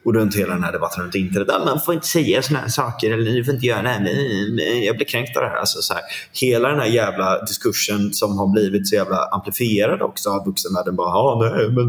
och- 0.05 0.15
runt 0.15 0.35
hela 0.35 0.53
den 0.53 0.63
här 0.63 0.71
debatten 0.71 1.03
runt 1.03 1.15
internet. 1.15 1.49
"Ah, 1.49 1.65
Man 1.65 1.81
får 1.85 1.93
inte 1.93 2.07
säga 2.07 2.41
såna 2.41 2.59
här 2.59 2.67
saker 2.67 3.11
eller 3.11 3.31
ni 3.31 3.43
får 3.43 3.53
inte 3.53 3.65
göra 3.65 3.81
det 3.81 3.89
här. 3.89 4.83
Jag 4.85 4.95
blir 4.95 5.05
kränkt 5.05 5.37
av 5.37 5.43
det 5.43 5.49
här. 5.49 5.55
Alltså, 5.57 5.81
så 5.81 5.93
här. 5.93 6.03
Hela 6.41 6.69
den 6.69 6.79
här 6.79 6.87
jävla 6.87 7.41
diskursen 7.41 8.13
som 8.13 8.37
har 8.37 8.47
blivit 8.47 8.87
så 8.87 8.95
jävla 8.95 9.17
amplifierad 9.31 10.01
också 10.01 10.29
av 10.29 10.45
vuxenvärlden. 10.45 10.95
Bara, 10.95 11.07
ah, 11.07 11.39
nej, 11.55 11.67
men 11.69 11.85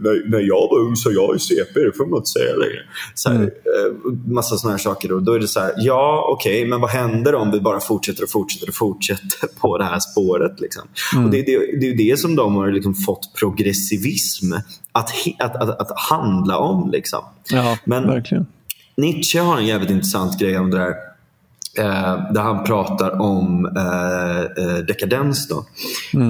när, 0.00 0.30
när 0.30 0.40
jag 0.40 0.68
var 0.70 0.78
ung 0.80 0.96
så 0.96 1.12
jag 1.12 1.34
är 1.34 1.38
CP, 1.38 1.80
det 1.80 1.92
får 1.96 2.06
man 2.06 2.16
inte 2.18 2.28
säga 2.30 2.56
längre. 2.56 2.80
Så 3.14 3.30
här, 3.30 3.42
eh, 3.42 4.12
massa 4.26 4.56
sådana 4.56 4.76
här 4.76 4.82
saker. 4.82 5.12
Och 5.12 5.22
då 5.22 5.32
är 5.32 5.38
det 5.38 5.48
så 5.48 5.60
här, 5.60 5.72
ja 5.76 6.28
okej, 6.32 6.66
men 6.66 6.80
vad 6.80 6.90
händer 6.90 7.34
om 7.34 7.50
vi 7.50 7.60
bara 7.60 7.80
fortsätter 7.80 8.22
och 8.22 8.30
fortsätter 8.30 8.68
och 8.68 8.74
fortsätter 8.74 9.48
på 9.60 9.78
det 9.78 9.84
här 9.84 9.98
spåret? 10.00 10.60
Liksom? 10.60 10.82
Och 11.24 11.30
det, 11.30 11.42
det, 11.42 11.58
det 11.80 11.86
är 11.86 11.90
ju 11.90 12.10
det 12.10 12.18
som 12.18 12.36
de 12.36 12.54
har 12.54 12.70
liksom 12.70 12.94
fått 12.94 13.34
progressivism 13.40 14.52
att, 14.98 15.10
att, 15.38 15.56
att, 15.56 15.80
att 15.80 15.98
handla 16.10 16.58
om. 16.58 16.90
Liksom. 16.90 17.24
Ja, 17.50 17.78
Men- 17.84 18.06
verkligen. 18.06 18.46
Nietzsche 18.96 19.40
har 19.40 19.56
en 19.58 19.66
jävligt 19.66 19.90
intressant 19.90 20.38
grej 20.38 20.58
om 20.58 20.70
det 20.70 20.78
där. 20.78 20.94
Eh, 21.78 22.32
där 22.32 22.40
han 22.40 22.64
pratar 22.64 23.20
om 23.20 23.66
eh, 23.76 24.64
eh, 24.64 24.78
dekadens. 24.78 25.48
Då. 25.48 25.64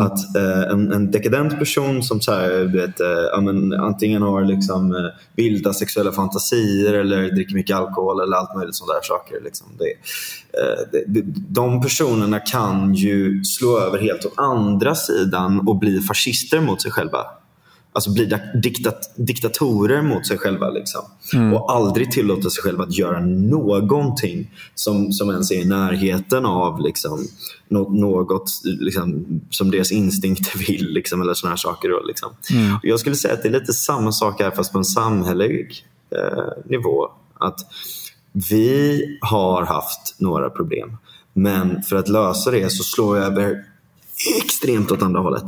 Att 0.02 0.36
eh, 0.36 0.72
en, 0.72 0.92
en 0.92 1.10
dekadent 1.10 1.58
person 1.58 2.02
som 2.02 2.20
så 2.20 2.32
här, 2.32 2.72
vet, 2.72 3.00
eh, 3.00 3.40
men, 3.42 3.72
antingen 3.72 4.22
har 4.22 4.44
liksom, 4.44 4.92
eh, 4.92 5.00
vilda 5.36 5.72
sexuella 5.72 6.12
fantasier 6.12 6.94
eller 6.94 7.30
dricker 7.30 7.54
mycket 7.54 7.76
alkohol 7.76 8.20
eller 8.20 8.36
allt 8.36 8.54
möjligt 8.54 8.74
sådana 8.74 8.92
där 8.92 9.06
saker. 9.06 9.40
Liksom. 9.44 9.66
Eh, 9.80 10.88
det, 10.92 11.04
det, 11.06 11.22
de 11.48 11.82
personerna 11.82 12.40
kan 12.40 12.94
ju 12.94 13.44
slå 13.44 13.78
över 13.78 13.98
helt 13.98 14.24
åt 14.24 14.34
andra 14.36 14.94
sidan 14.94 15.68
och 15.68 15.76
bli 15.78 16.00
fascister 16.00 16.60
mot 16.60 16.82
sig 16.82 16.90
själva. 16.90 17.18
Alltså 17.98 18.12
bli 18.12 18.26
dak- 18.26 18.62
diktat, 18.62 19.12
diktatorer 19.16 20.02
mot 20.02 20.26
sig 20.26 20.38
själva. 20.38 20.70
Liksom. 20.70 21.00
Och 21.54 21.72
aldrig 21.72 22.12
tillåta 22.12 22.50
sig 22.50 22.62
själva 22.62 22.84
att 22.84 22.98
göra 22.98 23.20
någonting 23.20 24.50
som, 24.74 25.12
som 25.12 25.30
ens 25.30 25.50
är 25.50 25.54
i 25.60 25.64
närheten 25.64 26.46
av 26.46 26.80
liksom, 26.80 27.26
nå- 27.68 27.88
något 27.90 28.50
liksom, 28.64 29.24
som 29.50 29.70
deras 29.70 29.92
instinkter 29.92 30.58
vill. 30.68 30.88
Liksom, 30.90 31.22
eller 31.22 31.34
såna 31.34 31.50
här 31.50 31.56
saker. 31.56 31.88
Då, 31.88 32.00
liksom. 32.06 32.30
Och 32.74 32.84
jag 32.88 33.00
skulle 33.00 33.16
säga 33.16 33.34
att 33.34 33.42
det 33.42 33.48
är 33.48 33.52
lite 33.52 33.72
samma 33.72 34.12
sak 34.12 34.40
här 34.40 34.50
fast 34.50 34.72
på 34.72 34.78
en 34.78 34.84
samhällelig 34.84 35.84
eh, 36.10 36.42
nivå. 36.70 37.08
Att 37.40 37.60
vi 38.50 39.00
har 39.20 39.62
haft 39.66 40.14
några 40.18 40.50
problem. 40.50 40.96
Men 41.32 41.82
för 41.82 41.96
att 41.96 42.08
lösa 42.08 42.50
det 42.50 42.72
så 42.72 42.82
slår 42.84 43.16
jag 43.18 43.26
över 43.26 43.64
extremt 44.44 44.92
åt 44.92 45.02
andra 45.02 45.20
hållet 45.20 45.44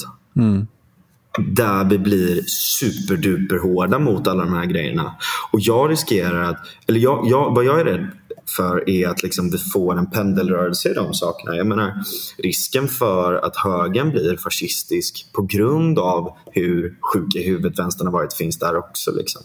där 1.39 1.85
vi 1.85 1.99
blir 1.99 2.43
superduper 2.47 3.59
hårda 3.59 3.99
mot 3.99 4.29
alla 4.29 4.45
de 4.45 4.53
här 4.53 4.67
grejerna. 4.67 5.15
Och 5.53 5.61
jag 5.61 5.91
riskerar 5.91 6.43
att, 6.43 6.57
eller 6.89 7.01
jag, 7.01 7.27
jag, 7.27 7.55
vad 7.55 7.65
jag 7.65 7.81
är 7.81 7.85
rädd 7.85 8.11
för 8.57 8.91
är 8.91 9.09
att 9.09 9.23
liksom 9.23 9.51
vi 9.51 9.59
får 9.59 9.99
en 9.99 10.11
pendelrörelse 10.11 10.91
i 10.91 10.95
de 10.95 11.15
sakerna. 11.15 11.57
Jag 11.57 11.67
menar, 11.67 11.93
risken 12.39 12.89
för 12.89 13.35
att 13.35 13.57
högern 13.57 14.11
blir 14.11 14.37
fascistisk 14.37 15.27
på 15.33 15.43
grund 15.43 15.99
av 15.99 16.31
hur 16.53 16.95
sjuk 17.01 17.35
i 17.35 17.43
huvudet 17.43 17.79
vänstern 17.79 18.07
har 18.07 18.13
varit 18.13 18.33
finns 18.35 18.59
där 18.59 18.77
också. 18.77 19.11
Liksom. 19.13 19.43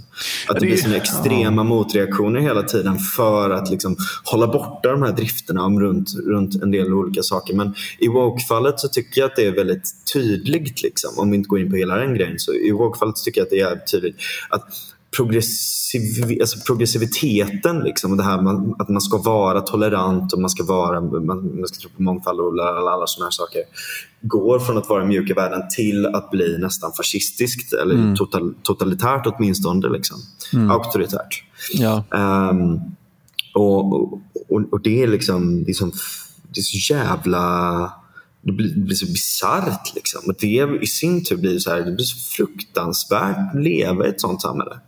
Att 0.48 0.56
det 0.56 0.60
det- 0.60 0.66
blir 0.66 0.78
såna 0.78 0.96
extrema 0.96 1.64
motreaktioner 1.64 2.40
hela 2.40 2.64
tiden 2.64 2.98
för 3.00 3.50
att 3.50 3.72
liksom 3.72 3.98
hålla 4.24 4.48
borta 4.48 4.92
de 4.92 5.02
här 5.02 5.12
drifterna 5.12 5.64
om 5.66 5.80
runt, 5.80 6.10
runt 6.26 6.64
en 6.64 6.72
del 6.72 6.94
olika 6.94 7.24
saker. 7.24 7.54
Men 7.54 7.74
i 8.00 8.08
woke-fallet 8.08 8.80
så 8.80 8.88
tycker 8.88 9.22
jag 9.22 9.30
att 9.30 9.36
det 9.36 9.46
är 9.46 9.52
väldigt 9.52 9.90
tydligt, 10.14 10.84
liksom, 10.84 11.12
om 11.18 11.32
vi 11.32 11.38
inte 11.38 11.48
går 11.48 11.60
in 11.60 11.70
på 11.70 11.76
hela 11.76 11.96
den 11.96 12.14
grejen. 12.16 12.40
Så 12.40 12.54
I 12.54 12.72
woke-fallet 12.72 13.16
tycker 13.16 13.42
jag 13.42 13.46
att 13.46 13.50
det 13.50 13.56
är 13.56 13.60
jävligt 13.60 13.92
tydligt 13.92 14.16
att 14.50 14.64
progressiv, 15.16 16.38
alltså 16.42 16.60
progressiviteten, 16.68 17.80
liksom, 17.80 18.12
och 18.12 18.18
det 18.18 18.24
här 18.24 18.42
man, 18.42 18.76
att 18.80 18.90
man 18.90 19.02
ska 19.02 19.18
vara 19.18 19.62
tolerant 19.62 20.34
och 20.34 20.42
man 20.42 20.50
ska, 20.50 20.64
vara, 20.64 21.02
man, 21.02 21.60
man 21.60 21.68
ska 21.68 21.82
tro 21.82 21.90
på 21.90 22.02
mångfald 22.02 22.40
och 22.40 22.48
alla, 22.48 23.08
sådana 23.08 23.26
här 23.26 23.32
saker 23.32 23.62
går 24.22 24.60
från 24.60 24.78
att 24.78 24.90
vara 24.90 25.06
mjuk 25.06 25.30
i 25.30 25.34
världen 25.34 25.62
till 25.76 26.06
att 26.06 26.32
bli 26.32 26.58
nästan 26.58 26.92
fascistiskt 26.92 27.74
eller 27.74 28.16
total, 28.16 28.54
totalitärt 28.64 29.22
åtminstone. 29.26 29.90
Liksom. 29.90 30.18
Auktoritärt. 30.72 31.44
Ja. 31.74 32.04
Ehm, 32.14 32.80
och, 33.54 34.14
och, 34.50 34.62
och 34.72 34.82
det 34.82 35.04
är 35.04 35.08
liksom 35.08 35.64
det 35.64 35.72
är, 35.72 35.74
som, 35.74 35.92
det 36.54 36.60
är 36.60 36.64
så 36.64 36.94
jävla 36.94 37.94
det 38.46 38.52
blir, 38.52 38.70
det 38.70 38.80
blir 38.80 38.96
så 38.96 39.06
bisarrt. 39.06 39.96
Liksom. 39.96 40.22
Och 40.28 40.36
det 40.40 40.80
i 40.82 40.88
sin 40.88 41.24
tur 41.24 41.38
blir 41.38 41.60
så 41.60 41.70
här, 41.70 41.82
det 41.82 41.92
blir 41.92 42.06
så 42.06 42.18
fruktansvärt 42.18 43.38
att 43.38 43.64
leva 43.64 44.06
i 44.06 44.10
ett 44.10 44.22
sånt 44.22 44.42
samhälle. 44.42 44.80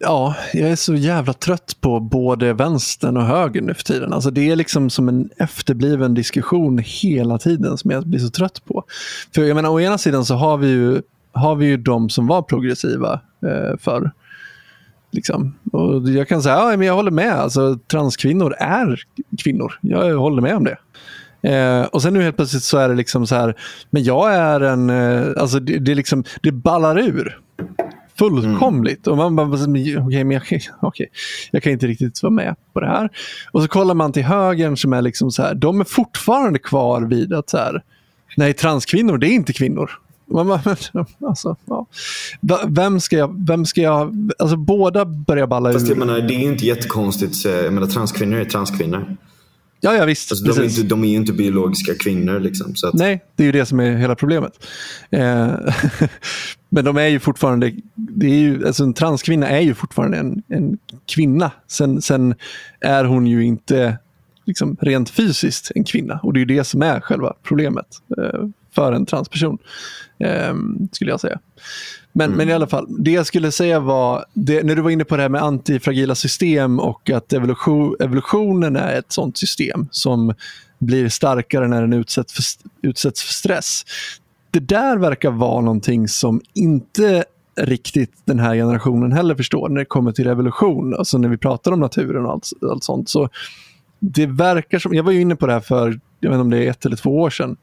Ja, 0.00 0.34
jag 0.52 0.70
är 0.70 0.76
så 0.76 0.94
jävla 0.94 1.32
trött 1.32 1.76
på 1.80 2.00
både 2.00 2.52
vänstern 2.52 3.16
och 3.16 3.22
högern 3.22 3.66
nu 3.66 3.74
för 3.74 3.82
tiden. 3.82 4.12
Alltså 4.12 4.30
det 4.30 4.50
är 4.50 4.56
liksom 4.56 4.90
som 4.90 5.08
en 5.08 5.30
efterbliven 5.36 6.14
diskussion 6.14 6.78
hela 6.84 7.38
tiden 7.38 7.78
som 7.78 7.90
jag 7.90 8.06
blir 8.06 8.20
så 8.20 8.30
trött 8.30 8.64
på. 8.64 8.84
För 9.34 9.42
jag 9.42 9.54
menar, 9.54 9.70
å 9.70 9.80
ena 9.80 9.98
sidan 9.98 10.24
så 10.24 10.34
har 10.34 10.56
vi 10.56 10.68
ju, 10.68 11.02
har 11.32 11.54
vi 11.54 11.66
ju 11.66 11.76
de 11.76 12.10
som 12.10 12.26
var 12.26 12.42
progressiva 12.42 13.20
eh, 13.42 13.78
förr. 13.80 14.10
Liksom. 15.10 15.54
Och 15.72 16.08
jag 16.08 16.28
kan 16.28 16.42
säga, 16.42 16.54
ja, 16.54 16.76
men 16.76 16.86
jag 16.86 16.94
håller 16.94 17.10
med. 17.10 17.32
Alltså, 17.32 17.78
transkvinnor 17.90 18.54
är 18.58 19.00
kvinnor. 19.42 19.78
Jag 19.80 20.18
håller 20.18 20.42
med 20.42 20.56
om 20.56 20.64
det. 20.64 20.76
Eh, 21.42 21.82
och 21.82 22.02
sen 22.02 22.14
nu 22.14 22.22
helt 22.22 22.36
plötsligt 22.36 22.62
så 22.62 22.78
är 22.78 22.88
det 22.88 22.94
liksom 22.94 23.26
så 23.26 23.34
här, 23.34 23.54
men 23.90 24.04
jag 24.04 24.34
är 24.34 24.60
en, 24.60 24.90
eh, 24.90 25.26
alltså 25.36 25.60
det, 25.60 25.78
det, 25.78 25.94
liksom, 25.94 26.24
det 26.42 26.52
ballar 26.52 26.98
ur. 26.98 27.40
Fullkomligt. 28.18 29.06
Och 29.06 29.16
man 29.16 29.36
bara, 29.36 29.46
okej, 29.46 30.24
men 30.24 30.30
jag, 30.30 30.42
okej, 30.80 31.08
jag 31.50 31.62
kan 31.62 31.72
inte 31.72 31.86
riktigt 31.86 32.22
vara 32.22 32.32
med 32.32 32.54
på 32.72 32.80
det 32.80 32.86
här. 32.86 33.10
Och 33.52 33.62
så 33.62 33.68
kollar 33.68 33.94
man 33.94 34.12
till 34.12 34.24
högern 34.24 34.76
som 34.76 34.92
är 34.92 35.02
liksom 35.02 35.30
så 35.30 35.42
här, 35.42 35.54
de 35.54 35.80
är 35.80 35.84
fortfarande 35.84 36.58
kvar 36.58 37.02
vid 37.02 37.32
att 37.32 37.50
så 37.50 37.56
här, 37.56 37.82
nej, 38.36 38.52
transkvinnor, 38.52 39.18
det 39.18 39.26
är 39.26 39.32
inte 39.32 39.52
kvinnor. 39.52 39.90
Man 40.30 40.48
bara, 40.48 40.60
men, 40.92 41.06
alltså, 41.28 41.56
ja. 41.64 41.86
Vem 42.68 43.00
ska 43.00 43.16
jag, 43.16 43.46
vem 43.46 43.66
ska 43.66 43.80
jag, 43.80 44.32
alltså 44.38 44.56
båda 44.56 45.04
börjar 45.04 45.46
balla 45.46 45.72
Fast 45.72 45.88
jag 45.88 45.96
ur. 45.96 45.98
menar, 46.00 46.20
det 46.20 46.34
är 46.34 46.38
ju 46.40 46.48
inte 46.52 46.66
jättekonstigt. 46.66 47.44
Jag 47.44 47.72
menar, 47.72 47.86
transkvinnor 47.86 48.38
är 48.38 48.44
transkvinnor. 48.44 49.16
Ja, 49.80 49.96
ja 49.96 50.04
visst. 50.04 50.32
Alltså, 50.32 50.44
de, 50.44 50.60
är 50.60 50.64
inte, 50.64 50.82
de 50.82 51.04
är 51.04 51.08
ju 51.08 51.16
inte 51.16 51.32
biologiska 51.32 51.94
kvinnor. 51.94 52.40
Liksom, 52.40 52.76
så 52.76 52.88
att, 52.88 52.94
Nej, 52.94 53.24
det 53.36 53.42
är 53.42 53.46
ju 53.46 53.52
det 53.52 53.66
som 53.66 53.80
är 53.80 53.96
hela 53.96 54.14
problemet. 54.14 54.66
Eh, 55.10 55.54
men 56.68 56.84
de 56.84 56.96
är 56.96 57.06
ju 57.06 57.20
fortfarande, 57.20 57.72
det 57.94 58.26
är 58.26 58.38
ju, 58.38 58.66
alltså 58.66 58.84
en 58.84 58.94
transkvinna 58.94 59.48
är 59.48 59.60
ju 59.60 59.74
fortfarande 59.74 60.18
en, 60.18 60.42
en 60.48 60.78
kvinna. 61.06 61.50
Sen, 61.66 62.02
sen 62.02 62.34
är 62.80 63.04
hon 63.04 63.26
ju 63.26 63.44
inte 63.44 63.98
liksom, 64.44 64.76
rent 64.80 65.10
fysiskt 65.10 65.72
en 65.74 65.84
kvinna. 65.84 66.20
Och 66.22 66.32
det 66.32 66.40
är 66.40 66.46
det 66.46 66.64
som 66.64 66.82
är 66.82 67.00
själva 67.00 67.34
problemet 67.42 67.86
eh, 68.18 68.48
för 68.78 68.92
en 68.92 69.06
transperson, 69.06 69.58
eh, 70.18 70.54
skulle 70.92 71.10
jag 71.10 71.20
säga. 71.20 71.38
Men, 72.12 72.26
mm. 72.26 72.36
men 72.36 72.48
i 72.48 72.52
alla 72.52 72.66
fall, 72.66 72.86
det 73.04 73.10
jag 73.10 73.26
skulle 73.26 73.52
säga 73.52 73.80
var, 73.80 74.24
det, 74.34 74.62
när 74.62 74.76
du 74.76 74.82
var 74.82 74.90
inne 74.90 75.04
på 75.04 75.16
det 75.16 75.22
här 75.22 75.28
med 75.28 75.42
antifragila 75.42 76.14
system 76.14 76.80
och 76.80 77.10
att 77.10 77.32
evolution, 77.32 77.96
evolutionen 78.00 78.76
är 78.76 78.98
ett 78.98 79.12
sånt 79.12 79.38
system 79.38 79.88
som 79.90 80.34
blir 80.78 81.08
starkare 81.08 81.68
när 81.68 81.80
den 81.80 81.92
utsätts 81.92 82.32
för, 82.32 82.44
utsätts 82.88 83.22
för 83.22 83.32
stress. 83.32 83.82
Det 84.50 84.60
där 84.60 84.96
verkar 84.96 85.30
vara 85.30 85.60
någonting 85.60 86.08
som 86.08 86.40
inte 86.54 87.24
riktigt 87.60 88.12
den 88.24 88.38
här 88.38 88.54
generationen 88.54 89.12
heller 89.12 89.34
förstår 89.34 89.68
när 89.68 89.78
det 89.78 89.84
kommer 89.84 90.12
till 90.12 90.26
evolution. 90.26 90.94
Alltså 90.94 91.18
när 91.18 91.28
vi 91.28 91.36
pratar 91.36 91.72
om 91.72 91.80
naturen 91.80 92.26
och 92.26 92.32
allt, 92.32 92.50
allt 92.70 92.84
sånt. 92.84 93.08
Så 93.08 93.28
det 93.98 94.26
verkar 94.26 94.78
som, 94.78 94.94
jag 94.94 95.02
var 95.02 95.12
ju 95.12 95.20
inne 95.20 95.36
på 95.36 95.46
det 95.46 95.52
här 95.52 95.60
för, 95.60 96.00
jag 96.20 96.30
vet 96.30 96.36
inte 96.36 96.40
om 96.40 96.50
det 96.50 96.66
är 96.66 96.70
ett 96.70 96.86
eller 96.86 96.96
två 96.96 97.20
år 97.20 97.30
sedan. 97.30 97.56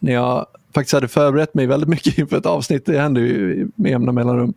När 0.00 0.12
jag 0.12 0.46
faktiskt 0.74 0.92
hade 0.92 1.08
förberett 1.08 1.54
mig 1.54 1.66
väldigt 1.66 1.88
mycket 1.88 2.18
inför 2.18 2.36
ett 2.36 2.46
avsnitt. 2.46 2.86
Det 2.86 2.98
händer 2.98 3.20
ju 3.20 3.68
med 3.74 3.90
jämna 3.90 4.12
mellanrum 4.12 4.54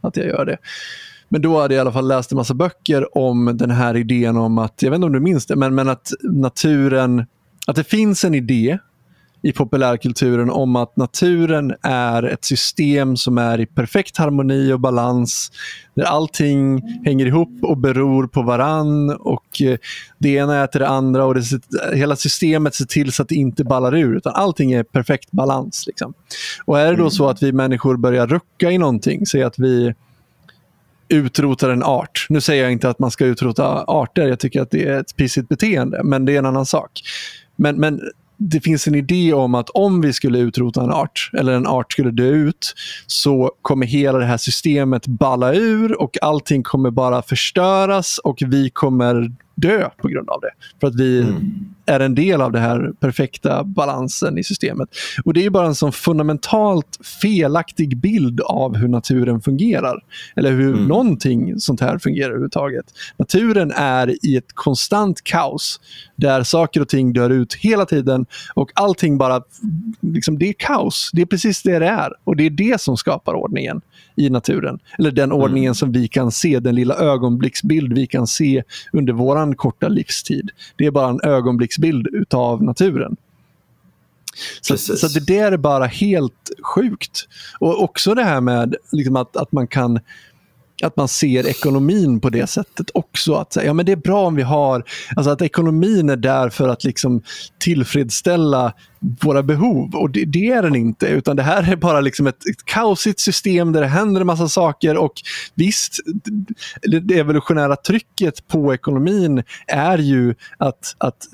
att 0.00 0.16
jag 0.16 0.26
gör 0.26 0.44
det. 0.44 0.58
Men 1.28 1.42
då 1.42 1.60
hade 1.60 1.74
jag 1.74 1.78
i 1.78 1.80
alla 1.80 1.92
fall 1.92 2.08
läst 2.08 2.32
en 2.32 2.36
massa 2.36 2.54
böcker 2.54 3.18
om 3.18 3.56
den 3.56 3.70
här 3.70 3.96
idén 3.96 4.36
om 4.36 4.58
att, 4.58 4.82
jag 4.82 4.90
vet 4.90 4.96
inte 4.96 5.06
om 5.06 5.12
du 5.12 5.20
minns 5.20 5.46
det, 5.46 5.56
men, 5.56 5.74
men 5.74 5.88
att 5.88 6.10
naturen, 6.22 7.26
att 7.66 7.76
det 7.76 7.84
finns 7.84 8.24
en 8.24 8.34
idé 8.34 8.78
i 9.42 9.52
populärkulturen 9.52 10.50
om 10.50 10.76
att 10.76 10.96
naturen 10.96 11.74
är 11.82 12.22
ett 12.22 12.44
system 12.44 13.16
som 13.16 13.38
är 13.38 13.60
i 13.60 13.66
perfekt 13.66 14.16
harmoni 14.16 14.72
och 14.72 14.80
balans. 14.80 15.52
Där 15.94 16.04
allting 16.04 16.82
hänger 17.04 17.26
ihop 17.26 17.58
och 17.62 17.76
beror 17.76 18.26
på 18.26 18.42
varann 18.42 19.10
och 19.10 19.62
eh, 19.62 19.78
det 20.18 20.28
ena 20.28 20.64
äter 20.64 20.80
det 20.80 20.88
andra 20.88 21.24
och 21.24 21.34
det, 21.34 21.44
hela 21.94 22.16
systemet 22.16 22.74
ser 22.74 22.84
till 22.84 23.12
så 23.12 23.22
att 23.22 23.28
det 23.28 23.34
inte 23.34 23.64
ballar 23.64 23.96
ur 23.96 24.16
utan 24.16 24.32
allting 24.34 24.72
är 24.72 24.82
perfekt 24.82 25.30
balans. 25.30 25.84
Liksom. 25.86 26.14
Och 26.64 26.80
är 26.80 26.90
det 26.90 26.96
då 26.96 27.10
så 27.10 27.28
att 27.28 27.42
vi 27.42 27.52
människor 27.52 27.96
börjar 27.96 28.26
rucka 28.26 28.70
i 28.70 28.78
någonting, 28.78 29.26
säg 29.26 29.42
att 29.42 29.58
vi 29.58 29.94
utrotar 31.08 31.70
en 31.70 31.82
art. 31.82 32.26
Nu 32.28 32.40
säger 32.40 32.62
jag 32.62 32.72
inte 32.72 32.88
att 32.88 32.98
man 32.98 33.10
ska 33.10 33.24
utrota 33.24 33.84
arter, 33.86 34.28
jag 34.28 34.38
tycker 34.38 34.62
att 34.62 34.70
det 34.70 34.84
är 34.84 35.00
ett 35.00 35.16
pissigt 35.16 35.48
beteende, 35.48 36.00
men 36.04 36.24
det 36.24 36.34
är 36.34 36.38
en 36.38 36.46
annan 36.46 36.66
sak. 36.66 36.90
Men, 37.56 37.76
men 37.76 38.00
det 38.40 38.60
finns 38.60 38.86
en 38.86 38.94
idé 38.94 39.32
om 39.32 39.54
att 39.54 39.70
om 39.70 40.00
vi 40.00 40.12
skulle 40.12 40.38
utrota 40.38 40.82
en 40.82 40.90
art, 40.90 41.30
eller 41.38 41.52
en 41.52 41.66
art 41.66 41.92
skulle 41.92 42.10
dö 42.10 42.28
ut, 42.28 42.74
så 43.06 43.50
kommer 43.62 43.86
hela 43.86 44.18
det 44.18 44.24
här 44.24 44.36
systemet 44.36 45.06
balla 45.06 45.54
ur 45.54 46.00
och 46.00 46.18
allting 46.22 46.62
kommer 46.62 46.90
bara 46.90 47.22
förstöras 47.22 48.18
och 48.18 48.38
vi 48.46 48.70
kommer 48.70 49.32
dö 49.60 49.88
på 49.96 50.08
grund 50.08 50.30
av 50.30 50.40
det. 50.40 50.50
För 50.80 50.86
att 50.86 50.94
vi 50.94 51.20
mm. 51.20 51.50
är 51.86 52.00
en 52.00 52.14
del 52.14 52.40
av 52.40 52.52
den 52.52 52.62
här 52.62 52.92
perfekta 53.00 53.64
balansen 53.64 54.38
i 54.38 54.44
systemet. 54.44 54.88
Och 55.24 55.34
Det 55.34 55.44
är 55.44 55.50
bara 55.50 55.66
en 55.66 55.74
sån 55.74 55.92
fundamentalt 55.92 56.98
felaktig 57.22 57.96
bild 57.96 58.40
av 58.40 58.76
hur 58.76 58.88
naturen 58.88 59.40
fungerar. 59.40 60.02
Eller 60.36 60.50
hur 60.52 60.74
mm. 60.74 60.88
någonting 60.88 61.60
sånt 61.60 61.80
här 61.80 61.98
fungerar 61.98 62.28
överhuvudtaget. 62.28 62.84
Naturen 63.16 63.72
är 63.76 64.26
i 64.26 64.36
ett 64.36 64.52
konstant 64.54 65.22
kaos 65.24 65.80
där 66.16 66.42
saker 66.42 66.80
och 66.80 66.88
ting 66.88 67.12
dör 67.12 67.30
ut 67.30 67.54
hela 67.54 67.86
tiden 67.86 68.26
och 68.54 68.70
allting 68.74 69.18
bara, 69.18 69.42
liksom, 70.00 70.38
det 70.38 70.48
är 70.48 70.54
kaos. 70.58 71.10
Det 71.12 71.22
är 71.22 71.26
precis 71.26 71.62
det 71.62 71.78
det 71.78 71.86
är 71.86 72.12
och 72.24 72.36
det 72.36 72.46
är 72.46 72.50
det 72.50 72.80
som 72.80 72.96
skapar 72.96 73.34
ordningen 73.34 73.80
i 74.20 74.30
naturen. 74.30 74.78
Eller 74.98 75.10
den 75.10 75.32
ordningen 75.32 75.68
mm. 75.68 75.74
som 75.74 75.92
vi 75.92 76.08
kan 76.08 76.32
se, 76.32 76.60
den 76.60 76.74
lilla 76.74 76.94
ögonblicksbild 76.94 77.92
vi 77.92 78.06
kan 78.06 78.26
se 78.26 78.62
under 78.92 79.12
vår 79.12 79.54
korta 79.54 79.88
livstid. 79.88 80.50
Det 80.76 80.86
är 80.86 80.90
bara 80.90 81.08
en 81.08 81.20
ögonblicksbild 81.22 82.06
utav 82.06 82.62
naturen. 82.62 83.16
Så, 84.60 84.76
så, 84.76 85.08
det 85.08 85.26
där 85.26 85.52
är 85.52 85.56
bara 85.56 85.86
helt 85.86 86.50
sjukt. 86.62 87.28
Och 87.60 87.82
också 87.82 88.14
det 88.14 88.24
här 88.24 88.40
med 88.40 88.76
liksom 88.92 89.16
att, 89.16 89.36
att 89.36 89.52
man 89.52 89.66
kan 89.66 90.00
att 90.82 90.96
man 90.96 91.08
ser 91.08 91.46
ekonomin 91.46 92.20
på 92.20 92.30
det 92.30 92.46
sättet 92.46 92.90
också. 92.94 93.34
Att 93.34 93.52
säga, 93.52 93.66
ja, 93.66 93.72
men 93.72 93.86
det 93.86 93.92
är 93.92 93.96
bra 93.96 94.26
om 94.26 94.34
vi 94.34 94.42
har, 94.42 94.84
alltså 95.16 95.30
att 95.30 95.42
ekonomin 95.42 96.10
är 96.10 96.16
där 96.16 96.48
för 96.48 96.68
att 96.68 96.84
liksom 96.84 97.22
tillfredsställa 97.58 98.72
våra 99.00 99.42
behov. 99.42 99.94
Och 99.94 100.10
det, 100.10 100.24
det, 100.24 100.46
är 100.46 100.62
den 100.62 100.76
inte, 100.76 101.06
utan 101.06 101.36
det 101.36 101.42
här 101.42 101.72
är 101.72 101.76
bara 101.76 102.00
liksom 102.00 102.26
ett, 102.26 102.48
ett 102.48 102.64
kaosigt 102.64 103.20
system 103.20 103.72
där 103.72 103.80
det 103.80 103.86
händer 103.86 104.20
en 104.20 104.26
massa 104.26 104.48
saker. 104.48 104.96
Och 104.96 105.12
visst, 105.54 106.00
det, 106.82 107.00
det 107.00 107.18
evolutionära 107.18 107.76
trycket 107.76 108.48
på 108.48 108.74
ekonomin 108.74 109.42
är 109.66 109.98
ju 109.98 110.34
att, 110.58 110.96
att 110.98 111.28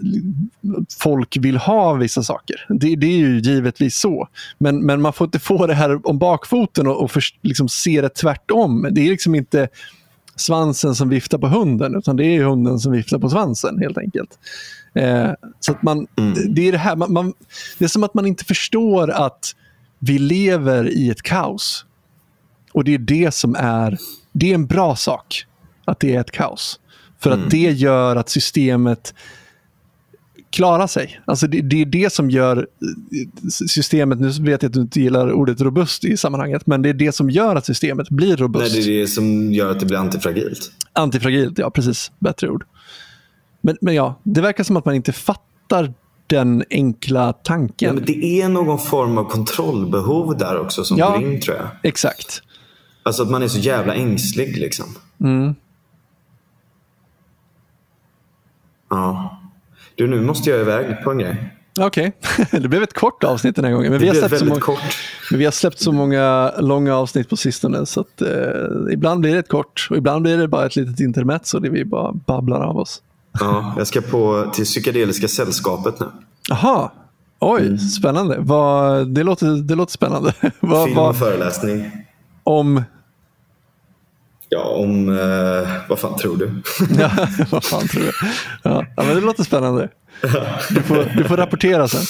folk 0.99 1.37
vill 1.37 1.57
ha 1.57 1.95
vissa 1.95 2.23
saker. 2.23 2.67
Det, 2.69 2.97
det 2.97 3.07
är 3.07 3.19
ju 3.19 3.39
givetvis 3.39 3.99
så. 3.99 4.29
Men, 4.59 4.87
men 4.87 5.01
man 5.01 5.13
får 5.13 5.25
inte 5.25 5.39
få 5.39 5.67
det 5.67 5.75
här 5.75 6.09
om 6.09 6.19
bakfoten 6.19 6.87
och, 6.87 7.03
och 7.03 7.11
för, 7.11 7.23
liksom 7.43 7.69
se 7.69 8.01
det 8.01 8.09
tvärtom. 8.09 8.89
Det 8.91 9.01
är 9.01 9.11
liksom 9.11 9.35
inte 9.35 9.69
svansen 10.37 10.95
som 10.95 11.09
viftar 11.09 11.39
på 11.39 11.49
hunden, 11.49 11.95
utan 11.95 12.17
det 12.17 12.25
är 12.25 12.45
hunden 12.45 12.79
som 12.79 12.93
viftar 12.93 13.19
på 13.19 13.31
svansen 13.31 13.79
helt 13.79 13.99
enkelt. 13.99 14.39
Eh, 14.97 15.31
så 15.61 15.73
att 15.73 15.83
man, 15.83 16.07
mm. 16.17 16.55
det, 16.55 16.69
är 16.69 16.73
det, 16.73 16.79
här, 16.79 16.97
man, 16.97 17.13
man, 17.13 17.33
det 17.79 17.85
är 17.85 17.89
som 17.89 18.05
att 18.05 18.15
man 18.15 18.27
inte 18.27 18.45
förstår 18.45 19.11
att 19.11 19.55
vi 19.99 20.19
lever 20.19 20.89
i 20.89 21.11
ett 21.11 21.23
kaos. 21.23 21.85
Och 22.73 22.85
det 22.85 22.95
är 22.95 22.99
det 22.99 23.35
som 23.35 23.57
är, 23.59 23.99
det 24.33 24.51
är 24.51 24.55
en 24.55 24.67
bra 24.67 24.97
sak 24.97 25.47
att 25.85 26.01
det 26.01 26.15
är 26.15 26.21
ett 26.21 26.31
kaos. 26.31 26.81
För 27.21 27.31
mm. 27.31 27.45
att 27.45 27.51
det 27.51 27.73
gör 27.73 28.17
att 28.17 28.29
systemet 28.29 29.15
klarar 30.51 30.87
sig. 30.87 31.21
Alltså 31.25 31.47
det, 31.47 31.61
det, 31.61 31.83
är 31.83 31.87
det 31.87 32.13
som 32.13 32.31
gör 32.31 32.57
eh, 32.57 33.49
systemet, 33.51 34.21
nu 34.21 34.29
vet 34.29 34.63
jag 34.63 34.69
att 34.69 34.73
du 34.73 34.81
inte 34.81 35.01
gillar 35.01 35.33
ordet 35.33 35.61
robust 35.61 36.05
i 36.05 36.17
sammanhanget, 36.17 36.67
men 36.67 36.83
det 36.83 36.89
är 36.89 36.95
det 36.95 37.13
som 37.13 37.31
gör 37.31 37.57
att 37.57 37.67
systemet 37.67 38.09
blir 38.11 38.37
robust. 38.37 38.75
Nej, 38.75 38.85
det 38.85 38.97
är 38.97 39.01
det 39.01 39.09
som 39.09 39.53
gör 39.53 39.71
att 39.71 39.81
det 39.81 39.87
blir 39.87 39.99
antifragilt. 39.99 40.71
Antifragilt, 40.93 41.59
ja 41.59 41.71
precis. 41.71 42.13
Bättre 42.19 42.51
ord. 42.51 42.65
Men, 43.67 43.77
men 43.81 43.95
ja, 43.95 44.21
det 44.23 44.41
verkar 44.41 44.65
som 44.65 44.77
att 44.77 44.85
man 44.85 44.95
inte 44.95 45.13
fattar 45.13 45.95
den 46.27 46.65
enkla 46.71 47.33
tanken. 47.33 47.89
Ja, 47.89 47.93
men 47.93 48.05
det 48.05 48.43
är 48.43 48.49
någon 48.49 48.79
form 48.79 49.19
av 49.19 49.25
kontrollbehov 49.25 50.39
där 50.39 50.61
också 50.61 50.85
som 50.85 50.99
ja, 50.99 51.11
går 51.11 51.23
in 51.23 51.41
tror 51.41 51.57
jag. 51.57 51.69
Exakt. 51.83 52.43
Alltså 53.03 53.23
att 53.23 53.31
man 53.31 53.43
är 53.43 53.49
så 53.49 53.59
jävla 53.59 53.95
ängslig 53.95 54.57
liksom. 54.57 54.87
Mm. 55.21 55.55
Ja. 58.91 59.39
Du, 59.95 60.07
nu 60.07 60.21
måste 60.21 60.51
jag 60.51 60.61
iväg 60.61 61.05
på 61.05 61.11
en 61.11 61.19
grej. 61.19 61.53
Okej, 61.81 62.13
okay. 62.19 62.61
det 62.61 62.69
blev 62.69 62.83
ett 62.83 62.95
kort 62.95 63.25
avsnitt 63.25 63.57
den 63.57 63.65
här 63.65 63.73
gången. 63.73 63.91
Men 63.91 64.01
vi, 64.01 64.09
har 64.09 64.15
släppt 64.15 64.39
så 64.39 64.45
många, 64.45 64.61
kort. 64.61 64.79
men 65.31 65.39
vi 65.39 65.45
har 65.45 65.53
släppt 65.53 65.79
så 65.79 65.93
många 65.93 66.53
långa 66.59 66.97
avsnitt 66.97 67.29
på 67.29 67.37
sistone 67.37 67.87
så 67.87 68.01
att, 68.01 68.23
eh, 68.23 68.29
ibland 68.93 69.21
blir 69.21 69.33
det 69.33 69.39
ett 69.39 69.49
kort 69.49 69.87
och 69.91 69.97
ibland 69.97 70.23
blir 70.23 70.39
det 70.39 70.49
bara 70.49 70.67
ett 70.67 70.77
litet 70.77 71.01
intermezzo 71.01 71.59
där 71.59 71.71
vi 71.71 71.85
bara 71.85 72.13
babblar 72.13 72.61
av 72.61 72.79
oss. 72.79 73.03
Ja, 73.41 73.75
jag 73.79 73.87
ska 73.87 74.01
på 74.01 74.51
till 74.55 74.65
Psykedeliska 74.65 75.29
sällskapet 75.29 76.01
nu. 76.01 76.07
Jaha, 76.49 76.91
oj, 77.41 77.67
mm. 77.67 77.79
spännande. 77.79 78.37
Vad, 78.39 79.09
det, 79.09 79.23
låter, 79.23 79.47
det 79.47 79.75
låter 79.75 79.93
spännande. 79.93 80.33
vad, 80.61 80.87
Film 80.87 80.99
och 80.99 81.17
föreläsning. 81.17 81.91
Om? 82.45 82.83
Ja, 84.49 84.63
om... 84.63 85.09
Eh, 85.09 85.69
vad 85.89 85.99
fan 85.99 86.19
tror 86.19 86.37
du? 86.37 86.63
ja, 86.99 87.11
vad 87.51 87.65
fan 87.65 87.89
tror 87.89 88.03
du? 88.03 88.13
Ja, 88.63 88.85
men 88.97 89.09
det 89.09 89.21
låter 89.21 89.45
spännande. 89.45 89.89
Du 90.71 90.83
får, 90.83 91.17
du 91.17 91.25
får 91.25 91.37
rapportera 91.37 91.89
sen. 91.89 92.03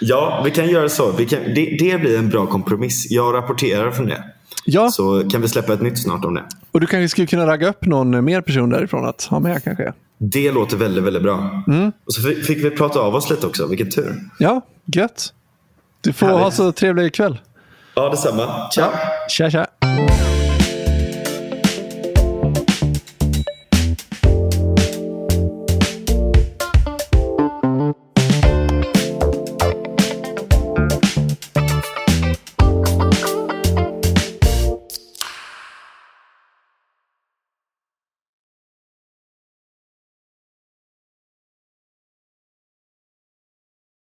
Ja, 0.00 0.42
vi 0.44 0.50
kan 0.50 0.68
göra 0.68 0.88
så. 0.88 1.12
Vi 1.12 1.26
kan, 1.26 1.38
det, 1.54 1.76
det 1.80 2.00
blir 2.00 2.18
en 2.18 2.28
bra 2.28 2.46
kompromiss. 2.46 3.10
Jag 3.10 3.34
rapporterar 3.34 3.90
från 3.90 4.06
det. 4.06 4.24
Ja. 4.64 4.88
Så 4.88 5.30
kan 5.30 5.42
vi 5.42 5.48
släppa 5.48 5.72
ett 5.72 5.82
nytt 5.82 6.02
snart 6.02 6.24
om 6.24 6.34
det. 6.34 6.44
Och 6.72 6.80
du 6.80 6.86
kanske 6.86 7.08
skulle 7.08 7.26
kunna 7.26 7.46
ragga 7.46 7.68
upp 7.68 7.86
någon 7.86 8.24
mer 8.24 8.40
person 8.40 8.70
därifrån 8.70 9.08
att 9.08 9.22
ha 9.22 9.40
med 9.40 9.64
kanske? 9.64 9.92
Det 10.18 10.52
låter 10.52 10.76
väldigt, 10.76 11.04
väldigt 11.04 11.22
bra. 11.22 11.64
Mm. 11.68 11.92
Och 12.06 12.14
så 12.14 12.22
fick 12.22 12.64
vi 12.64 12.70
prata 12.70 13.00
av 13.00 13.14
oss 13.14 13.30
lite 13.30 13.46
också. 13.46 13.66
Vilken 13.66 13.90
tur. 13.90 14.20
Ja, 14.38 14.60
gött. 14.86 15.32
Du 16.00 16.12
får 16.12 16.26
Härligt. 16.26 16.42
ha 16.44 16.50
så 16.50 16.72
trevlig 16.72 17.14
kväll. 17.14 17.38
Ja, 17.94 18.08
detsamma. 18.08 18.70
Ciao. 18.70 18.90
Tja, 19.28 19.50
tja. 19.50 19.66